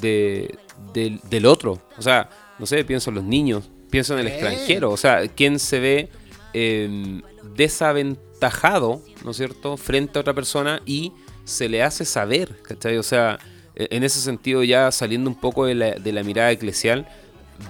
de, 0.00 0.58
del, 0.92 1.20
del 1.30 1.46
otro. 1.46 1.82
O 1.96 2.02
sea, 2.02 2.28
no 2.58 2.66
sé, 2.66 2.84
pienso 2.84 3.10
en 3.10 3.16
los 3.16 3.24
niños, 3.24 3.70
pienso 3.90 4.14
en 4.14 4.20
el 4.20 4.26
extranjero. 4.28 4.90
O 4.90 4.96
sea, 4.96 5.26
¿quién 5.28 5.58
se 5.58 5.80
ve 5.80 6.08
eh, 6.52 7.20
desaventajado, 7.54 9.02
¿no 9.24 9.30
es 9.30 9.36
cierto?, 9.36 9.76
frente 9.76 10.18
a 10.18 10.20
otra 10.20 10.34
persona 10.34 10.82
y 10.84 11.12
se 11.44 11.68
le 11.68 11.82
hace 11.82 12.04
saber, 12.04 12.60
¿cachai? 12.62 12.98
O 12.98 13.02
sea, 13.02 13.38
e- 13.74 13.88
en 13.90 14.04
ese 14.04 14.20
sentido 14.20 14.62
ya 14.62 14.90
saliendo 14.92 15.30
un 15.30 15.40
poco 15.40 15.64
de 15.66 15.74
la, 15.74 15.90
de 15.92 16.12
la 16.12 16.22
mirada 16.22 16.50
eclesial, 16.50 17.06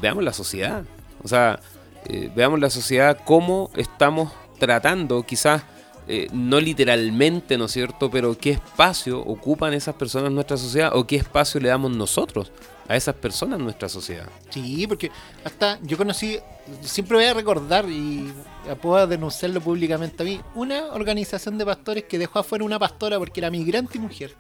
veamos 0.01 0.25
la 0.25 0.33
sociedad. 0.33 0.85
O 1.25 1.29
sea, 1.29 1.61
eh, 2.07 2.31
veamos 2.35 2.61
la 2.61 2.71
sociedad 2.71 3.19
cómo 3.25 3.71
estamos 3.77 4.33
tratando, 4.59 5.23
quizás 5.23 5.63
eh, 6.09 6.27
no 6.33 6.61
literalmente, 6.61 7.57
¿no 7.57 7.67
es 7.67 7.73
cierto? 7.73 8.11
Pero 8.11 8.37
qué 8.37 8.51
espacio 8.51 9.21
ocupan 9.21 9.73
esas 9.73 9.95
personas 9.95 10.29
en 10.29 10.35
nuestra 10.35 10.57
sociedad 10.57 10.91
o 10.95 11.07
qué 11.07 11.17
espacio 11.17 11.61
le 11.61 11.69
damos 11.69 11.95
nosotros 11.97 12.51
a 12.89 12.97
esas 12.97 13.15
personas 13.15 13.59
en 13.59 13.65
nuestra 13.65 13.89
sociedad. 13.89 14.27
Sí, 14.51 14.87
porque 14.87 15.11
hasta 15.45 15.79
yo 15.83 15.97
conocí, 15.97 16.39
siempre 16.81 17.17
voy 17.17 17.27
a 17.27 17.35
recordar 17.35 17.89
y 17.89 18.33
puedo 18.81 19.07
denunciarlo 19.07 19.61
públicamente 19.61 20.23
a 20.23 20.27
mí, 20.27 20.41
una 20.57 20.87
organización 20.87 21.57
de 21.57 21.65
pastores 21.65 22.05
que 22.05 22.19
dejó 22.19 22.41
afuera 22.41 22.65
una 22.65 22.79
pastora 22.79 23.19
porque 23.19 23.41
era 23.41 23.51
migrante 23.51 23.99
y 23.99 24.01
mujer. 24.01 24.35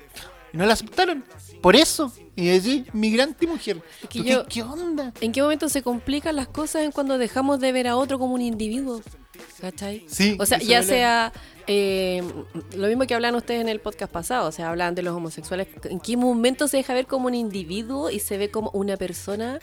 Y 0.52 0.56
no 0.56 0.66
la 0.66 0.74
aceptaron. 0.74 1.24
Por 1.60 1.76
eso. 1.76 2.12
Y 2.34 2.46
decir, 2.46 2.86
migrante 2.92 3.44
y 3.44 3.48
mujer. 3.48 3.82
Es 4.02 4.08
que 4.08 4.22
¿Qué, 4.22 4.30
yo- 4.30 4.46
¿Qué 4.46 4.62
onda? 4.62 5.12
¿En 5.20 5.32
qué 5.32 5.42
momento 5.42 5.68
se 5.68 5.82
complican 5.82 6.36
las 6.36 6.48
cosas 6.48 6.82
en 6.82 6.92
cuando 6.92 7.18
dejamos 7.18 7.60
de 7.60 7.72
ver 7.72 7.86
a 7.88 7.96
otro 7.96 8.18
como 8.18 8.34
un 8.34 8.40
individuo? 8.42 9.00
¿Cachai? 9.60 10.04
Sí, 10.08 10.36
O 10.40 10.46
sea, 10.46 10.58
ya 10.58 10.82
sea 10.82 11.32
eh, 11.66 12.22
lo 12.76 12.86
mismo 12.88 13.06
que 13.06 13.14
hablan 13.14 13.34
ustedes 13.34 13.60
en 13.60 13.68
el 13.68 13.80
podcast 13.80 14.12
pasado, 14.12 14.48
o 14.48 14.52
sea, 14.52 14.70
hablan 14.70 14.94
de 14.94 15.02
los 15.02 15.14
homosexuales. 15.14 15.68
¿En 15.84 16.00
qué 16.00 16.16
momento 16.16 16.68
se 16.68 16.78
deja 16.78 16.94
ver 16.94 17.06
como 17.06 17.26
un 17.28 17.34
individuo 17.34 18.10
y 18.10 18.18
se 18.18 18.38
ve 18.38 18.50
como 18.50 18.70
una 18.72 18.96
persona 18.96 19.58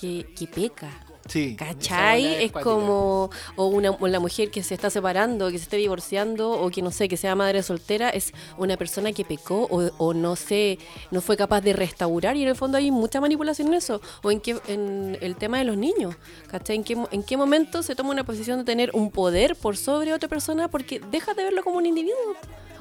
que, 0.00 0.26
que 0.36 0.46
peca? 0.46 0.90
Sí. 1.28 1.56
¿Cachai? 1.56 2.44
Es 2.44 2.52
como 2.52 3.30
o 3.56 3.66
una, 3.66 3.90
o 3.92 4.06
la 4.08 4.20
mujer 4.20 4.50
que 4.50 4.62
se 4.62 4.74
está 4.74 4.90
separando, 4.90 5.50
que 5.50 5.58
se 5.58 5.64
esté 5.64 5.76
divorciando, 5.76 6.50
o 6.52 6.70
que 6.70 6.82
no 6.82 6.90
sé, 6.90 7.08
que 7.08 7.16
sea 7.16 7.34
madre 7.34 7.62
soltera, 7.62 8.10
es 8.10 8.32
una 8.58 8.76
persona 8.76 9.12
que 9.12 9.24
pecó 9.24 9.66
o, 9.70 9.90
o 9.98 10.14
no 10.14 10.36
sé, 10.36 10.78
no 11.10 11.20
fue 11.20 11.36
capaz 11.36 11.60
de 11.62 11.72
restaurar 11.72 12.36
y 12.36 12.42
en 12.42 12.48
el 12.48 12.56
fondo 12.56 12.78
hay 12.78 12.90
mucha 12.90 13.20
manipulación 13.20 13.68
en 13.68 13.74
eso. 13.74 14.00
O 14.22 14.30
en, 14.30 14.40
que, 14.40 14.56
en 14.68 15.18
el 15.20 15.36
tema 15.36 15.58
de 15.58 15.64
los 15.64 15.76
niños, 15.76 16.14
¿cachai? 16.48 16.76
¿En 16.76 16.84
qué, 16.84 16.96
mo- 16.96 17.08
¿En 17.10 17.22
qué 17.22 17.36
momento 17.36 17.82
se 17.82 17.94
toma 17.94 18.10
una 18.10 18.24
posición 18.24 18.58
de 18.58 18.64
tener 18.64 18.90
un 18.94 19.10
poder 19.10 19.56
por 19.56 19.76
sobre 19.76 20.12
otra 20.12 20.28
persona 20.28 20.68
porque 20.68 21.00
deja 21.10 21.34
de 21.34 21.44
verlo 21.44 21.62
como 21.64 21.78
un 21.78 21.86
individuo? 21.86 22.16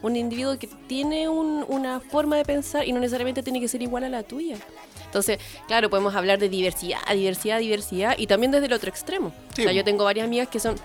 Un 0.02 0.16
individuo 0.16 0.60
que 0.60 0.68
tiene 0.88 1.28
un- 1.30 1.66
una 1.68 2.00
forma 2.00 2.36
de 2.38 2.46
pensar 2.46 2.88
y 2.88 2.92
no 2.92 3.00
necesariamente 3.00 3.42
tiene 3.42 3.60
que 3.60 3.68
ser 3.68 3.82
igual 3.82 4.04
a 4.04 4.10
la 4.10 4.22
tuya. 4.24 4.58
Entonces, 5.06 5.40
claro, 5.68 5.90
podemos 5.90 6.16
hablar 6.16 6.40
de 6.40 6.50
diversidad, 6.50 7.00
diversidad, 7.14 7.60
diversidad 7.60 8.16
y 8.18 8.28
también 8.28 8.52
desde 8.52 8.66
el 8.66 8.74
otro 8.74 8.90
extremo. 8.90 9.34
Sí, 9.54 9.62
o 9.62 9.64
sea, 9.64 9.74
yo 9.74 9.84
tengo 9.84 10.04
varias 10.04 10.26
amigas 10.26 10.48
que 10.50 10.60
son 10.60 10.76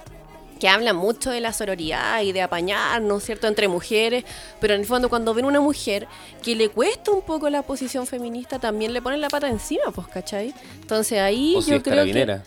que 0.61 0.69
hablan 0.69 0.95
mucho 0.95 1.31
de 1.31 1.41
la 1.41 1.53
sororidad 1.53 2.23
y 2.23 2.33
de 2.33 2.43
apañar, 2.43 3.01
¿no 3.01 3.17
es 3.17 3.25
cierto?, 3.25 3.49
entre 3.49 3.67
mujeres, 3.67 4.25
pero 4.61 4.75
en 4.75 4.81
el 4.81 4.87
fondo 4.87 5.09
cuando 5.09 5.33
ven 5.33 5.47
una 5.47 5.61
mujer 5.61 6.07
que 6.43 6.55
le 6.55 6.69
cuesta 6.69 7.11
un 7.11 7.23
poco 7.23 7.49
la 7.49 7.63
posición 7.63 8.07
feminista, 8.07 8.59
también 8.59 8.93
le 8.93 9.01
ponen 9.01 9.23
la 9.23 9.31
pata 9.31 9.49
encima, 9.49 9.91
pues, 9.91 10.07
¿cachai? 10.09 10.55
Entonces 10.83 11.19
ahí 11.19 11.55
o 11.57 11.63
yo 11.63 11.83
creo 11.83 12.05
que... 12.05 12.41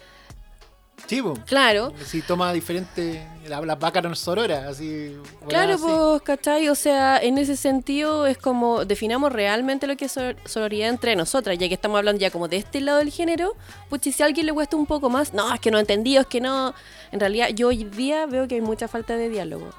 Claro, 1.45 1.93
Si 2.05 2.21
toma 2.21 2.51
diferente. 2.53 3.27
La, 3.47 3.59
la 3.59 3.75
vaca 3.75 4.01
no 4.01 4.13
es 4.13 4.19
sorora, 4.19 4.69
así. 4.69 5.17
Claro, 5.49 5.77
pues, 5.77 6.21
¿cachai? 6.21 6.69
O 6.69 6.75
sea, 6.75 7.17
en 7.21 7.37
ese 7.37 7.57
sentido 7.57 8.25
es 8.25 8.37
como 8.37 8.85
definamos 8.85 9.33
realmente 9.33 9.85
lo 9.85 9.97
que 9.97 10.05
es 10.05 10.13
sor- 10.13 10.37
sororidad 10.45 10.87
entre 10.89 11.15
nosotras, 11.17 11.57
ya 11.57 11.67
que 11.67 11.73
estamos 11.73 11.97
hablando 11.97 12.21
ya 12.21 12.31
como 12.31 12.47
de 12.47 12.55
este 12.57 12.79
lado 12.79 12.99
del 12.99 13.11
género, 13.11 13.53
pues 13.89 14.01
si 14.01 14.23
a 14.23 14.27
alguien 14.27 14.45
le 14.45 14.53
cuesta 14.53 14.77
un 14.77 14.85
poco 14.85 15.09
más, 15.09 15.33
no, 15.33 15.53
es 15.53 15.59
que 15.59 15.71
no 15.71 15.77
he 15.77 15.81
entendido, 15.81 16.21
es 16.21 16.27
que 16.27 16.39
no. 16.39 16.73
En 17.11 17.19
realidad, 17.19 17.49
yo 17.49 17.67
hoy 17.67 17.83
día 17.83 18.25
veo 18.27 18.47
que 18.47 18.55
hay 18.55 18.61
mucha 18.61 18.87
falta 18.87 19.17
de 19.17 19.27
diálogo. 19.29 19.69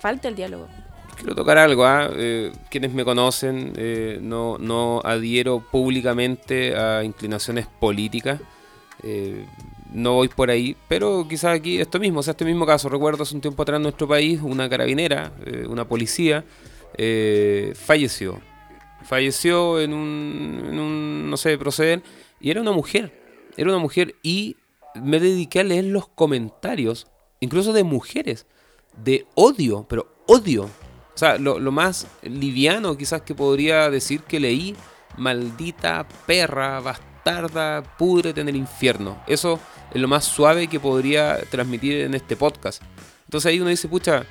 Falta 0.00 0.28
el 0.28 0.34
diálogo. 0.34 0.68
Quiero 1.16 1.34
tocar 1.34 1.56
algo, 1.56 1.86
¿ah? 1.86 2.10
Eh, 2.14 2.52
quienes 2.70 2.92
me 2.92 3.04
conocen, 3.06 3.72
eh, 3.76 4.18
no, 4.20 4.58
no 4.58 5.00
adhiero 5.02 5.60
públicamente 5.60 6.76
a 6.76 7.02
inclinaciones 7.02 7.66
políticas. 7.80 8.38
No 9.92 10.14
voy 10.14 10.28
por 10.28 10.50
ahí, 10.50 10.76
pero 10.88 11.26
quizás 11.28 11.56
aquí 11.56 11.80
esto 11.80 11.98
mismo, 11.98 12.20
o 12.20 12.22
sea, 12.22 12.32
este 12.32 12.44
mismo 12.44 12.66
caso. 12.66 12.88
Recuerdo 12.88 13.22
hace 13.22 13.34
un 13.34 13.40
tiempo 13.40 13.62
atrás 13.62 13.76
en 13.76 13.82
nuestro 13.82 14.06
país, 14.06 14.40
una 14.42 14.68
carabinera, 14.68 15.32
eh, 15.44 15.66
una 15.68 15.86
policía, 15.86 16.44
eh, 16.96 17.72
falleció. 17.74 18.40
Falleció 19.04 19.80
en 19.80 19.94
un, 19.94 20.62
en 20.70 20.78
un, 20.78 21.30
no 21.30 21.36
sé, 21.36 21.56
proceder, 21.56 22.02
y 22.40 22.50
era 22.50 22.60
una 22.60 22.72
mujer. 22.72 23.12
Era 23.56 23.70
una 23.70 23.78
mujer, 23.78 24.14
y 24.22 24.56
me 24.94 25.20
dediqué 25.20 25.60
a 25.60 25.64
leer 25.64 25.84
los 25.84 26.08
comentarios, 26.08 27.06
incluso 27.40 27.72
de 27.72 27.84
mujeres, 27.84 28.46
de 28.96 29.26
odio, 29.34 29.86
pero 29.88 30.08
odio. 30.26 30.64
O 30.64 31.18
sea, 31.18 31.38
lo, 31.38 31.58
lo 31.58 31.72
más 31.72 32.06
liviano 32.22 32.96
quizás 32.96 33.22
que 33.22 33.34
podría 33.34 33.90
decir 33.90 34.20
que 34.22 34.38
leí, 34.38 34.76
maldita 35.16 36.06
perra, 36.26 36.80
bastarda, 36.80 37.82
púdrete 37.96 38.40
en 38.40 38.48
el 38.48 38.56
infierno. 38.56 39.20
Eso 39.26 39.58
es 39.92 40.00
lo 40.00 40.08
más 40.08 40.24
suave 40.24 40.66
que 40.68 40.80
podría 40.80 41.38
transmitir 41.50 42.00
en 42.00 42.14
este 42.14 42.36
podcast. 42.36 42.82
Entonces 43.26 43.50
ahí 43.50 43.60
uno 43.60 43.70
dice, 43.70 43.88
pucha, 43.88 44.24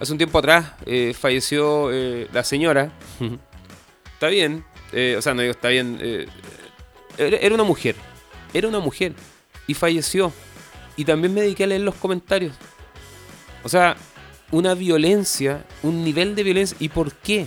hace 0.00 0.12
un 0.12 0.18
tiempo 0.18 0.38
atrás 0.38 0.72
eh, 0.86 1.14
falleció 1.18 1.90
eh, 1.92 2.28
la 2.32 2.44
señora. 2.44 2.92
está 4.14 4.28
bien, 4.28 4.64
eh, 4.92 5.14
o 5.18 5.22
sea, 5.22 5.34
no 5.34 5.42
digo 5.42 5.52
está 5.52 5.68
bien. 5.68 5.98
era, 7.18 7.36
era 7.36 7.54
una 7.54 7.64
mujer, 7.64 7.96
era 8.52 8.68
una 8.68 8.80
mujer 8.80 9.14
y 9.66 9.74
falleció. 9.74 10.32
Y 10.96 11.04
también 11.04 11.32
me 11.32 11.40
dediqué 11.40 11.64
a 11.64 11.66
leer 11.66 11.80
los 11.80 11.94
comentarios. 11.94 12.54
O 13.64 13.68
sea, 13.68 13.96
una 14.50 14.74
violencia, 14.74 15.64
un 15.82 16.04
nivel 16.04 16.34
de 16.34 16.42
violencia. 16.42 16.76
¿Y 16.78 16.88
por 16.88 17.12
qué? 17.14 17.46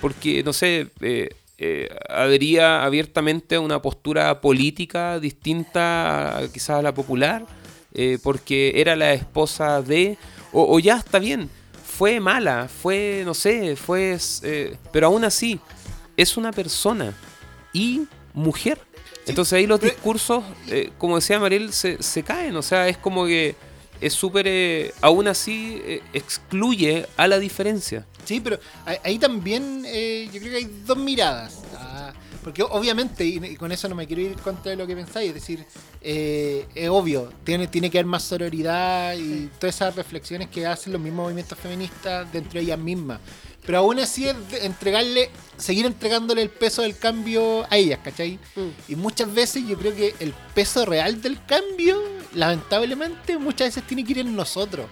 Porque, 0.00 0.42
no 0.42 0.52
sé, 0.52 0.88
eh, 1.00 1.30
eh, 1.62 1.88
adhería 2.08 2.84
abiertamente 2.84 3.54
a 3.54 3.60
una 3.60 3.80
postura 3.80 4.40
política 4.40 5.20
distinta 5.20 6.38
a, 6.38 6.48
quizás 6.48 6.78
a 6.78 6.82
la 6.82 6.92
popular, 6.92 7.46
eh, 7.94 8.18
porque 8.22 8.72
era 8.76 8.96
la 8.96 9.12
esposa 9.12 9.82
de... 9.82 10.18
O, 10.52 10.74
o 10.74 10.78
ya 10.80 10.96
está 10.96 11.18
bien, 11.18 11.48
fue 11.84 12.20
mala, 12.20 12.68
fue, 12.68 13.22
no 13.24 13.34
sé, 13.34 13.76
fue... 13.76 14.18
eh, 14.42 14.76
pero 14.92 15.06
aún 15.06 15.24
así, 15.24 15.60
es 16.16 16.36
una 16.36 16.52
persona 16.52 17.14
y 17.72 18.06
mujer. 18.34 18.78
Entonces 19.26 19.52
ahí 19.52 19.66
los 19.66 19.80
discursos, 19.80 20.42
eh, 20.68 20.90
como 20.98 21.16
decía 21.16 21.38
Mariel, 21.38 21.72
se, 21.72 22.02
se 22.02 22.22
caen. 22.22 22.56
O 22.56 22.62
sea, 22.62 22.88
es 22.88 22.96
como 22.98 23.24
que 23.24 23.54
es 24.02 24.12
súper... 24.12 24.46
eh, 24.48 24.92
aún 25.00 25.28
así 25.28 25.80
eh, 25.84 26.02
excluye 26.12 27.06
a 27.16 27.26
la 27.28 27.38
diferencia. 27.38 28.04
Sí, 28.24 28.40
pero 28.40 28.58
ahí- 29.04 29.18
también 29.18 29.84
eh, 29.86 30.28
yo 30.32 30.40
creo 30.40 30.52
que 30.52 30.56
hay 30.58 30.70
dos 30.86 30.96
miradas. 30.98 31.60
Ah, 31.76 32.12
porque 32.42 32.62
obviamente, 32.62 33.24
y 33.24 33.56
con 33.56 33.70
eso 33.70 33.88
no 33.88 33.94
me 33.94 34.06
quiero 34.06 34.22
ir 34.22 34.36
contra 34.36 34.70
de 34.70 34.76
lo 34.76 34.86
que 34.86 34.96
pensáis, 34.96 35.28
es 35.28 35.34
decir, 35.34 35.64
eh, 36.00 36.66
es 36.74 36.88
obvio, 36.88 37.32
tiene, 37.44 37.68
tiene 37.68 37.88
que 37.90 37.98
haber 37.98 38.06
más 38.06 38.24
sororidad 38.24 39.14
y 39.16 39.48
todas 39.60 39.76
esas 39.76 39.94
reflexiones 39.94 40.48
que 40.48 40.66
hacen 40.66 40.92
los 40.92 41.00
mismos 41.00 41.24
movimientos 41.24 41.56
feministas 41.58 42.32
dentro 42.32 42.54
de 42.54 42.60
ellas 42.60 42.78
mismas. 42.78 43.20
pero 43.64 43.78
aún 43.78 44.00
así 44.00 44.26
es 44.26 44.34
entregarle, 44.62 45.30
seguir 45.56 45.86
entregándole 45.86 46.42
el 46.42 46.50
peso 46.50 46.82
del 46.82 46.96
cambio 46.98 47.64
a 47.70 47.76
ellas, 47.76 48.00
¿cachai? 48.02 48.40
Mm. 48.56 48.68
Y 48.92 48.96
muchas 48.96 49.32
veces 49.32 49.62
yo 49.68 49.78
creo 49.78 49.94
que 49.94 50.12
el 50.18 50.34
peso 50.52 50.84
real 50.84 51.22
del 51.22 51.38
cambio, 51.46 52.02
lamentablemente, 52.34 53.38
muchas 53.38 53.68
veces 53.68 53.84
tiene 53.86 54.04
que 54.04 54.12
ir 54.12 54.18
en 54.20 54.34
nosotros. 54.34 54.86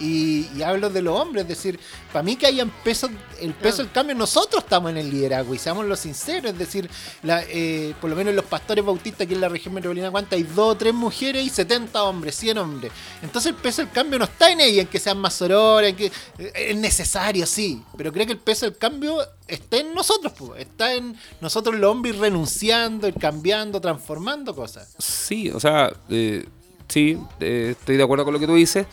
Y, 0.00 0.48
y 0.56 0.62
hablo 0.62 0.88
de 0.88 1.02
los 1.02 1.18
hombres, 1.18 1.42
es 1.42 1.48
decir, 1.48 1.78
para 2.10 2.22
mí 2.22 2.34
que 2.36 2.46
hayan 2.46 2.70
peso, 2.82 3.10
el 3.38 3.52
peso 3.52 3.82
del 3.82 3.92
cambio, 3.92 4.16
nosotros 4.16 4.64
estamos 4.64 4.90
en 4.90 4.96
el 4.96 5.10
liderazgo 5.10 5.54
y 5.54 5.58
seamos 5.58 5.84
los 5.84 6.00
sinceros, 6.00 6.52
es 6.52 6.58
decir, 6.58 6.88
la, 7.22 7.42
eh, 7.46 7.94
por 8.00 8.08
lo 8.08 8.16
menos 8.16 8.34
los 8.34 8.46
pastores 8.46 8.82
bautistas 8.82 9.26
aquí 9.26 9.34
en 9.34 9.42
la 9.42 9.50
región 9.50 9.74
metropolitana, 9.74 10.10
¿cuántas? 10.10 10.38
Hay 10.38 10.44
dos 10.44 10.72
o 10.72 10.76
tres 10.76 10.94
mujeres 10.94 11.44
y 11.44 11.50
70 11.50 12.02
hombres, 12.02 12.34
100 12.34 12.56
hombres. 12.56 12.92
Entonces 13.22 13.50
el 13.50 13.56
peso 13.56 13.82
del 13.82 13.90
cambio 13.90 14.18
no 14.18 14.24
está 14.24 14.50
en 14.50 14.60
ella, 14.60 14.82
en 14.82 14.88
que 14.88 14.98
sean 14.98 15.18
más 15.18 15.34
sororas, 15.34 15.90
en 15.90 15.96
que 15.96 16.06
eh, 16.06 16.52
es 16.54 16.76
necesario, 16.76 17.44
sí, 17.44 17.82
pero 17.98 18.10
creo 18.10 18.24
que 18.24 18.32
el 18.32 18.38
peso 18.38 18.64
del 18.64 18.78
cambio 18.78 19.18
está 19.46 19.76
en 19.76 19.92
nosotros, 19.92 20.32
po, 20.32 20.54
está 20.54 20.94
en 20.94 21.14
nosotros 21.42 21.74
los 21.74 21.90
hombres 21.90 22.16
renunciando, 22.16 23.12
cambiando, 23.20 23.78
transformando 23.82 24.54
cosas. 24.54 24.94
Sí, 24.98 25.50
o 25.50 25.60
sea, 25.60 25.92
eh, 26.08 26.46
sí, 26.90 27.18
eh, 27.40 27.74
estoy 27.78 27.96
de 27.96 28.02
acuerdo 28.02 28.24
con 28.26 28.34
lo 28.34 28.40
que 28.40 28.46
tú 28.46 28.54
dices, 28.54 28.86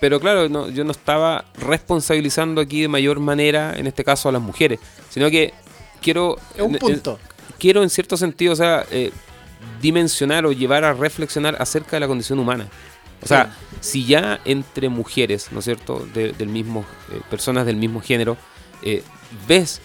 pero 0.00 0.20
claro, 0.20 0.48
no, 0.48 0.68
yo 0.68 0.84
no 0.84 0.92
estaba 0.92 1.44
responsabilizando 1.58 2.60
aquí 2.60 2.82
de 2.82 2.88
mayor 2.88 3.18
manera, 3.20 3.74
en 3.76 3.86
este 3.86 4.04
caso 4.04 4.28
a 4.28 4.32
las 4.32 4.40
mujeres, 4.40 4.78
sino 5.10 5.28
que 5.30 5.52
quiero... 6.00 6.36
Es 6.54 6.62
un 6.62 6.74
en- 6.74 6.78
punto. 6.78 7.18
en- 7.20 7.54
quiero 7.58 7.82
en 7.82 7.90
cierto 7.90 8.16
sentido, 8.16 8.52
o 8.52 8.56
sea, 8.56 8.86
eh, 8.90 9.10
dimensionar 9.82 10.46
o 10.46 10.52
llevar 10.52 10.84
a 10.84 10.92
reflexionar 10.94 11.56
acerca 11.60 11.96
de 11.96 12.00
la 12.00 12.06
condición 12.06 12.38
humana. 12.38 12.68
O 13.22 13.26
sea, 13.26 13.54
si 13.80 14.06
ya 14.06 14.40
entre 14.46 14.88
mujeres, 14.88 15.48
¿no 15.52 15.58
es 15.58 15.66
cierto?, 15.66 16.06
de- 16.14 16.32
del 16.32 16.48
mismo, 16.48 16.86
eh, 17.12 17.20
personas 17.28 17.66
del 17.66 17.76
mismo 17.76 18.00
género, 18.00 18.38
eh, 18.82 19.02
ves 19.46 19.82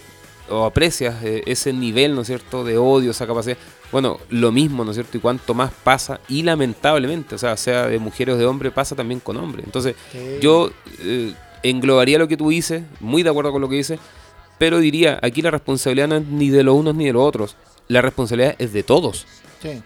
o 0.50 0.64
aprecias 0.64 1.22
eh, 1.24 1.44
ese 1.46 1.74
nivel, 1.74 2.16
¿no 2.16 2.22
es 2.22 2.28
cierto?, 2.28 2.64
de 2.64 2.78
odio, 2.78 3.12
esa 3.12 3.28
capacidad. 3.28 3.58
Bueno, 3.92 4.20
lo 4.30 4.52
mismo, 4.52 4.84
¿no 4.84 4.92
es 4.92 4.96
cierto? 4.98 5.18
Y 5.18 5.22
cuanto 5.22 5.54
más 5.54 5.72
pasa, 5.84 6.20
y 6.28 6.44
lamentablemente, 6.44 7.36
o 7.36 7.38
sea, 7.38 7.56
sea 7.56 7.88
de 7.88 8.00
mujeres 8.00 8.36
o 8.36 8.38
de 8.38 8.46
hombres, 8.46 8.74
pasa 8.74 8.96
también 8.96 9.20
con 9.20 9.38
hombres. 9.38 9.66
Entonces, 9.66 9.96
yo 10.42 10.72
eh, 11.00 11.34
englobaría 11.64 12.18
lo 12.18 12.28
que 12.28 12.38
tú 12.38 12.50
dices, 12.50 12.84
muy 13.00 13.24
de 13.24 13.30
acuerdo 13.30 13.52
con 13.52 13.62
lo 13.62 13.70
que 13.70 13.76
dices, 13.76 14.00
pero 14.58 14.80
diría, 14.80 15.20
aquí 15.22 15.42
la 15.42 15.52
responsabilidad 15.52 16.08
no 16.08 16.16
es 16.18 16.26
ni 16.26 16.50
de 16.50 16.64
los 16.64 16.76
unos 16.76 16.96
ni 16.96 17.06
de 17.06 17.14
los 17.14 17.24
otros, 17.24 17.56
la 17.88 18.02
responsabilidad 18.02 18.56
es 18.58 18.74
de 18.74 18.84
todos. 18.84 19.26
Sí. 19.62 19.82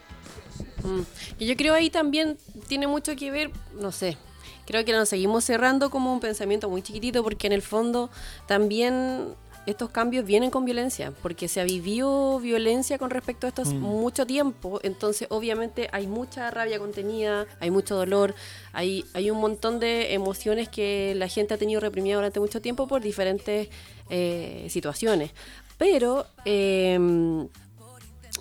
Mm. 0.83 1.01
Y 1.39 1.47
yo 1.47 1.55
creo 1.55 1.73
ahí 1.73 1.89
también 1.89 2.37
tiene 2.67 2.87
mucho 2.87 3.15
que 3.15 3.31
ver, 3.31 3.51
no 3.79 3.91
sé, 3.91 4.17
creo 4.65 4.85
que 4.85 4.93
nos 4.93 5.09
seguimos 5.09 5.43
cerrando 5.43 5.89
como 5.89 6.13
un 6.13 6.19
pensamiento 6.19 6.69
muy 6.69 6.81
chiquitito 6.81 7.23
porque 7.23 7.47
en 7.47 7.53
el 7.53 7.61
fondo 7.61 8.09
también 8.47 9.29
estos 9.69 9.89
cambios 9.89 10.25
vienen 10.25 10.51
con 10.51 10.65
violencia, 10.65 11.13
porque 11.21 11.47
se 11.47 11.61
ha 11.61 11.63
vivido 11.63 12.39
violencia 12.39 12.97
con 12.97 13.09
respecto 13.09 13.47
a 13.47 13.49
esto 13.49 13.61
hace 13.61 13.75
Mm. 13.75 13.79
mucho 13.79 14.25
tiempo, 14.25 14.79
entonces 14.83 15.27
obviamente 15.31 15.87
hay 15.91 16.07
mucha 16.07 16.51
rabia 16.51 16.79
contenida, 16.79 17.45
hay 17.59 17.71
mucho 17.71 17.95
dolor, 17.95 18.35
hay, 18.73 19.05
hay 19.13 19.31
un 19.31 19.39
montón 19.39 19.79
de 19.79 20.13
emociones 20.13 20.69
que 20.69 21.13
la 21.15 21.27
gente 21.27 21.53
ha 21.53 21.57
tenido 21.57 21.79
reprimida 21.79 22.15
durante 22.15 22.39
mucho 22.39 22.61
tiempo 22.61 22.87
por 22.87 23.01
diferentes 23.01 23.69
eh, 24.09 24.67
situaciones. 24.69 25.31
Pero 25.77 26.25
eh, 26.45 26.97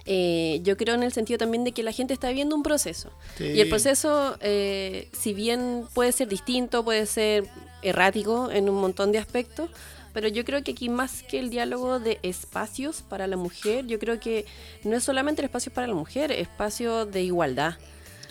eh, 0.06 0.60
yo 0.62 0.76
creo 0.76 0.94
en 0.94 1.02
el 1.02 1.12
sentido 1.12 1.38
también 1.38 1.64
de 1.64 1.72
que 1.72 1.82
la 1.82 1.92
gente 1.92 2.14
está 2.14 2.28
viviendo 2.28 2.56
un 2.56 2.62
proceso. 2.62 3.10
Sí. 3.36 3.44
Y 3.44 3.60
el 3.60 3.68
proceso, 3.68 4.36
eh, 4.40 5.08
si 5.12 5.34
bien 5.34 5.84
puede 5.92 6.12
ser 6.12 6.28
distinto, 6.28 6.82
puede 6.82 7.04
ser 7.04 7.44
errático 7.82 8.50
en 8.50 8.68
un 8.70 8.80
montón 8.80 9.12
de 9.12 9.18
aspectos, 9.18 9.70
pero 10.18 10.26
yo 10.26 10.44
creo 10.44 10.64
que 10.64 10.72
aquí 10.72 10.88
más 10.88 11.22
que 11.22 11.38
el 11.38 11.48
diálogo 11.48 12.00
de 12.00 12.18
espacios 12.24 13.02
para 13.08 13.28
la 13.28 13.36
mujer, 13.36 13.86
yo 13.86 14.00
creo 14.00 14.18
que 14.18 14.46
no 14.82 14.96
es 14.96 15.04
solamente 15.04 15.42
el 15.42 15.44
espacio 15.44 15.72
para 15.72 15.86
la 15.86 15.94
mujer, 15.94 16.32
es 16.32 16.40
espacio 16.40 17.06
de 17.06 17.22
igualdad. 17.22 17.74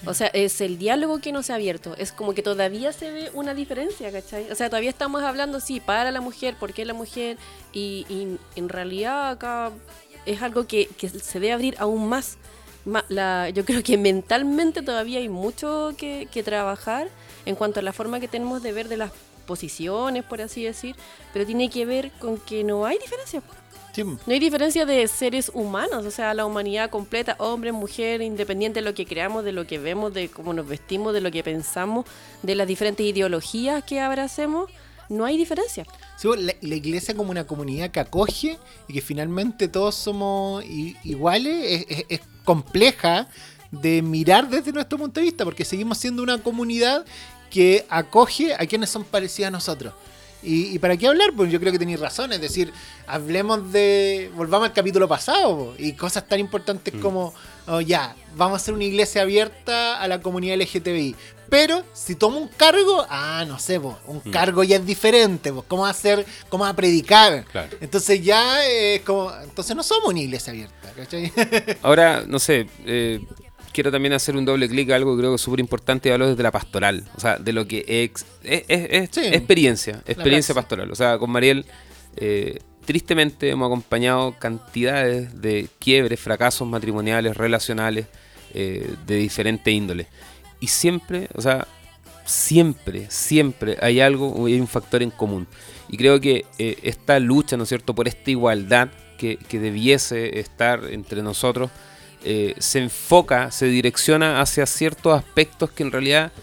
O 0.06 0.14
sea, 0.14 0.28
es 0.28 0.60
el 0.60 0.78
diálogo 0.78 1.20
que 1.20 1.32
no 1.32 1.44
se 1.44 1.54
ha 1.54 1.56
abierto. 1.56 1.96
Es 1.98 2.12
como 2.12 2.34
que 2.34 2.44
todavía 2.44 2.92
se 2.92 3.10
ve 3.10 3.32
una 3.34 3.54
diferencia, 3.54 4.12
¿cachai? 4.12 4.52
O 4.52 4.56
sea, 4.56 4.70
todavía 4.70 4.90
estamos 4.90 5.24
hablando, 5.24 5.62
sí, 5.62 5.80
para 5.80 6.12
la 6.12 6.20
mujer, 6.20 6.58
por 6.60 6.74
qué 6.74 6.84
la 6.84 6.94
mujer, 6.94 7.38
y, 7.72 8.06
y 8.10 8.38
en 8.58 8.68
realidad 8.68 9.30
acá 9.30 9.72
es 10.26 10.42
algo 10.42 10.68
que, 10.68 10.88
que 10.98 11.08
se 11.08 11.40
debe 11.40 11.54
abrir 11.54 11.76
aún 11.80 12.10
más. 12.10 12.38
La- 13.08 13.50
yo 13.50 13.64
creo 13.64 13.82
que 13.82 13.98
mentalmente 13.98 14.82
todavía 14.82 15.20
hay 15.20 15.30
mucho 15.30 15.94
que, 15.98 16.28
que 16.34 16.44
trabajar 16.44 17.08
en 17.46 17.56
cuanto 17.56 17.80
a 17.80 17.84
la 17.84 17.94
forma 17.94 18.20
que 18.20 18.28
tenemos 18.28 18.62
de 18.62 18.74
ver 18.74 18.90
de 18.90 18.98
las 18.98 19.12
posiciones, 19.48 20.24
por 20.24 20.42
así 20.42 20.64
decir, 20.64 20.96
pero 21.34 21.44
tiene 21.46 21.70
que 21.72 21.86
ver 21.88 22.12
con 22.20 22.38
que 22.38 22.64
no 22.64 22.86
hay 22.86 23.00
diferencia. 23.00 23.42
Sí. 23.94 24.04
No 24.04 24.20
hay 24.28 24.38
diferencia 24.40 24.86
de 24.86 25.08
seres 25.08 25.50
humanos, 25.56 26.06
o 26.06 26.12
sea, 26.12 26.36
la 26.36 26.46
humanidad 26.46 26.92
completa, 26.92 27.36
hombre, 27.40 27.72
mujer, 27.72 28.22
independiente 28.22 28.80
de 28.82 28.86
lo 28.86 28.94
que 28.94 29.08
creamos, 29.08 29.44
de 29.44 29.54
lo 29.54 29.66
que 29.66 29.80
vemos, 29.80 30.14
de 30.14 30.30
cómo 30.30 30.54
nos 30.54 30.68
vestimos, 30.68 31.16
de 31.16 31.22
lo 31.22 31.32
que 31.32 31.44
pensamos, 31.44 32.06
de 32.44 32.54
las 32.54 32.68
diferentes 32.68 33.04
ideologías 33.04 33.84
que 33.84 34.00
abracemos, 34.00 34.70
no 35.10 35.26
hay 35.26 35.36
diferencia. 35.38 35.86
Sí, 36.18 36.28
la, 36.38 36.54
la 36.62 36.76
iglesia 36.76 37.16
como 37.16 37.32
una 37.32 37.48
comunidad 37.48 37.90
que 37.90 38.00
acoge 38.00 38.60
y 38.88 38.94
que 38.94 39.02
finalmente 39.02 39.68
todos 39.68 39.96
somos 39.96 40.64
iguales 41.04 41.86
es, 41.90 41.98
es- 42.00 42.06
es 42.10 42.22
compleja 42.44 43.28
de 43.72 44.02
mirar 44.02 44.48
desde 44.50 44.72
nuestro 44.74 44.98
punto 44.98 45.20
de 45.20 45.26
vista 45.26 45.44
porque 45.44 45.66
seguimos 45.66 45.98
siendo 45.98 46.22
una 46.24 46.38
comunidad 46.38 47.04
que 47.50 47.86
acoge 47.90 48.54
a 48.54 48.66
quienes 48.66 48.90
son 48.90 49.04
parecidos 49.04 49.48
a 49.48 49.52
nosotros. 49.52 49.94
Y, 50.44 50.76
y 50.76 50.80
para 50.80 50.96
qué 50.96 51.08
hablar? 51.08 51.32
Pues 51.36 51.52
yo 51.52 51.60
creo 51.60 51.72
que 51.72 51.80
tenéis 51.80 52.00
razón, 52.00 52.32
es 52.32 52.40
decir, 52.40 52.72
hablemos 53.08 53.72
de, 53.72 54.32
volvamos 54.36 54.68
al 54.68 54.74
capítulo 54.74 55.08
pasado 55.08 55.74
y 55.78 55.94
cosas 55.94 56.28
tan 56.28 56.40
importantes 56.40 56.94
como, 57.02 57.34
oh, 57.66 57.82
ya, 57.82 58.16
vamos 58.36 58.54
a 58.54 58.62
hacer 58.62 58.74
una 58.74 58.84
iglesia 58.84 59.24
abierta 59.24 60.00
a 60.00 60.08
la 60.08 60.22
comunidad 60.22 60.58
LGTBI. 60.58 61.16
Pero 61.50 61.84
si 61.94 62.16
tomo 62.16 62.38
un 62.38 62.50
cargo, 62.50 63.06
ah, 63.10 63.46
no 63.48 63.58
sé, 63.58 63.80
un 63.80 64.20
cargo 64.32 64.64
ya 64.64 64.76
es 64.76 64.86
diferente, 64.86 65.54
¿cómo 65.68 65.86
hacer, 65.86 66.26
cómo 66.50 66.66
a 66.66 66.74
predicar? 66.74 67.46
Claro. 67.46 67.78
Entonces 67.80 68.22
ya 68.24 68.66
es 68.66 69.02
como, 69.02 69.34
entonces 69.42 69.76
no 69.76 69.82
somos 69.82 70.10
una 70.10 70.20
iglesia 70.20 70.52
abierta, 70.52 70.92
¿cachai? 70.96 71.32
Ahora, 71.82 72.26
no 72.28 72.38
sé, 72.40 72.68
eh, 72.86 73.22
quiero 73.78 73.92
también 73.92 74.14
hacer 74.14 74.36
un 74.36 74.44
doble 74.44 74.68
clic 74.68 74.90
a 74.90 74.96
algo 74.96 75.14
que 75.16 75.20
creo 75.20 75.32
que 75.32 75.36
es 75.36 75.42
súper 75.42 75.60
importante 75.60 76.10
y 76.10 76.12
hablo 76.12 76.28
desde 76.30 76.42
la 76.42 76.50
pastoral, 76.52 77.04
o 77.16 77.20
sea, 77.20 77.38
de 77.38 77.54
lo 77.54 77.68
que 77.68 77.86
es, 77.88 78.26
es- 78.44 78.64
es 78.68 79.10
Sí. 79.12 79.22
experiencia, 79.28 80.02
experiencia 80.08 80.56
pastoral. 80.56 80.90
O 80.92 80.96
sea, 80.96 81.18
con 81.20 81.30
Mariel, 81.30 81.64
eh, 82.16 82.58
tristemente 82.86 83.50
hemos 83.52 83.68
acompañado 83.68 84.34
cantidades 84.40 85.40
de 85.42 85.68
quiebres, 85.78 86.20
fracasos 86.20 86.68
matrimoniales, 86.68 87.38
relacionales, 87.38 88.08
eh, 88.56 88.90
de 89.06 89.16
diferente 89.18 89.70
índole. 89.72 90.08
Y 90.60 90.68
siempre, 90.68 91.28
o 91.36 91.42
sea, 91.42 91.68
siempre, 92.26 93.06
siempre 93.10 93.78
hay 93.82 94.00
algo, 94.00 94.46
hay 94.48 94.60
un 94.60 94.68
factor 94.68 95.04
en 95.04 95.12
común. 95.12 95.48
Y 95.90 95.98
creo 95.98 96.20
que 96.20 96.46
eh, 96.58 96.78
esta 96.84 97.20
lucha, 97.20 97.58
¿no 97.58 97.64
es 97.64 97.70
cierto?, 97.70 97.94
por 97.94 98.08
esta 98.08 98.32
igualdad 98.32 98.90
que, 99.18 99.38
que 99.38 99.60
debiese 99.60 100.40
estar 100.40 100.82
entre 100.92 101.22
nosotros, 101.24 101.70
eh, 102.30 102.56
se 102.58 102.80
enfoca, 102.80 103.52
se 103.52 103.68
direcciona 103.68 104.42
hacia 104.42 104.66
ciertos 104.66 105.18
aspectos 105.18 105.72
que 105.72 105.84
en 105.84 105.94
realidad 105.94 106.34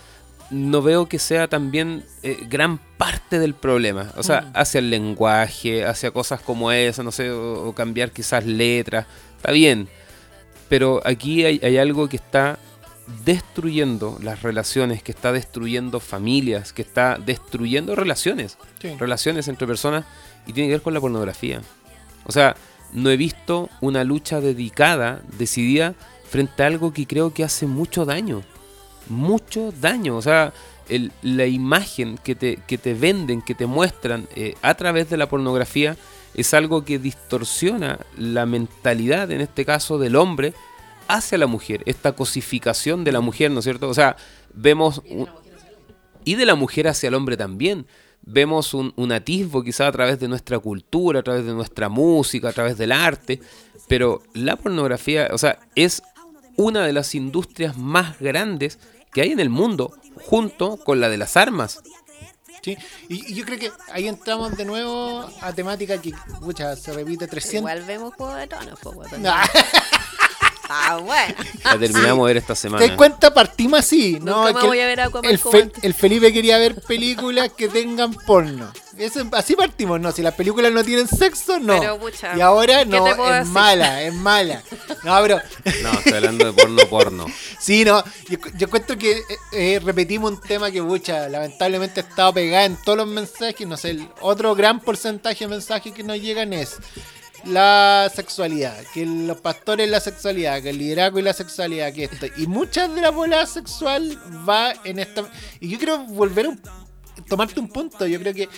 no 0.48 0.80
veo 0.80 1.10
que 1.10 1.18
sea 1.18 1.46
también 1.46 2.06
eh, 2.22 2.38
gran 2.48 2.78
parte 2.96 3.38
del 3.38 3.52
problema. 3.52 4.10
O 4.16 4.22
sea, 4.22 4.50
hacia 4.54 4.78
el 4.78 4.88
lenguaje, 4.88 5.84
hacia 5.84 6.10
cosas 6.10 6.40
como 6.40 6.72
esa, 6.72 7.02
no 7.02 7.12
sé, 7.12 7.30
o, 7.30 7.68
o 7.68 7.74
cambiar 7.74 8.12
quizás 8.12 8.46
letras. 8.46 9.06
Está 9.36 9.52
bien. 9.52 9.88
Pero 10.70 11.02
aquí 11.04 11.44
hay, 11.44 11.60
hay 11.62 11.76
algo 11.76 12.08
que 12.08 12.16
está 12.16 12.58
destruyendo 13.26 14.18
las 14.22 14.42
relaciones, 14.42 15.02
que 15.02 15.12
está 15.12 15.32
destruyendo 15.32 16.00
familias, 16.00 16.72
que 16.72 16.80
está 16.80 17.18
destruyendo 17.18 17.94
relaciones. 17.94 18.56
Sí. 18.80 18.94
Relaciones 18.98 19.48
entre 19.48 19.66
personas 19.66 20.06
y 20.46 20.54
tiene 20.54 20.68
que 20.68 20.76
ver 20.76 20.82
con 20.82 20.94
la 20.94 21.00
pornografía. 21.00 21.60
O 22.24 22.32
sea, 22.32 22.56
no 22.94 23.10
he 23.10 23.16
visto 23.18 23.68
una 23.82 24.02
lucha 24.04 24.40
dedicada, 24.40 25.20
decidida, 25.38 25.94
frente 26.28 26.62
a 26.62 26.66
algo 26.66 26.92
que 26.92 27.06
creo 27.06 27.34
que 27.34 27.44
hace 27.44 27.66
mucho 27.66 28.04
daño. 28.06 28.42
Mucho 29.08 29.72
daño. 29.80 30.16
O 30.16 30.22
sea, 30.22 30.52
el- 30.88 31.12
la 31.22 31.46
imagen 31.46 32.18
que 32.22 32.34
te, 32.34 32.56
que 32.66 32.78
te 32.78 32.94
venden, 32.94 33.42
que 33.42 33.54
te 33.54 33.66
muestran 33.66 34.26
eh, 34.34 34.54
a 34.62 34.74
través 34.74 35.10
de 35.10 35.16
la 35.16 35.28
pornografía, 35.28 35.96
es 36.34 36.54
algo 36.54 36.84
que 36.84 36.98
distorsiona 36.98 38.00
la 38.16 38.46
mentalidad, 38.46 39.30
en 39.30 39.40
este 39.40 39.64
caso, 39.64 39.98
del 39.98 40.16
hombre 40.16 40.54
hacia 41.06 41.38
la 41.38 41.46
mujer. 41.46 41.82
Esta 41.86 42.12
cosificación 42.12 43.04
de 43.04 43.12
la 43.12 43.20
mujer, 43.20 43.50
¿no 43.50 43.58
es 43.58 43.64
cierto? 43.64 43.88
O 43.88 43.94
sea, 43.94 44.16
vemos... 44.54 45.02
un- 45.10 45.28
y 46.24 46.36
de 46.36 46.46
la 46.46 46.54
mujer 46.54 46.88
hacia 46.88 47.08
el 47.08 47.14
hombre 47.14 47.36
también. 47.36 47.86
Vemos 48.26 48.74
un, 48.74 48.92
un 48.96 49.12
atisbo 49.12 49.62
quizá 49.62 49.86
a 49.86 49.92
través 49.92 50.18
de 50.18 50.28
nuestra 50.28 50.58
cultura, 50.58 51.20
a 51.20 51.22
través 51.22 51.44
de 51.44 51.52
nuestra 51.52 51.88
música, 51.88 52.48
a 52.48 52.52
través 52.52 52.78
del 52.78 52.92
arte, 52.92 53.40
pero 53.88 54.22
la 54.32 54.56
pornografía, 54.56 55.28
o 55.32 55.38
sea, 55.38 55.58
es 55.74 56.02
una 56.56 56.86
de 56.86 56.92
las 56.92 57.14
industrias 57.14 57.76
más 57.76 58.18
grandes 58.18 58.78
que 59.12 59.22
hay 59.22 59.32
en 59.32 59.40
el 59.40 59.50
mundo, 59.50 59.92
junto 60.22 60.76
con 60.76 61.00
la 61.00 61.08
de 61.08 61.18
las 61.18 61.36
armas. 61.36 61.82
¿sí? 62.62 62.76
Y, 63.08 63.32
y 63.32 63.34
yo 63.34 63.44
creo 63.44 63.58
que 63.58 63.72
ahí 63.92 64.08
entramos 64.08 64.56
de 64.56 64.64
nuevo 64.64 65.28
a 65.40 65.52
temática 65.52 66.00
que, 66.00 66.12
pucha, 66.40 66.74
se 66.76 66.92
repite 66.92 67.26
300. 67.26 67.60
Igual 67.60 67.84
vemos 67.84 68.14
Juego 68.14 68.34
de 68.34 68.46
Tronos. 68.46 68.78
Ah, 70.68 70.98
bueno. 71.02 71.34
La 71.64 71.78
terminamos 71.78 72.26
de 72.26 72.30
ver 72.34 72.36
esta 72.38 72.54
¿Te 72.54 72.60
semana. 72.60 72.86
das 72.86 72.96
cuenta? 72.96 73.32
Partimos 73.34 73.80
así. 73.80 74.14
Nunca 74.14 74.30
no, 74.30 74.48
es 74.48 74.54
me 74.54 74.60
que 74.60 74.66
voy 74.66 74.80
a 74.80 74.86
ver 74.86 75.00
Aquaman 75.02 75.30
el, 75.30 75.38
como 75.40 75.52
Fe- 75.52 75.62
antes. 75.62 75.84
el 75.84 75.94
Felipe 75.94 76.32
quería 76.32 76.58
ver 76.58 76.80
películas 76.82 77.50
que 77.56 77.68
tengan 77.68 78.14
porno. 78.14 78.72
Eso- 78.96 79.26
así 79.32 79.56
partimos, 79.56 80.00
no. 80.00 80.10
Si 80.12 80.22
las 80.22 80.34
películas 80.34 80.72
no 80.72 80.82
tienen 80.84 81.06
sexo, 81.08 81.58
no. 81.58 81.78
Pero, 81.80 81.98
pucha, 81.98 82.36
y 82.36 82.40
ahora 82.40 82.78
¿qué 82.84 82.86
no, 82.86 83.04
te 83.04 83.10
es 83.10 83.16
puedo 83.16 83.30
decir? 83.32 83.52
mala, 83.52 84.02
es 84.02 84.14
mala. 84.14 84.62
No, 85.02 85.18
pero 85.22 85.40
No, 85.82 85.92
estoy 85.92 86.12
hablando 86.14 86.44
de 86.46 86.52
porno 86.52 86.82
porno. 86.88 87.26
sí, 87.58 87.84
no. 87.84 88.02
Yo, 88.28 88.38
yo 88.56 88.66
encuentro 88.66 88.96
que 88.96 89.18
eh, 89.18 89.24
eh, 89.52 89.80
repetimos 89.84 90.30
un 90.30 90.40
tema 90.40 90.70
que, 90.70 90.82
pucha, 90.82 91.28
lamentablemente 91.28 92.00
ha 92.00 92.04
estado 92.04 92.32
pegada 92.32 92.64
en 92.64 92.76
todos 92.76 92.98
los 92.98 93.08
mensajes. 93.08 93.66
No 93.66 93.76
sé, 93.76 93.90
el 93.90 94.08
otro 94.20 94.54
gran 94.54 94.80
porcentaje 94.80 95.44
de 95.44 95.48
mensajes 95.48 95.92
que 95.92 96.02
nos 96.02 96.18
llegan 96.20 96.52
es 96.52 96.76
la 97.46 98.10
sexualidad, 98.14 98.76
que 98.92 99.04
los 99.06 99.40
pastores 99.40 99.88
la 99.90 100.00
sexualidad, 100.00 100.62
que 100.62 100.70
el 100.70 100.78
liderazgo 100.78 101.18
y 101.18 101.22
la 101.22 101.32
sexualidad, 101.32 101.92
que 101.92 102.04
esto. 102.04 102.26
Y 102.36 102.46
muchas 102.46 102.94
de 102.94 103.00
la 103.00 103.10
bola 103.10 103.44
sexual 103.46 104.18
va 104.48 104.72
en 104.84 104.98
esta... 104.98 105.24
Y 105.60 105.68
yo 105.68 105.78
quiero 105.78 105.98
volver 105.98 106.46
a 106.46 106.48
un- 106.50 106.60
tomarte 107.28 107.60
un 107.60 107.68
punto. 107.68 108.06
Yo 108.06 108.18
creo 108.18 108.34
que 108.34 108.48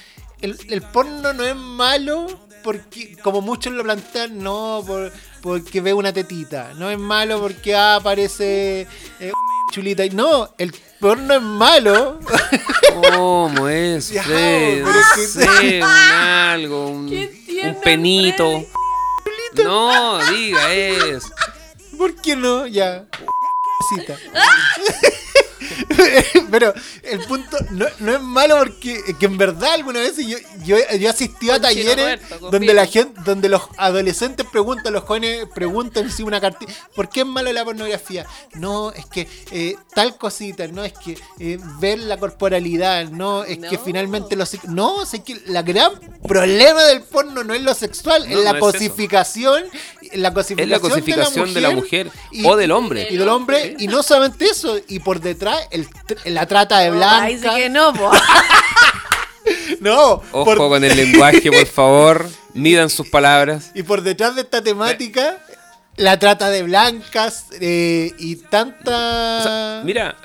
el, 0.40 0.58
el 0.70 0.82
porno 0.82 1.32
no 1.32 1.44
es 1.44 1.56
malo 1.56 2.26
porque, 2.66 3.16
como 3.22 3.40
muchos 3.40 3.72
lo 3.72 3.84
plantean, 3.84 4.42
no 4.42 4.82
por, 4.84 5.12
porque 5.40 5.80
ve 5.80 5.94
una 5.94 6.12
tetita. 6.12 6.72
No 6.74 6.90
es 6.90 6.98
malo 6.98 7.40
porque 7.40 7.76
ah, 7.76 8.00
parece 8.02 8.88
eh, 9.20 9.32
chulita. 9.72 10.04
Y 10.04 10.10
No, 10.10 10.52
el 10.58 10.74
porno 11.00 11.34
es 11.34 11.42
malo. 11.42 12.18
¿Cómo 13.14 13.68
es? 13.68 14.10
Ya, 14.10 14.24
Fred? 14.24 14.84
pero 14.84 14.98
es 14.98 15.06
que- 15.14 15.44
No 15.46 15.56
sé, 15.60 15.76
un 15.78 15.82
algo, 15.84 16.88
un, 16.88 17.08
un 17.08 17.80
penito. 17.82 18.64
No, 19.62 20.18
diga 20.32 20.72
eso. 20.74 21.28
¿Por 21.96 22.16
qué 22.16 22.34
no? 22.34 22.66
Ya. 22.66 23.06
Cita. 23.94 24.16
Pero 26.50 26.72
el 27.02 27.20
punto 27.20 27.56
no, 27.70 27.86
no 28.00 28.14
es 28.14 28.20
malo 28.20 28.56
porque 28.58 29.00
que 29.18 29.26
en 29.26 29.38
verdad 29.38 29.74
algunas 29.74 30.02
veces 30.02 30.26
yo, 30.26 30.36
yo, 30.64 30.76
yo 30.98 31.10
asistí 31.10 31.50
a 31.50 31.60
talleres 31.60 31.96
Roberto, 32.28 32.50
donde 32.50 32.74
la 32.74 32.86
gente, 32.86 33.20
donde 33.24 33.48
los 33.48 33.62
adolescentes 33.76 34.46
preguntan, 34.50 34.92
los 34.92 35.04
jóvenes 35.04 35.46
preguntan 35.54 36.10
si 36.10 36.22
una 36.22 36.40
cartilla, 36.40 36.72
¿por 36.94 37.08
qué 37.08 37.20
es 37.20 37.26
malo 37.26 37.52
la 37.52 37.64
pornografía? 37.64 38.26
No, 38.54 38.92
es 38.92 39.06
que 39.06 39.28
eh, 39.50 39.76
tal 39.94 40.16
cosita, 40.16 40.66
no 40.68 40.84
es 40.84 40.92
que 40.92 41.18
eh, 41.38 41.58
ver 41.80 41.98
la 41.98 42.16
corporalidad, 42.18 43.08
no, 43.08 43.44
es 43.44 43.58
que 43.58 43.78
finalmente 43.78 44.36
los 44.36 44.56
no, 44.68 45.02
es 45.02 45.10
que 45.24 45.40
la 45.46 45.62
gran 45.62 45.92
problema 46.26 46.82
del 46.84 47.02
porno 47.02 47.44
no 47.44 47.54
es 47.54 47.62
lo 47.62 47.74
sexual, 47.74 48.28
No, 48.28 48.38
es 48.38 48.44
la 48.44 48.52
no 48.52 48.58
es 48.58 48.64
eso. 48.64 48.72
cosificación, 48.78 49.64
la 50.12 50.28
Es 50.28 50.34
cosificación, 50.34 50.70
la 50.70 50.78
cosificación 50.80 51.54
de 51.54 51.60
la 51.60 51.70
mujer 51.70 52.10
y- 52.30 52.46
o 52.46 52.56
del 52.56 52.70
hombre. 52.72 53.08
y 53.10 53.16
del 53.16 53.28
hombre, 53.28 53.76
y 53.78 53.88
no 53.88 54.02
solamente 54.02 54.46
eso, 54.46 54.78
y 54.88 54.98
por 55.00 55.20
detrás 55.20 55.58
el, 55.70 55.88
la 56.26 56.46
trata 56.46 56.78
de 56.80 56.90
blanca. 56.90 57.22
Ahí 57.24 57.38
sí 57.38 57.48
que 57.48 57.68
no, 57.68 57.92
po. 57.92 58.10
No, 59.80 60.22
Ojo 60.32 60.44
por- 60.44 60.58
con 60.58 60.84
el 60.84 60.96
lenguaje, 60.96 61.50
por 61.52 61.66
favor. 61.66 62.28
Midan 62.54 62.90
sus 62.90 63.08
palabras. 63.08 63.70
y 63.74 63.82
por 63.82 64.02
detrás 64.02 64.34
de 64.34 64.40
esta 64.42 64.62
temática, 64.62 65.38
la 65.96 66.18
trata 66.18 66.50
de 66.50 66.62
blancas 66.64 67.44
eh, 67.60 68.12
y 68.18 68.36
tanta. 68.36 69.38
O 69.38 69.42
sea, 69.42 69.82
mira, 69.84 70.16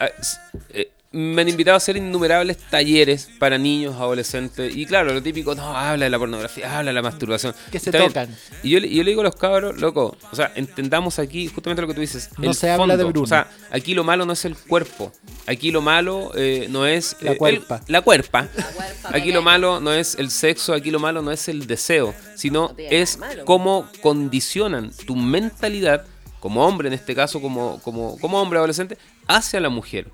eh, 0.69 0.91
me 1.13 1.41
han 1.41 1.49
invitado 1.49 1.73
a 1.75 1.77
hacer 1.77 1.97
innumerables 1.97 2.57
talleres 2.57 3.29
para 3.37 3.57
niños, 3.57 3.95
adolescentes. 3.95 4.73
Y 4.75 4.85
claro, 4.85 5.13
lo 5.13 5.21
típico, 5.21 5.53
no, 5.55 5.75
habla 5.75 6.05
de 6.05 6.09
la 6.09 6.17
pornografía, 6.17 6.77
habla 6.77 6.91
de 6.91 6.95
la 6.95 7.01
masturbación. 7.01 7.53
Que 7.69 7.79
se 7.79 7.89
Está 7.89 7.97
bien. 7.99 8.09
tocan. 8.09 8.37
Y 8.63 8.69
yo, 8.69 8.79
le- 8.79 8.87
y 8.87 8.95
yo 8.95 9.03
le 9.03 9.11
digo 9.11 9.19
a 9.21 9.25
los 9.25 9.35
cabros, 9.35 9.77
loco, 9.81 10.15
o 10.31 10.35
sea, 10.35 10.53
entendamos 10.55 11.19
aquí 11.19 11.47
justamente 11.47 11.81
lo 11.81 11.87
que 11.89 11.93
tú 11.95 11.99
dices. 12.01 12.29
No 12.37 12.51
el 12.51 12.55
se 12.55 12.69
habla 12.69 12.95
de 12.95 13.03
Bruno. 13.03 13.23
O 13.23 13.27
sea, 13.27 13.47
aquí 13.71 13.93
lo 13.93 14.05
malo 14.05 14.25
no 14.25 14.31
es 14.33 14.45
el 14.45 14.55
cuerpo. 14.55 15.11
Aquí 15.47 15.71
lo 15.71 15.81
malo 15.81 16.31
eh, 16.35 16.67
no 16.69 16.85
es. 16.85 17.17
La 17.21 17.33
eh, 17.33 17.37
cuerpa. 17.37 17.81
el- 17.85 17.91
la 17.93 18.01
cuerpa. 18.01 18.47
cuerpa, 18.47 19.09
Aquí 19.17 19.33
lo 19.33 19.41
malo 19.41 19.81
no 19.81 19.91
es 19.91 20.15
el 20.15 20.31
sexo, 20.31 20.73
aquí 20.73 20.91
lo 20.91 20.99
malo 20.99 21.21
no 21.21 21.31
es 21.33 21.49
el 21.49 21.67
deseo, 21.67 22.13
sino 22.35 22.69
No 22.69 22.75
es 22.77 23.17
malo. 23.17 23.43
cómo 23.43 23.85
condicionan 24.01 24.91
tu 25.05 25.17
mentalidad, 25.17 26.05
como 26.39 26.65
hombre 26.65 26.87
en 26.87 26.93
este 26.93 27.13
caso, 27.15 27.41
como, 27.41 27.81
como, 27.83 28.17
como 28.19 28.41
hombre 28.41 28.59
adolescente, 28.59 28.97
hacia 29.27 29.59
la 29.59 29.67
mujer. 29.69 30.07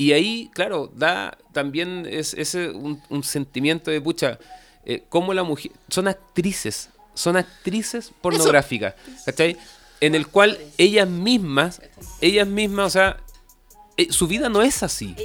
Y 0.00 0.12
ahí, 0.12 0.48
claro, 0.54 0.90
da 0.94 1.36
también 1.52 2.06
es, 2.08 2.32
ese 2.32 2.70
un, 2.70 3.02
un 3.10 3.24
sentimiento 3.24 3.90
de 3.90 4.00
pucha, 4.00 4.38
eh, 4.86 5.02
cómo 5.08 5.34
la 5.34 5.42
mujer. 5.42 5.72
Son 5.88 6.06
actrices, 6.06 6.88
son 7.14 7.36
actrices 7.36 8.12
pornográficas, 8.22 8.94
¿cachai? 9.26 9.56
En 10.00 10.14
el 10.14 10.28
cual 10.28 10.56
ellas 10.78 11.08
mismas, 11.08 11.82
ellas 12.20 12.46
mismas, 12.46 12.86
o 12.86 12.90
sea, 12.90 13.16
eh, 13.96 14.06
su 14.12 14.28
vida 14.28 14.48
no 14.48 14.62
es 14.62 14.84
así. 14.84 15.16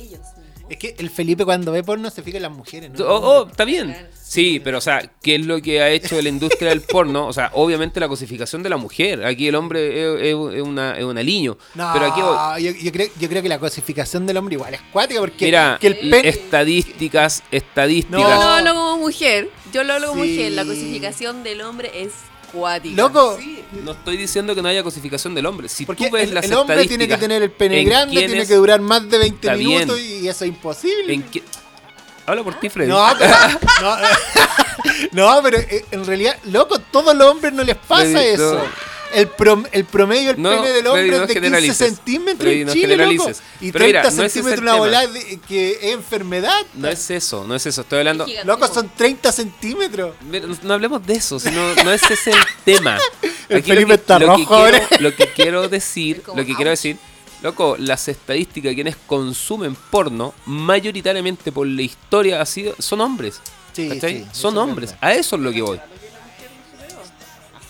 Es 0.73 0.79
que 0.79 0.95
el 0.97 1.09
Felipe 1.11 1.45
cuando 1.45 1.71
ve 1.71 1.83
porno 1.83 2.09
se 2.09 2.23
fija 2.23 2.37
en 2.37 2.43
las 2.43 2.51
mujeres, 2.51 2.89
¿no? 2.91 3.05
Oh, 3.05 3.41
oh, 3.41 3.47
está 3.47 3.63
bien. 3.63 3.95
Sí, 4.19 4.59
pero 4.63 4.79
o 4.79 4.81
sea, 4.81 5.07
¿qué 5.21 5.35
es 5.35 5.45
lo 5.45 5.61
que 5.61 5.81
ha 5.81 5.89
hecho 5.89 6.19
la 6.21 6.29
industria 6.29 6.69
del 6.69 6.81
porno? 6.81 7.27
O 7.27 7.33
sea, 7.33 7.51
obviamente 7.53 7.99
la 7.99 8.07
cosificación 8.07 8.63
de 8.63 8.69
la 8.69 8.77
mujer. 8.77 9.23
Aquí 9.25 9.47
el 9.47 9.53
hombre 9.55 9.89
es, 10.15 10.21
es- 10.33 10.55
es 10.55 10.61
una, 10.63 10.97
es 10.97 11.03
un 11.03 11.17
aliño. 11.17 11.57
No, 11.75 11.91
pero 11.93 12.05
aquí, 12.07 12.19
yo, 12.63 12.71
yo 12.71 12.91
creo, 12.91 13.07
yo 13.19 13.29
creo 13.29 13.43
que 13.43 13.49
la 13.49 13.59
cosificación 13.59 14.25
del 14.25 14.37
hombre 14.37 14.55
igual 14.55 14.73
es 14.73 14.81
cuática 14.91 15.19
porque 15.19 15.45
mira, 15.45 15.77
que 15.79 15.87
el 15.87 16.09
pen- 16.09 16.25
estadísticas, 16.25 17.43
estadísticas. 17.51 18.19
Yo 18.21 18.27
lo 18.27 18.35
No. 18.35 18.41
hablo 18.41 18.73
como 18.73 18.97
mujer. 18.97 19.49
Yo 19.71 19.83
lo 19.83 19.93
hablo 19.93 20.07
como 20.09 20.23
Sí. 20.23 20.31
mujer. 20.31 20.51
La 20.53 20.65
cosificación 20.65 21.43
del 21.43 21.61
hombre 21.61 21.91
es 21.93 22.13
Loco, 22.95 23.37
No 23.83 23.91
estoy 23.93 24.17
diciendo 24.17 24.53
que 24.53 24.61
no 24.61 24.67
haya 24.69 24.83
cosificación 24.83 25.33
del 25.33 25.45
hombre. 25.47 25.67
Si 25.69 25.85
porque 25.85 26.07
tú 26.07 26.13
ves 26.15 26.27
el, 26.29 26.35
las 26.35 26.45
el 26.45 26.53
hombre 26.53 26.85
tiene 26.87 27.07
que 27.07 27.17
tener 27.17 27.41
el 27.41 27.51
pene 27.51 27.79
en 27.81 27.87
grande, 27.87 28.15
tiene 28.27 28.45
que 28.45 28.55
durar 28.55 28.79
más 28.81 29.09
de 29.09 29.17
20 29.17 29.47
Está 29.47 29.55
bien. 29.55 29.69
minutos 29.81 29.99
y 29.99 30.27
eso 30.27 30.45
es 30.45 30.49
imposible. 30.49 31.13
en 31.13 31.23
qué- 31.23 31.43
Habla 32.25 32.43
por 32.43 32.57
ti, 32.59 32.69
Freddy. 32.69 32.89
No, 32.89 33.05
pero, 33.19 33.35
no, 33.81 33.97
no, 35.35 35.43
pero 35.43 35.57
eh, 35.57 35.83
en 35.91 36.05
realidad, 36.05 36.37
loco, 36.45 36.79
todos 36.79 37.13
los 37.15 37.27
hombres 37.27 37.51
no 37.53 37.63
les 37.63 37.75
pasa 37.75 38.03
Freddy, 38.05 38.27
eso. 38.35 38.53
no. 38.55 38.92
El, 39.13 39.29
prom- 39.31 39.67
el 39.71 39.85
promedio 39.85 40.29
del 40.33 40.41
No, 40.41 40.49
pene 40.49 40.69
del 40.71 40.87
hombre 40.87 41.07
no 41.07 41.13
es 41.15 41.19
de 41.21 41.27
15 41.27 41.33
generalices. 41.33 41.77
centímetros 41.77 42.51
en 42.51 42.65
no 42.67 42.73
Chile, 42.73 42.97
loco. 42.97 43.31
Y 43.61 43.71
Pero 43.71 43.85
mira, 43.85 44.01
30 44.01 44.17
no 44.21 44.23
ese 44.25 44.39
es 44.39 44.45
el 44.45 44.51
centímetros 44.55 44.61
una 44.61 44.75
bola 44.75 45.07
de- 45.07 45.39
que 45.47 45.71
es 45.71 45.83
enfermedad. 45.93 46.65
No 46.73 46.87
es 46.87 47.09
eso, 47.11 47.45
no 47.47 47.55
es 47.55 47.65
eso. 47.65 47.81
Estoy 47.81 47.99
hablando. 47.99 48.25
Loco, 48.45 48.67
son 48.67 48.89
30 48.95 49.31
centímetros. 49.31 50.15
Mira, 50.29 50.47
No, 50.47 50.57
no 50.63 50.73
hablemos 50.73 51.05
de 51.05 51.13
eso, 51.13 51.39
sino, 51.39 51.75
no 51.83 51.91
es 51.91 52.01
ese 52.09 52.31
el 52.31 52.37
tema. 52.65 52.97
Aquí 53.49 53.55
lo 53.55 53.61
Felipe 53.61 53.85
que- 53.87 53.93
está 53.93 54.19
rojo 54.19 54.45
quiero- 54.69 54.87
Lo 54.99 55.15
que 55.15 55.27
quiero 55.27 55.67
decir, 55.69 56.21
como, 56.23 56.39
lo 56.39 56.45
que 56.45 56.55
quiero 56.55 56.71
decir, 56.71 56.97
loco, 57.41 57.75
las 57.77 58.07
estadísticas 58.07 58.71
de 58.71 58.75
quienes 58.75 58.95
consumen 59.05 59.75
porno, 59.91 60.33
mayoritariamente 60.45 61.51
por 61.51 61.67
la 61.67 61.81
historia 61.81 62.41
ha 62.41 62.45
sido, 62.45 62.73
son 62.79 63.01
hombres. 63.01 63.41
Sí, 63.73 63.89
¿cachai? 63.89 64.19
sí, 64.19 64.25
son 64.31 64.57
hombres. 64.57 64.95
A 65.01 65.13
eso 65.13 65.35
es 65.35 65.41
lo 65.41 65.51
que 65.51 65.61
voy. 65.61 65.79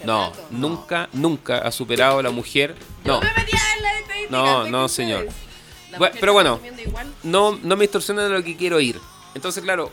No, 0.05 0.31
nunca, 0.49 1.09
nunca 1.13 1.59
ha 1.59 1.71
superado 1.71 2.21
la 2.21 2.29
mujer. 2.31 2.75
No, 3.03 3.19
me 3.21 3.27
metía 3.33 3.59
en 3.77 3.83
la 3.83 3.99
estadística, 3.99 4.31
No, 4.37 4.63
¿de 4.65 4.71
no, 4.71 4.87
señor. 4.89 5.27
Bueno, 5.97 6.15
pero 6.19 6.33
bueno. 6.33 6.59
no, 7.23 7.59
no 7.61 7.75
me 7.75 7.83
distorsionen 7.83 8.25
de 8.25 8.29
lo 8.31 8.43
que 8.43 8.55
quiero 8.57 8.79
ir. 8.79 8.99
Entonces, 9.35 9.63
claro, 9.63 9.91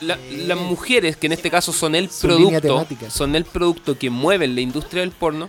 la- 0.00 0.18
las 0.30 0.58
mujeres, 0.58 1.16
que 1.16 1.26
en 1.26 1.32
este 1.32 1.50
caso 1.50 1.72
son 1.72 1.94
el 1.94 2.10
Su 2.10 2.26
producto, 2.26 2.86
son 3.10 3.34
el 3.36 3.44
producto 3.44 3.98
que 3.98 4.10
mueven 4.10 4.54
la 4.54 4.60
industria 4.60 5.00
del 5.02 5.12
porno, 5.12 5.48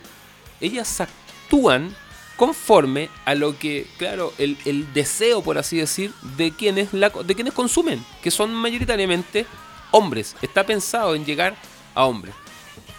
ellas 0.60 1.00
actúan 1.00 1.94
conforme 2.36 3.10
a 3.26 3.34
lo 3.34 3.58
que, 3.58 3.86
claro, 3.98 4.32
el, 4.38 4.56
el 4.64 4.92
deseo, 4.94 5.42
por 5.42 5.58
así 5.58 5.76
decir, 5.76 6.12
de 6.38 6.52
quienes, 6.52 6.92
la, 6.94 7.10
de 7.10 7.34
quienes 7.34 7.52
consumen, 7.52 8.02
que 8.22 8.30
son 8.30 8.54
mayoritariamente 8.54 9.44
hombres. 9.90 10.36
Está 10.40 10.64
pensado 10.64 11.14
en 11.14 11.24
llegar 11.26 11.54
a 11.94 12.04
hombres. 12.06 12.34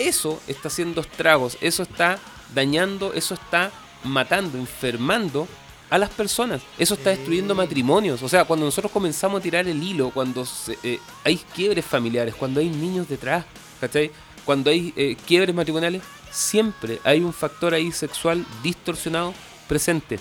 Eso 0.08 0.42
está 0.48 0.68
haciendo 0.68 1.02
estragos, 1.02 1.58
eso 1.62 1.84
está 1.84 2.20
dañando, 2.54 3.14
eso 3.14 3.34
está 3.36 3.72
matando, 4.04 4.58
enfermando 4.58 5.48
a 5.90 5.98
las 5.98 6.10
personas. 6.10 6.62
Eso 6.78 6.94
está 6.96 7.10
destruyendo 7.12 7.54
matrimonios. 7.54 8.24
O 8.24 8.30
sea, 8.30 8.46
cuando 8.46 8.66
nosotros 8.66 8.92
comenzamos 8.92 9.40
a 9.40 9.44
tirar 9.44 9.68
el 9.68 9.82
hilo, 9.84 10.10
cuando 10.10 10.46
se- 10.46 10.78
eh, 10.84 11.00
hay 11.24 11.38
quiebres 11.54 11.86
familiares, 11.86 12.34
cuando 12.36 12.60
hay 12.62 12.70
niños 12.70 13.08
detrás, 13.10 13.46
¿cachai? 13.80 14.10
Cuando 14.46 14.70
hay 14.72 14.94
eh, 14.96 15.16
quiebres 15.28 15.54
matrimoniales, 15.54 16.02
siempre 16.32 17.00
hay 17.04 17.20
un 17.20 17.34
factor 17.34 17.74
ahí 17.74 17.92
sexual 17.92 18.46
distorsionado 18.64 19.34
presente. 19.68 20.20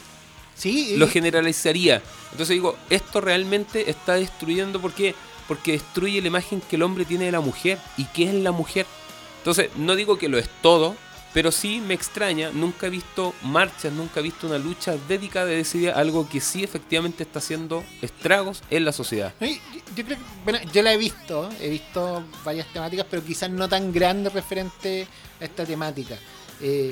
Sí, 0.56 0.96
Lo 0.98 1.08
generalizaría. 1.08 2.02
Entonces 2.32 2.54
digo, 2.54 2.76
esto 2.90 3.20
realmente 3.20 3.88
está 3.90 4.14
destruyendo, 4.14 4.80
¿por 4.80 4.92
qué? 4.92 5.14
Porque 5.48 5.72
destruye 5.72 6.20
la 6.20 6.26
imagen 6.28 6.60
que 6.60 6.76
el 6.76 6.82
hombre 6.82 7.04
tiene 7.06 7.24
de 7.26 7.32
la 7.32 7.40
mujer 7.40 7.78
y 7.96 8.04
qué 8.06 8.24
es 8.28 8.34
la 8.34 8.52
mujer. 8.52 8.86
Entonces, 9.40 9.70
no 9.76 9.96
digo 9.96 10.18
que 10.18 10.28
lo 10.28 10.38
es 10.38 10.48
todo, 10.62 10.94
Pero 11.32 11.52
sí 11.52 11.80
me 11.80 11.94
extraña, 11.94 12.50
nunca 12.50 12.88
he 12.88 12.90
visto 12.90 13.34
marchas, 13.42 13.92
nunca 13.92 14.18
he 14.18 14.22
visto 14.22 14.48
una 14.48 14.58
lucha 14.58 14.96
dedicada 15.08 15.52
y 15.52 15.56
decidida 15.56 15.92
a 15.92 16.00
algo 16.00 16.28
que 16.28 16.40
sí 16.40 16.64
efectivamente 16.64 17.22
está 17.22 17.38
haciendo 17.38 17.84
estragos 18.02 18.62
en 18.68 18.84
la 18.84 18.92
sociedad. 18.92 19.32
Yo 20.72 20.82
la 20.82 20.92
he 20.92 20.96
visto, 20.96 21.48
he 21.60 21.68
visto 21.68 22.24
varias 22.44 22.66
temáticas, 22.72 23.06
pero 23.08 23.24
quizás 23.24 23.48
no 23.48 23.68
tan 23.68 23.92
grandes 23.92 24.32
referente 24.32 25.06
a 25.40 25.44
esta 25.44 25.64
temática. 25.64 26.16
Eh, 26.60 26.90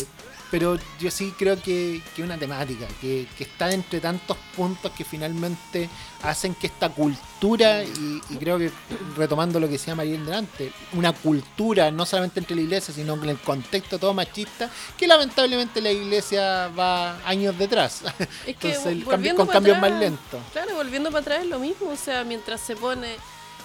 pero 0.50 0.78
yo 0.98 1.10
sí 1.10 1.34
creo 1.38 1.60
que 1.60 2.00
que 2.16 2.22
una 2.22 2.38
temática 2.38 2.86
que, 3.00 3.26
que 3.36 3.44
está 3.44 3.70
entre 3.72 4.00
tantos 4.00 4.36
puntos 4.56 4.90
que 4.92 5.04
finalmente 5.04 5.88
hacen 6.22 6.54
que 6.54 6.66
esta 6.68 6.88
cultura, 6.88 7.84
y, 7.84 8.20
y 8.30 8.36
creo 8.36 8.58
que 8.58 8.70
retomando 9.16 9.60
lo 9.60 9.66
que 9.66 9.72
decía 9.74 9.94
María 9.94 10.18
delante, 10.18 10.72
una 10.92 11.12
cultura 11.12 11.90
no 11.90 12.04
solamente 12.06 12.40
entre 12.40 12.56
la 12.56 12.62
iglesia, 12.62 12.92
sino 12.94 13.14
en 13.14 13.28
el 13.28 13.38
contexto 13.38 13.98
todo 13.98 14.14
machista, 14.14 14.70
que 14.96 15.06
lamentablemente 15.06 15.80
la 15.80 15.92
iglesia 15.92 16.68
va 16.68 17.18
años 17.26 17.56
detrás. 17.58 18.02
Es 18.46 18.56
que 18.56 18.68
Entonces, 18.72 18.86
el 18.86 19.04
cambio- 19.04 19.36
con 19.36 19.46
cambios 19.46 19.76
atrás, 19.76 19.90
más 19.92 20.00
lentos. 20.00 20.40
Claro, 20.52 20.74
volviendo 20.74 21.10
para 21.10 21.20
atrás 21.20 21.40
es 21.42 21.46
lo 21.46 21.58
mismo. 21.58 21.90
O 21.90 21.96
sea, 21.96 22.24
mientras 22.24 22.60
se 22.60 22.74
pone 22.74 23.16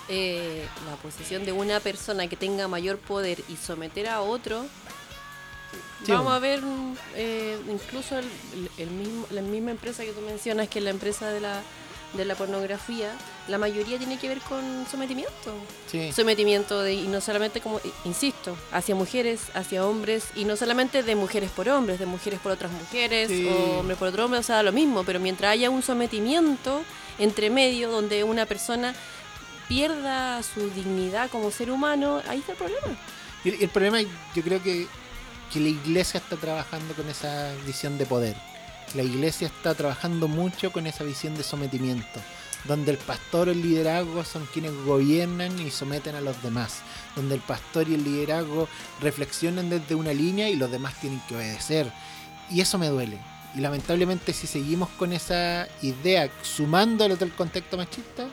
eh, 0.09 0.67
la 0.89 0.95
posición 0.97 1.45
de 1.45 1.53
una 1.53 1.79
persona 1.79 2.27
que 2.27 2.35
tenga 2.35 2.67
mayor 2.67 2.97
poder 2.97 3.41
y 3.49 3.55
someter 3.55 4.09
a 4.09 4.21
otro, 4.21 4.65
Sí, 6.05 6.11
vamos 6.11 6.25
bueno. 6.25 6.35
a 6.35 6.39
ver 6.39 6.61
eh, 7.15 7.57
incluso 7.71 8.17
el, 8.77 8.89
mismo, 8.91 9.25
la 9.31 9.41
misma 9.41 9.71
empresa 9.71 10.03
que 10.03 10.11
tú 10.11 10.21
mencionas, 10.21 10.67
que 10.67 10.79
es 10.79 10.85
la 10.85 10.91
empresa 10.91 11.29
de 11.29 11.39
la, 11.39 11.61
de 12.13 12.25
la 12.25 12.35
pornografía, 12.35 13.11
la 13.47 13.57
mayoría 13.57 13.97
tiene 13.97 14.17
que 14.19 14.27
ver 14.27 14.39
con 14.41 14.85
sometimiento. 14.91 15.53
Sí. 15.89 16.11
Sometimiento 16.11 16.81
de, 16.81 16.93
y 16.93 17.07
no 17.07 17.21
solamente 17.21 17.61
como, 17.61 17.79
insisto, 18.05 18.55
hacia 18.71 18.95
mujeres, 18.95 19.41
hacia 19.53 19.85
hombres, 19.85 20.25
y 20.35 20.43
no 20.45 20.55
solamente 20.57 21.03
de 21.03 21.15
mujeres 21.15 21.51
por 21.51 21.69
hombres, 21.69 21.99
de 21.99 22.05
mujeres 22.05 22.39
por 22.41 22.51
otras 22.51 22.71
mujeres, 22.71 23.29
Sí. 23.29 23.47
o 23.47 23.79
hombres 23.79 23.97
por 23.97 24.09
otro 24.09 24.25
hombre, 24.25 24.39
o 24.39 24.43
sea, 24.43 24.61
lo 24.61 24.73
mismo, 24.73 25.03
pero 25.05 25.19
mientras 25.21 25.51
haya 25.51 25.69
un 25.69 25.81
sometimiento 25.83 26.81
entre 27.17 27.49
medio 27.49 27.89
donde 27.89 28.23
una 28.25 28.45
persona 28.45 28.93
pierda 29.67 30.41
su 30.43 30.69
dignidad 30.71 31.29
como 31.29 31.49
ser 31.51 31.71
humano, 31.71 32.21
ahí 32.27 32.39
está 32.39 32.51
el 32.51 32.57
problema. 32.57 32.87
Y 33.45 33.49
el, 33.49 33.61
el 33.63 33.69
problema, 33.69 34.01
yo 34.01 34.43
creo 34.43 34.61
que, 34.61 34.87
que 35.53 35.59
la 35.59 35.69
iglesia 35.69 36.17
está 36.17 36.35
trabajando 36.35 36.95
con 36.95 37.07
esa 37.07 37.53
visión 37.67 37.99
de 37.99 38.07
poder. 38.07 38.35
La 38.95 39.03
iglesia 39.03 39.45
está 39.45 39.75
trabajando 39.75 40.27
mucho 40.27 40.71
con 40.71 40.87
esa 40.87 41.03
visión 41.03 41.35
de 41.35 41.43
sometimiento, 41.43 42.19
donde 42.65 42.91
el 42.91 42.97
pastor 42.97 43.49
o 43.49 43.51
el 43.51 43.61
liderazgo 43.61 44.23
son 44.23 44.47
quienes 44.51 44.73
gobiernan 44.83 45.59
y 45.59 45.69
someten 45.69 46.15
a 46.15 46.21
los 46.21 46.41
demás, 46.41 46.79
donde 47.15 47.35
el 47.35 47.41
pastor 47.41 47.87
y 47.87 47.93
el 47.93 48.03
liderazgo 48.03 48.67
reflexionan 48.99 49.69
desde 49.69 49.93
una 49.93 50.11
línea 50.11 50.49
y 50.49 50.55
los 50.55 50.71
demás 50.71 50.99
tienen 50.99 51.21
que 51.29 51.35
obedecer. 51.35 51.91
Y 52.49 52.61
eso 52.61 52.79
me 52.79 52.87
duele. 52.87 53.19
Y 53.55 53.59
lamentablemente 53.59 54.33
si 54.33 54.47
seguimos 54.47 54.89
con 54.97 55.13
esa 55.13 55.67
idea, 55.83 56.31
sumándolo 56.41 57.15
al 57.21 57.35
contexto 57.35 57.77
machista, 57.77 58.27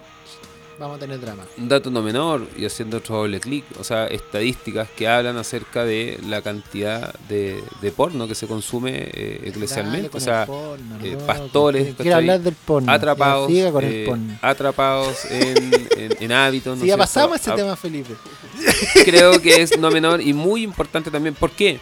vamos 0.81 0.97
a 0.97 1.01
tener 1.01 1.21
drama. 1.21 1.45
Un 1.59 1.69
dato 1.69 1.91
no 1.91 2.03
menor, 2.03 2.49
y 2.57 2.65
haciendo 2.65 2.97
otro 2.97 3.19
doble 3.19 3.39
clic, 3.39 3.65
o 3.79 3.85
sea, 3.85 4.07
estadísticas 4.07 4.89
que 4.97 5.07
hablan 5.07 5.37
acerca 5.37 5.85
de 5.85 6.19
la 6.27 6.43
cantidad 6.43 7.15
de, 7.29 7.63
de 7.81 7.93
porno 7.93 8.27
que 8.27 8.35
se 8.35 8.47
consume 8.49 8.91
eh, 8.95 9.43
eclesialmente. 9.45 10.17
O 10.17 10.21
sea, 10.21 10.47
porno, 10.47 10.97
eh, 11.05 11.17
pastores, 11.27 11.95
hablar 12.13 12.41
del 12.41 12.55
porno. 12.55 12.91
atrapados, 12.91 13.47
con 13.73 13.85
el 13.85 13.95
eh, 14.09 14.39
atrapados 14.43 15.25
en, 15.27 15.73
en- 15.97 16.17
en 16.19 16.33
hábitos. 16.33 16.77
¿no 16.79 16.83
Sí, 16.83 16.89
ya 16.89 16.97
pasamos 16.97 17.39
ese 17.41 17.53
A- 17.53 17.57
tema, 17.57 17.77
Felipe. 17.77 18.15
creo 19.05 19.41
que 19.41 19.63
es 19.63 19.79
no 19.79 19.91
menor 19.91 20.21
y 20.21 20.33
muy 20.33 20.63
importante 20.63 21.11
también. 21.11 21.35
¿Por 21.35 21.51
qué? 21.53 21.79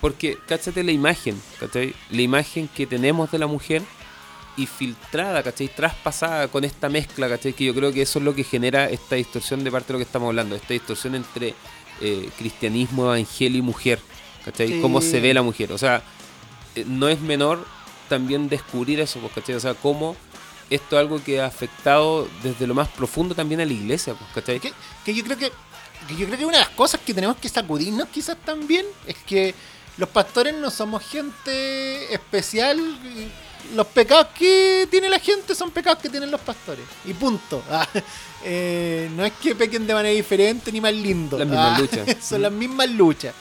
Porque, 0.00 0.38
cáchate 0.46 0.82
la 0.84 0.92
imagen, 0.92 1.40
¿cachai? 1.58 1.92
La 2.10 2.22
imagen 2.22 2.68
que 2.74 2.86
tenemos 2.86 3.30
de 3.30 3.38
la 3.38 3.46
mujer 3.46 3.82
y 4.58 4.66
filtrada, 4.66 5.42
¿cachai? 5.42 5.68
Traspasada 5.68 6.48
con 6.48 6.64
esta 6.64 6.88
mezcla, 6.88 7.28
¿cachai? 7.28 7.52
Que 7.52 7.64
yo 7.64 7.74
creo 7.74 7.92
que 7.92 8.02
eso 8.02 8.18
es 8.18 8.24
lo 8.24 8.34
que 8.34 8.44
genera 8.44 8.90
esta 8.90 9.14
distorsión 9.14 9.62
de 9.62 9.70
parte 9.70 9.88
de 9.88 9.92
lo 9.94 9.98
que 10.00 10.04
estamos 10.04 10.26
hablando, 10.26 10.56
esta 10.56 10.74
distorsión 10.74 11.14
entre 11.14 11.54
eh, 12.00 12.28
cristianismo, 12.36 13.04
evangelio 13.04 13.60
y 13.60 13.62
mujer, 13.62 14.00
¿cachai? 14.44 14.68
Sí. 14.68 14.80
Cómo 14.82 15.00
se 15.00 15.20
ve 15.20 15.32
la 15.32 15.42
mujer. 15.42 15.72
O 15.72 15.78
sea, 15.78 16.02
eh, 16.74 16.84
no 16.86 17.08
es 17.08 17.20
menor 17.20 17.64
también 18.08 18.48
descubrir 18.48 18.98
eso, 19.00 19.20
pues, 19.20 19.32
¿cachai? 19.32 19.54
O 19.54 19.60
sea, 19.60 19.74
cómo 19.74 20.16
esto 20.70 20.96
es 20.96 21.00
algo 21.00 21.22
que 21.22 21.40
ha 21.40 21.46
afectado 21.46 22.28
desde 22.42 22.66
lo 22.66 22.74
más 22.74 22.88
profundo 22.88 23.34
también 23.34 23.60
a 23.60 23.64
la 23.64 23.72
iglesia, 23.72 24.14
pues, 24.14 24.28
¿cachai? 24.34 24.58
Que, 24.58 24.72
que 25.04 25.14
yo 25.14 25.22
creo 25.22 25.38
que, 25.38 25.52
que 26.08 26.16
yo 26.16 26.26
creo 26.26 26.38
que 26.38 26.46
una 26.46 26.58
de 26.58 26.64
las 26.64 26.74
cosas 26.74 27.00
que 27.00 27.14
tenemos 27.14 27.36
que 27.36 27.48
sacudirnos 27.48 28.08
quizás 28.08 28.36
también 28.44 28.84
es 29.06 29.16
que 29.18 29.54
los 29.98 30.08
pastores 30.08 30.54
no 30.54 30.70
somos 30.70 31.04
gente 31.04 32.12
especial. 32.12 32.78
Los 33.74 33.86
pecados 33.88 34.28
que 34.38 34.88
tiene 34.90 35.08
la 35.10 35.18
gente 35.18 35.54
son 35.54 35.70
pecados 35.70 35.98
que 36.00 36.08
tienen 36.08 36.30
los 36.30 36.40
pastores. 36.40 36.84
Y 37.04 37.12
punto. 37.14 37.62
Ah, 37.70 37.86
eh, 38.44 39.10
no 39.16 39.24
es 39.24 39.32
que 39.32 39.54
pequen 39.54 39.86
de 39.86 39.92
manera 39.94 40.14
diferente 40.14 40.70
ni 40.70 40.80
más 40.80 40.92
lindo. 40.92 41.36
Las 41.38 41.46
mismas 41.48 41.76
Ah, 41.76 41.80
luchas. 41.80 42.16
son 42.24 42.42
las 42.42 42.52
mismas 42.52 42.88
luchas. 42.90 43.34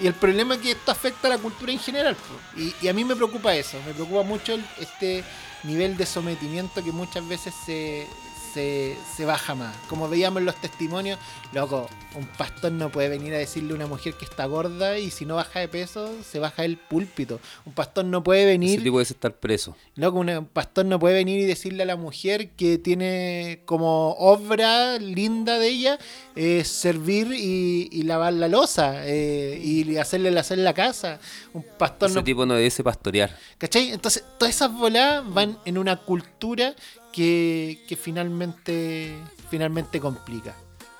Y 0.00 0.06
el 0.06 0.14
problema 0.14 0.54
es 0.54 0.60
que 0.60 0.70
esto 0.72 0.90
afecta 0.90 1.28
a 1.28 1.30
la 1.30 1.38
cultura 1.38 1.70
en 1.72 1.78
general. 1.78 2.16
Y, 2.56 2.74
y 2.82 2.88
a 2.88 2.92
mí 2.92 3.04
me 3.04 3.14
preocupa 3.16 3.54
eso. 3.54 3.78
Me 3.86 3.92
preocupa 3.94 4.22
mucho 4.22 4.54
el- 4.54 4.64
este 4.80 5.22
nivel 5.64 5.96
de 5.96 6.06
sometimiento 6.06 6.82
que 6.84 6.92
muchas 6.92 7.26
veces 7.26 7.54
se, 7.64 8.06
se, 8.52 8.96
se 9.16 9.24
baja 9.24 9.54
más. 9.54 9.74
Como 9.88 10.08
veíamos 10.08 10.40
en 10.40 10.46
los 10.46 10.56
testimonios, 10.56 11.18
loco, 11.54 11.88
un 12.16 12.26
pastor 12.26 12.72
no 12.72 12.90
puede 12.90 13.08
venir 13.08 13.32
a 13.34 13.38
decirle 13.38 13.72
a 13.72 13.76
una 13.76 13.86
mujer 13.86 14.14
que 14.14 14.24
está 14.24 14.44
gorda 14.46 14.98
y 14.98 15.10
si 15.10 15.24
no 15.24 15.36
baja 15.36 15.60
de 15.60 15.68
peso, 15.68 16.10
se 16.28 16.38
baja 16.40 16.64
el 16.64 16.76
púlpito. 16.76 17.38
Un 17.64 17.72
pastor 17.74 18.04
no 18.04 18.24
puede 18.24 18.40
Ese 18.42 18.48
venir, 18.52 18.82
tipo 18.82 18.98
debe 18.98 19.02
estar 19.08 19.32
preso. 19.36 19.76
loco, 19.94 20.18
una- 20.18 20.40
un 20.40 20.46
pastor 20.46 20.84
no 20.86 20.98
puede 20.98 21.14
venir 21.14 21.40
y 21.40 21.44
decirle 21.44 21.84
a 21.84 21.86
la 21.86 21.96
mujer 21.96 22.50
que 22.50 22.78
tiene 22.78 23.60
como 23.66 24.10
obra 24.18 24.98
linda 24.98 25.58
de 25.58 25.68
ella 25.68 25.98
eh, 26.34 26.64
servir 26.64 27.28
y, 27.32 27.88
y 27.92 28.02
lavar 28.02 28.32
la 28.32 28.48
losa 28.48 29.06
eh, 29.06 29.60
y 29.62 29.96
hacerle 29.96 30.30
el 30.30 30.38
hacer 30.38 30.58
la 30.58 30.74
casa. 30.74 31.20
Un 31.52 31.64
pastor 31.78 32.08
Ese 32.10 32.18
no 32.18 32.24
tipo 32.24 32.44
no 32.46 32.54
debe 32.54 32.70
pastorear. 32.82 33.36
¿Cachai? 33.58 33.92
Entonces, 33.92 34.24
todas 34.38 34.54
esas 34.54 34.72
voladas 34.72 35.22
van 35.32 35.56
en 35.64 35.78
una 35.78 35.96
cultura 35.96 36.74
que, 37.12 37.78
que 37.86 37.94
finalmente, 37.96 39.14
finalmente 39.50 40.00
complica. 40.00 40.56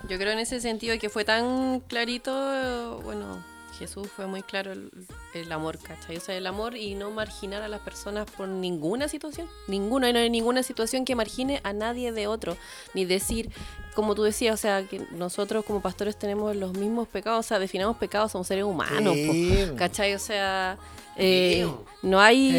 Yo 0.08 0.18
creo 0.18 0.32
en 0.32 0.38
ese 0.38 0.60
sentido 0.60 0.98
que 0.98 1.08
fue 1.08 1.24
tan 1.24 1.80
clarito, 1.80 3.00
bueno, 3.02 3.42
Jesús 3.78 4.08
fue 4.14 4.26
muy 4.26 4.42
claro 4.42 4.72
el, 4.72 4.90
el 5.34 5.52
amor, 5.52 5.78
¿cachai? 5.78 6.16
O 6.16 6.20
sea, 6.20 6.36
el 6.36 6.46
amor 6.46 6.76
y 6.76 6.94
no 6.94 7.10
marginar 7.10 7.62
a 7.62 7.68
las 7.68 7.80
personas 7.80 8.30
por 8.30 8.48
ninguna 8.48 9.08
situación, 9.08 9.48
ninguna, 9.68 10.12
no 10.12 10.18
hay 10.18 10.30
ninguna 10.30 10.62
situación 10.62 11.04
que 11.04 11.14
margine 11.14 11.60
a 11.64 11.72
nadie 11.72 12.12
de 12.12 12.26
otro, 12.26 12.56
ni 12.94 13.04
decir, 13.04 13.50
como 13.94 14.14
tú 14.14 14.22
decías, 14.22 14.54
o 14.54 14.56
sea, 14.56 14.84
que 14.86 15.02
nosotros 15.12 15.64
como 15.64 15.80
pastores 15.80 16.18
tenemos 16.18 16.54
los 16.56 16.76
mismos 16.76 17.08
pecados, 17.08 17.46
o 17.46 17.48
sea, 17.48 17.58
definamos 17.58 17.96
pecados, 17.96 18.32
somos 18.32 18.46
seres 18.46 18.64
humanos, 18.64 19.16
po. 19.16 19.76
¿cachai? 19.76 20.14
O 20.14 20.18
sea, 20.18 20.78
eh, 21.16 21.66
no 22.02 22.20
hay 22.20 22.56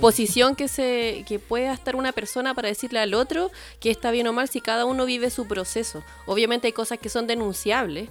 posición 0.00 0.56
que 0.56 0.68
se 0.68 1.24
que 1.28 1.38
pueda 1.38 1.72
estar 1.72 1.96
una 1.96 2.12
persona 2.12 2.54
para 2.54 2.68
decirle 2.68 2.98
al 2.98 3.12
otro 3.12 3.50
que 3.78 3.90
está 3.90 4.10
bien 4.10 4.26
o 4.26 4.32
mal 4.32 4.48
si 4.48 4.60
cada 4.60 4.86
uno 4.86 5.04
vive 5.04 5.30
su 5.30 5.46
proceso. 5.46 6.02
Obviamente 6.26 6.66
hay 6.66 6.72
cosas 6.72 6.98
que 6.98 7.10
son 7.10 7.26
denunciables 7.26 8.08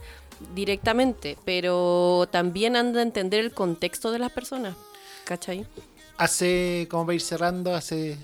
directamente, 0.53 1.37
pero 1.45 2.27
también 2.31 2.75
han 2.75 2.93
de 2.93 3.01
entender 3.01 3.39
el 3.39 3.51
contexto 3.51 4.11
de 4.11 4.19
las 4.19 4.31
personas. 4.31 4.75
¿Cachai? 5.25 5.65
Hace, 6.17 6.87
como 6.89 7.05
para 7.05 7.15
ir 7.15 7.21
cerrando, 7.21 7.73
hace 7.73 8.17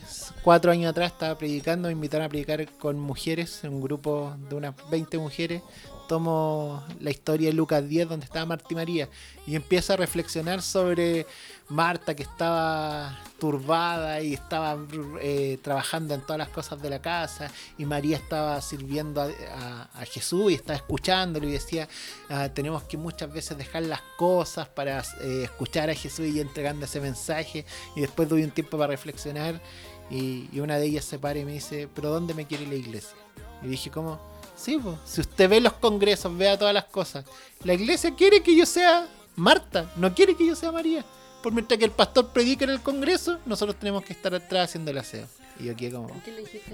cuatro 0.43 0.71
años 0.71 0.89
atrás 0.89 1.13
estaba 1.13 1.37
predicando, 1.37 1.87
me 1.87 1.93
invitaron 1.93 2.25
a 2.25 2.29
predicar 2.29 2.69
con 2.73 2.99
mujeres, 2.99 3.61
un 3.63 3.81
grupo 3.81 4.35
de 4.49 4.55
unas 4.55 4.75
20 4.89 5.17
mujeres. 5.17 5.61
Tomo 6.07 6.83
la 6.99 7.11
historia 7.11 7.49
de 7.49 7.53
Lucas 7.53 7.87
10, 7.87 8.09
donde 8.09 8.25
estaba 8.25 8.45
Marta 8.45 8.67
y 8.69 8.75
María, 8.75 9.09
y 9.45 9.55
empiezo 9.55 9.93
a 9.93 9.97
reflexionar 9.97 10.61
sobre 10.61 11.25
Marta, 11.69 12.15
que 12.15 12.23
estaba 12.23 13.19
turbada 13.39 14.21
y 14.21 14.33
estaba 14.33 14.77
eh, 15.21 15.57
trabajando 15.61 16.13
en 16.13 16.21
todas 16.21 16.37
las 16.37 16.49
cosas 16.49 16.81
de 16.81 16.89
la 16.89 17.01
casa, 17.01 17.51
y 17.77 17.85
María 17.85 18.17
estaba 18.17 18.61
sirviendo 18.61 19.21
a 19.21 20.05
Jesús 20.05 20.51
y 20.51 20.55
estaba 20.55 20.77
escuchándolo, 20.77 21.47
y 21.47 21.51
decía: 21.51 21.87
ah, 22.29 22.49
Tenemos 22.49 22.83
que 22.83 22.97
muchas 22.97 23.31
veces 23.31 23.57
dejar 23.57 23.83
las 23.83 24.01
cosas 24.17 24.67
para 24.67 24.99
eh, 25.21 25.43
escuchar 25.43 25.89
a 25.89 25.95
Jesús 25.95 26.27
y 26.27 26.39
entregando 26.39 26.85
ese 26.85 26.99
mensaje 26.99 27.65
y 27.95 28.01
después 28.01 28.29
doy 28.29 28.43
un 28.43 28.51
tiempo 28.51 28.77
para 28.77 28.91
reflexionar 28.91 29.61
y, 30.09 30.49
y 30.51 30.59
una 30.59 30.77
de 30.77 30.85
ellas 30.85 31.05
se 31.05 31.19
para 31.19 31.39
y 31.39 31.45
me 31.45 31.53
dice, 31.53 31.89
pero 31.93 32.09
¿dónde 32.09 32.33
me 32.33 32.45
quiere 32.45 32.67
la 32.67 32.75
iglesia? 32.75 33.17
Y 33.63 33.67
dije, 33.67 33.89
¿cómo? 33.89 34.34
Sí, 34.65 34.81
si 35.05 35.21
usted 35.21 35.47
ve 35.47 35.61
los 35.61 35.73
congresos, 35.73 36.35
vea 36.35 36.57
todas 36.57 36.73
las 36.73 36.85
cosas, 36.85 37.23
la 37.63 37.75
iglesia 37.75 38.15
quiere 38.15 38.41
que 38.41 38.55
yo 38.55 38.65
sea 38.65 39.07
Marta, 39.35 39.91
no 39.95 40.15
quiere 40.15 40.35
que 40.35 40.47
yo 40.47 40.55
sea 40.55 40.71
María. 40.71 41.05
Por 41.43 41.53
mientras 41.53 41.77
que 41.77 41.85
el 41.85 41.91
pastor 41.91 42.29
predica 42.29 42.63
en 42.63 42.71
el 42.71 42.81
congreso, 42.81 43.37
nosotros 43.45 43.77
tenemos 43.77 44.03
que 44.03 44.13
estar 44.13 44.33
atrás 44.33 44.69
haciendo 44.69 44.89
el 44.89 44.97
aseo. 44.97 45.27
Y 45.59 45.65
yo 45.65 45.73
aquí 45.73 45.91
como... 45.91 46.07
¿Qué 46.23 46.31
le 46.31 46.39
dijiste? 46.39 46.73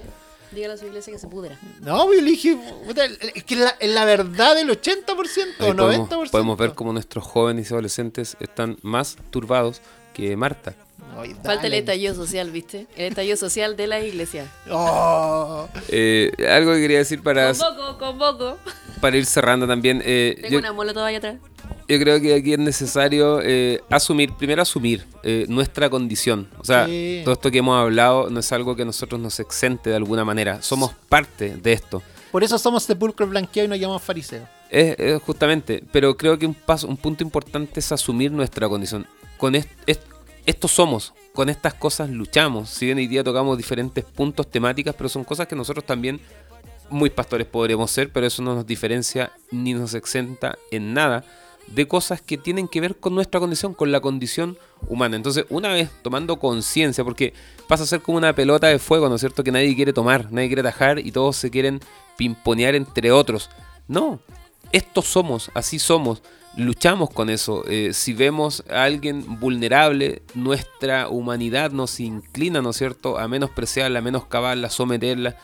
Dígale 0.52 0.72
a 0.72 0.76
su 0.78 0.86
iglesia 0.86 1.12
que 1.12 1.18
se 1.18 1.28
pudra. 1.28 1.58
No, 1.82 2.10
yo 2.14 2.20
le 2.22 2.30
dije, 2.30 2.58
puta, 2.86 3.04
es 3.04 3.44
que 3.44 3.56
la, 3.56 3.76
la 3.80 4.04
verdad 4.06 4.54
del 4.54 4.70
80% 4.70 5.06
o 5.60 5.64
Ahí 5.64 5.72
90%. 5.72 5.76
podemos, 6.08 6.30
podemos 6.30 6.58
ver 6.58 6.72
cómo 6.72 6.94
nuestros 6.94 7.24
jóvenes 7.24 7.70
y 7.70 7.74
adolescentes 7.74 8.38
están 8.40 8.78
más 8.80 9.18
turbados 9.30 9.82
que 10.14 10.34
Marta. 10.36 10.74
Ay, 11.16 11.36
Falta 11.44 11.66
el 11.66 11.74
estallido 11.74 12.14
social, 12.14 12.50
¿viste? 12.50 12.86
El 12.96 13.06
estallido 13.08 13.36
social 13.36 13.76
de 13.76 13.86
la 13.86 14.00
iglesia. 14.00 14.46
Oh. 14.70 15.68
Eh, 15.88 16.32
algo 16.50 16.72
que 16.72 16.80
quería 16.80 16.98
decir 16.98 17.22
para, 17.22 17.52
Convoco, 17.52 17.98
convoco. 17.98 18.58
para 19.00 19.16
ir 19.16 19.26
cerrando 19.26 19.66
también. 19.66 20.02
eh, 20.04 20.36
Tengo 20.40 20.52
yo, 20.54 20.58
una 20.58 20.72
molotov 20.72 21.04
ahí 21.04 21.16
atrás. 21.16 21.36
yo 21.88 21.98
creo 21.98 22.20
que 22.20 22.34
aquí 22.34 22.54
es 22.54 22.58
necesario 22.58 23.40
eh, 23.42 23.82
asumir, 23.90 24.32
primero 24.34 24.62
asumir 24.62 25.04
eh, 25.22 25.44
nuestra 25.48 25.90
condición. 25.90 26.48
O 26.58 26.64
sea, 26.64 26.86
Sí. 26.86 27.20
todo 27.24 27.34
esto 27.34 27.50
que 27.50 27.58
hemos 27.58 27.78
hablado 27.78 28.30
no 28.30 28.40
es 28.40 28.50
algo 28.52 28.74
que 28.74 28.84
nosotros 28.84 29.20
nos 29.20 29.38
exente 29.38 29.90
de 29.90 29.96
alguna 29.96 30.24
manera. 30.24 30.62
Somos 30.62 30.92
parte 31.08 31.56
de 31.56 31.72
esto. 31.72 32.02
Por 32.30 32.42
eso 32.42 32.58
somos 32.58 32.84
sepulcros 32.84 33.28
blanqueados 33.28 33.66
y 33.66 33.70
nos 33.70 33.78
llamamos 33.78 34.02
fariseos. 34.02 34.48
Es, 34.70 34.98
es 34.98 35.22
justamente, 35.22 35.84
pero 35.92 36.16
creo 36.16 36.38
que 36.38 36.46
un 36.46 36.54
paso, 36.54 36.88
un 36.88 36.96
punto 36.96 37.22
importante 37.22 37.78
es 37.80 37.92
asumir 37.92 38.32
nuestra 38.32 38.66
condición. 38.70 39.06
Con 39.36 39.54
est- 39.54 39.68
est- 39.86 40.00
esto 40.46 40.68
somos, 40.68 41.14
con 41.32 41.48
estas 41.48 41.74
cosas 41.74 42.10
luchamos. 42.10 42.70
Si 42.70 42.86
bien 42.86 42.98
hoy 42.98 43.06
día 43.06 43.24
tocamos 43.24 43.56
diferentes 43.56 44.04
puntos 44.04 44.50
temáticas, 44.50 44.94
pero 44.96 45.08
son 45.08 45.24
cosas 45.24 45.46
que 45.46 45.56
nosotros 45.56 45.84
también, 45.84 46.20
muy 46.90 47.10
pastores 47.10 47.46
podríamos 47.46 47.90
ser, 47.90 48.12
pero 48.12 48.26
eso 48.26 48.42
no 48.42 48.54
nos 48.54 48.66
diferencia 48.66 49.32
ni 49.50 49.72
nos 49.74 49.94
exenta 49.94 50.58
en 50.70 50.94
nada 50.94 51.24
de 51.68 51.86
cosas 51.86 52.20
que 52.20 52.36
tienen 52.36 52.68
que 52.68 52.80
ver 52.80 52.96
con 52.96 53.14
nuestra 53.14 53.40
condición, 53.40 53.72
con 53.74 53.92
la 53.92 54.00
condición 54.00 54.58
humana. 54.88 55.16
Entonces, 55.16 55.46
una 55.48 55.68
vez 55.68 55.90
tomando 56.02 56.38
conciencia, 56.38 57.04
porque 57.04 57.34
pasa 57.68 57.84
a 57.84 57.86
ser 57.86 58.02
como 58.02 58.18
una 58.18 58.34
pelota 58.34 58.66
de 58.66 58.78
fuego, 58.78 59.08
¿no 59.08 59.14
es 59.14 59.20
cierto? 59.20 59.44
Que 59.44 59.52
nadie 59.52 59.74
quiere 59.74 59.92
tomar, 59.92 60.30
nadie 60.32 60.48
quiere 60.48 60.60
atajar 60.60 60.98
y 60.98 61.12
todos 61.12 61.36
se 61.36 61.50
quieren 61.50 61.80
pimponear 62.16 62.74
entre 62.74 63.12
otros. 63.12 63.48
No, 63.88 64.20
estos 64.72 65.06
somos, 65.06 65.50
así 65.54 65.78
somos, 65.78 66.22
luchamos 66.56 67.10
con 67.10 67.30
eso. 67.30 67.64
Eh, 67.68 67.92
si 67.92 68.12
vemos 68.12 68.64
a 68.70 68.84
alguien 68.84 69.38
vulnerable, 69.40 70.22
nuestra 70.34 71.08
humanidad 71.08 71.70
nos 71.70 72.00
inclina, 72.00 72.62
¿no 72.62 72.70
es 72.70 72.76
cierto?, 72.76 73.18
a 73.18 73.28
menospreciarla, 73.28 74.00
a 74.00 74.02
menoscabarla, 74.02 74.70
someterla. 74.70 75.36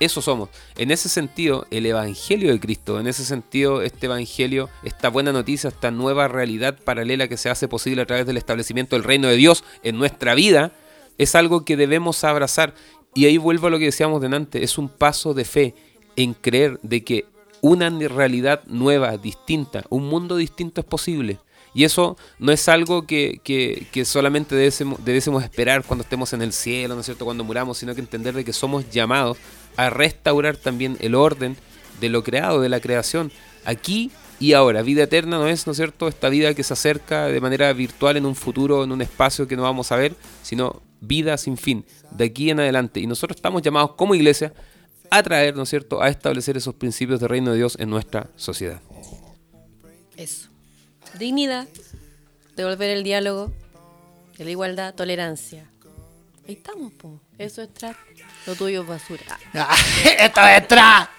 Eso 0.00 0.20
somos. 0.20 0.48
En 0.76 0.90
ese 0.90 1.08
sentido, 1.08 1.66
el 1.70 1.86
Evangelio 1.86 2.50
de 2.50 2.58
Cristo, 2.58 2.98
en 2.98 3.06
ese 3.06 3.24
sentido, 3.24 3.80
este 3.82 4.06
Evangelio, 4.06 4.68
esta 4.82 5.08
buena 5.08 5.32
noticia, 5.32 5.68
esta 5.68 5.90
nueva 5.90 6.26
realidad 6.26 6.78
paralela 6.82 7.28
que 7.28 7.36
se 7.36 7.48
hace 7.48 7.68
posible 7.68 8.02
a 8.02 8.06
través 8.06 8.26
del 8.26 8.36
establecimiento 8.36 8.96
del 8.96 9.04
reino 9.04 9.28
de 9.28 9.36
Dios 9.36 9.64
en 9.82 9.96
nuestra 9.96 10.34
vida, 10.34 10.72
es 11.16 11.34
algo 11.34 11.64
que 11.64 11.76
debemos 11.76 12.24
abrazar. 12.24 12.74
Y 13.14 13.26
ahí 13.26 13.38
vuelvo 13.38 13.68
a 13.68 13.70
lo 13.70 13.78
que 13.78 13.86
decíamos 13.86 14.20
delante, 14.20 14.64
es 14.64 14.78
un 14.78 14.88
paso 14.88 15.32
de 15.32 15.44
fe 15.44 15.74
en 16.16 16.34
creer 16.34 16.80
de 16.82 17.04
que 17.04 17.26
una 17.64 17.88
realidad 17.88 18.60
nueva, 18.66 19.16
distinta, 19.16 19.84
un 19.88 20.06
mundo 20.06 20.36
distinto 20.36 20.82
es 20.82 20.86
posible. 20.86 21.38
Y 21.72 21.84
eso 21.84 22.18
no 22.38 22.52
es 22.52 22.68
algo 22.68 23.06
que, 23.06 23.40
que- 23.42 24.04
solamente 24.04 24.54
debésemos, 24.54 25.02
debésemos 25.02 25.42
esperar 25.42 25.82
cuando 25.82 26.02
estemos 26.02 26.34
en 26.34 26.42
el 26.42 26.52
cielo, 26.52 26.94
¿no 26.94 27.00
es 27.00 27.06
cierto?, 27.06 27.24
cuando 27.24 27.42
muramos, 27.42 27.78
sino 27.78 27.94
que 27.94 28.02
entender 28.02 28.34
de 28.34 28.44
que 28.44 28.52
somos 28.52 28.90
llamados 28.90 29.38
a 29.76 29.88
restaurar 29.88 30.58
también 30.58 30.98
el 31.00 31.14
orden 31.14 31.56
de 32.00 32.10
lo 32.10 32.22
creado, 32.22 32.60
de 32.60 32.68
la 32.68 32.80
creación, 32.80 33.32
aquí 33.64 34.10
y 34.38 34.52
ahora. 34.52 34.82
Vida 34.82 35.04
eterna 35.04 35.38
no 35.38 35.48
es, 35.48 35.66
¿no 35.66 35.70
es 35.72 35.78
cierto?, 35.78 36.06
esta 36.06 36.28
vida 36.28 36.52
que 36.52 36.62
se 36.64 36.74
acerca 36.74 37.28
de 37.28 37.40
manera 37.40 37.72
virtual 37.72 38.18
en 38.18 38.26
un 38.26 38.34
futuro, 38.36 38.84
en 38.84 38.92
un 38.92 39.00
espacio 39.00 39.48
que 39.48 39.56
no 39.56 39.62
vamos 39.62 39.90
a 39.90 39.96
ver, 39.96 40.14
sino 40.42 40.82
vida 41.00 41.38
sin 41.38 41.56
fin, 41.56 41.84
de 42.10 42.26
aquí 42.26 42.50
en 42.50 42.60
adelante. 42.60 43.00
Y 43.00 43.06
nosotros 43.06 43.36
estamos 43.36 43.62
llamados 43.62 43.92
como 43.96 44.14
iglesia 44.14 44.52
a 45.10 45.22
traer, 45.22 45.56
¿no 45.56 45.62
es 45.62 45.68
cierto?, 45.68 46.02
a 46.02 46.08
establecer 46.08 46.56
esos 46.56 46.74
principios 46.74 47.20
de 47.20 47.28
reino 47.28 47.50
de 47.52 47.58
Dios 47.58 47.76
en 47.78 47.90
nuestra 47.90 48.28
sociedad. 48.36 48.80
Eso. 50.16 50.48
Dignidad, 51.18 51.68
devolver 52.56 52.90
el 52.90 53.04
diálogo, 53.04 53.52
la 54.38 54.50
igualdad, 54.50 54.94
tolerancia. 54.94 55.64
Ahí 56.46 56.54
estamos, 56.54 56.92
po. 56.92 57.20
Eso 57.38 57.62
es 57.62 57.72
trap. 57.72 57.96
Lo 58.46 58.54
tuyo 58.54 58.82
es 58.82 58.86
basura. 58.86 59.22
Ah, 59.54 59.74
¡Esta 60.18 60.44
vez 60.44 60.68
tra! 60.68 61.10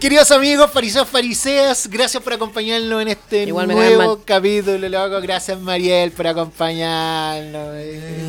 Queridos 0.00 0.30
amigos, 0.32 0.70
fariseos, 0.72 1.08
fariseas, 1.08 1.86
gracias 1.88 2.20
por 2.20 2.32
acompañarnos 2.32 3.02
en 3.02 3.08
este 3.08 3.44
Igual 3.44 3.68
nuevo 3.68 4.20
capítulo, 4.24 4.88
loco. 4.88 5.20
Gracias, 5.20 5.60
Mariel, 5.60 6.10
por 6.10 6.26
acompañarnos. 6.26 7.76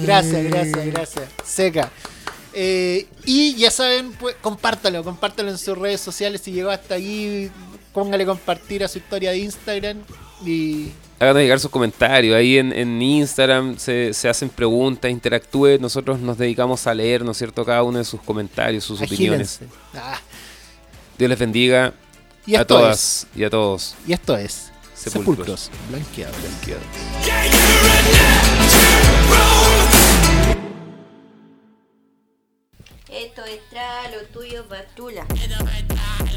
Gracias, 0.03 0.43
gracias, 0.43 0.86
gracias. 0.86 1.30
Seca. 1.43 1.91
Eh, 2.54 3.08
y 3.26 3.56
ya 3.56 3.72
saben, 3.72 4.14
pues, 4.14 4.36
compártalo, 4.41 5.04
compártalo 5.04 5.49
en 5.49 5.58
sus 5.58 5.78
redes 5.78 6.01
sociales. 6.01 6.41
Si 6.41 6.51
llegó 6.51 6.70
hasta 6.70 6.95
ahí, 6.95 7.51
póngale 7.93 8.26
compartir 8.26 8.84
a 8.84 8.88
su 8.88 8.99
historia 8.99 9.32
de 9.32 9.39
Instagram. 9.39 9.99
Y 10.45 10.91
Háganos 11.20 11.41
llegar 11.41 11.60
sus 11.60 11.72
comentarios. 11.72 12.36
Ahí 12.36 12.58
en, 12.58 12.74
en 12.74 13.01
Instagram 13.01 13.78
se, 13.78 14.14
se 14.14 14.30
hacen 14.30 14.49
preguntas, 14.49 15.10
interactúe. 15.10 15.78
Nosotros 15.80 16.20
nos 16.20 16.38
dedicamos 16.38 16.86
a 16.86 16.93
leer, 16.93 17.24
¿no 17.24 17.32
es 17.32 17.38
cierto?, 17.38 17.64
cada 17.66 17.84
uno 17.84 17.97
de 17.97 18.04
sus 18.04 18.22
comentarios, 18.22 18.84
sus 18.84 19.01
opiniones. 19.01 19.60
Ah, 19.93 20.20
Dios 21.18 21.30
les 21.30 21.39
bendiga 21.39 21.93
y 22.45 22.56
a 22.56 22.66
todas 22.66 23.28
y 23.36 23.43
a 23.43 23.49
todos. 23.49 23.95
Y 24.06 24.14
esto 24.14 24.36
es 24.36 24.72
Sepulcros. 24.95 25.72
Sepulcros 25.72 25.72
Blanqueados. 25.89 26.36
Esto 33.14 33.45
es 33.45 33.61
tra, 33.70 34.09
lo 34.09 34.24
tuyo 34.30 34.66
es 34.68 36.32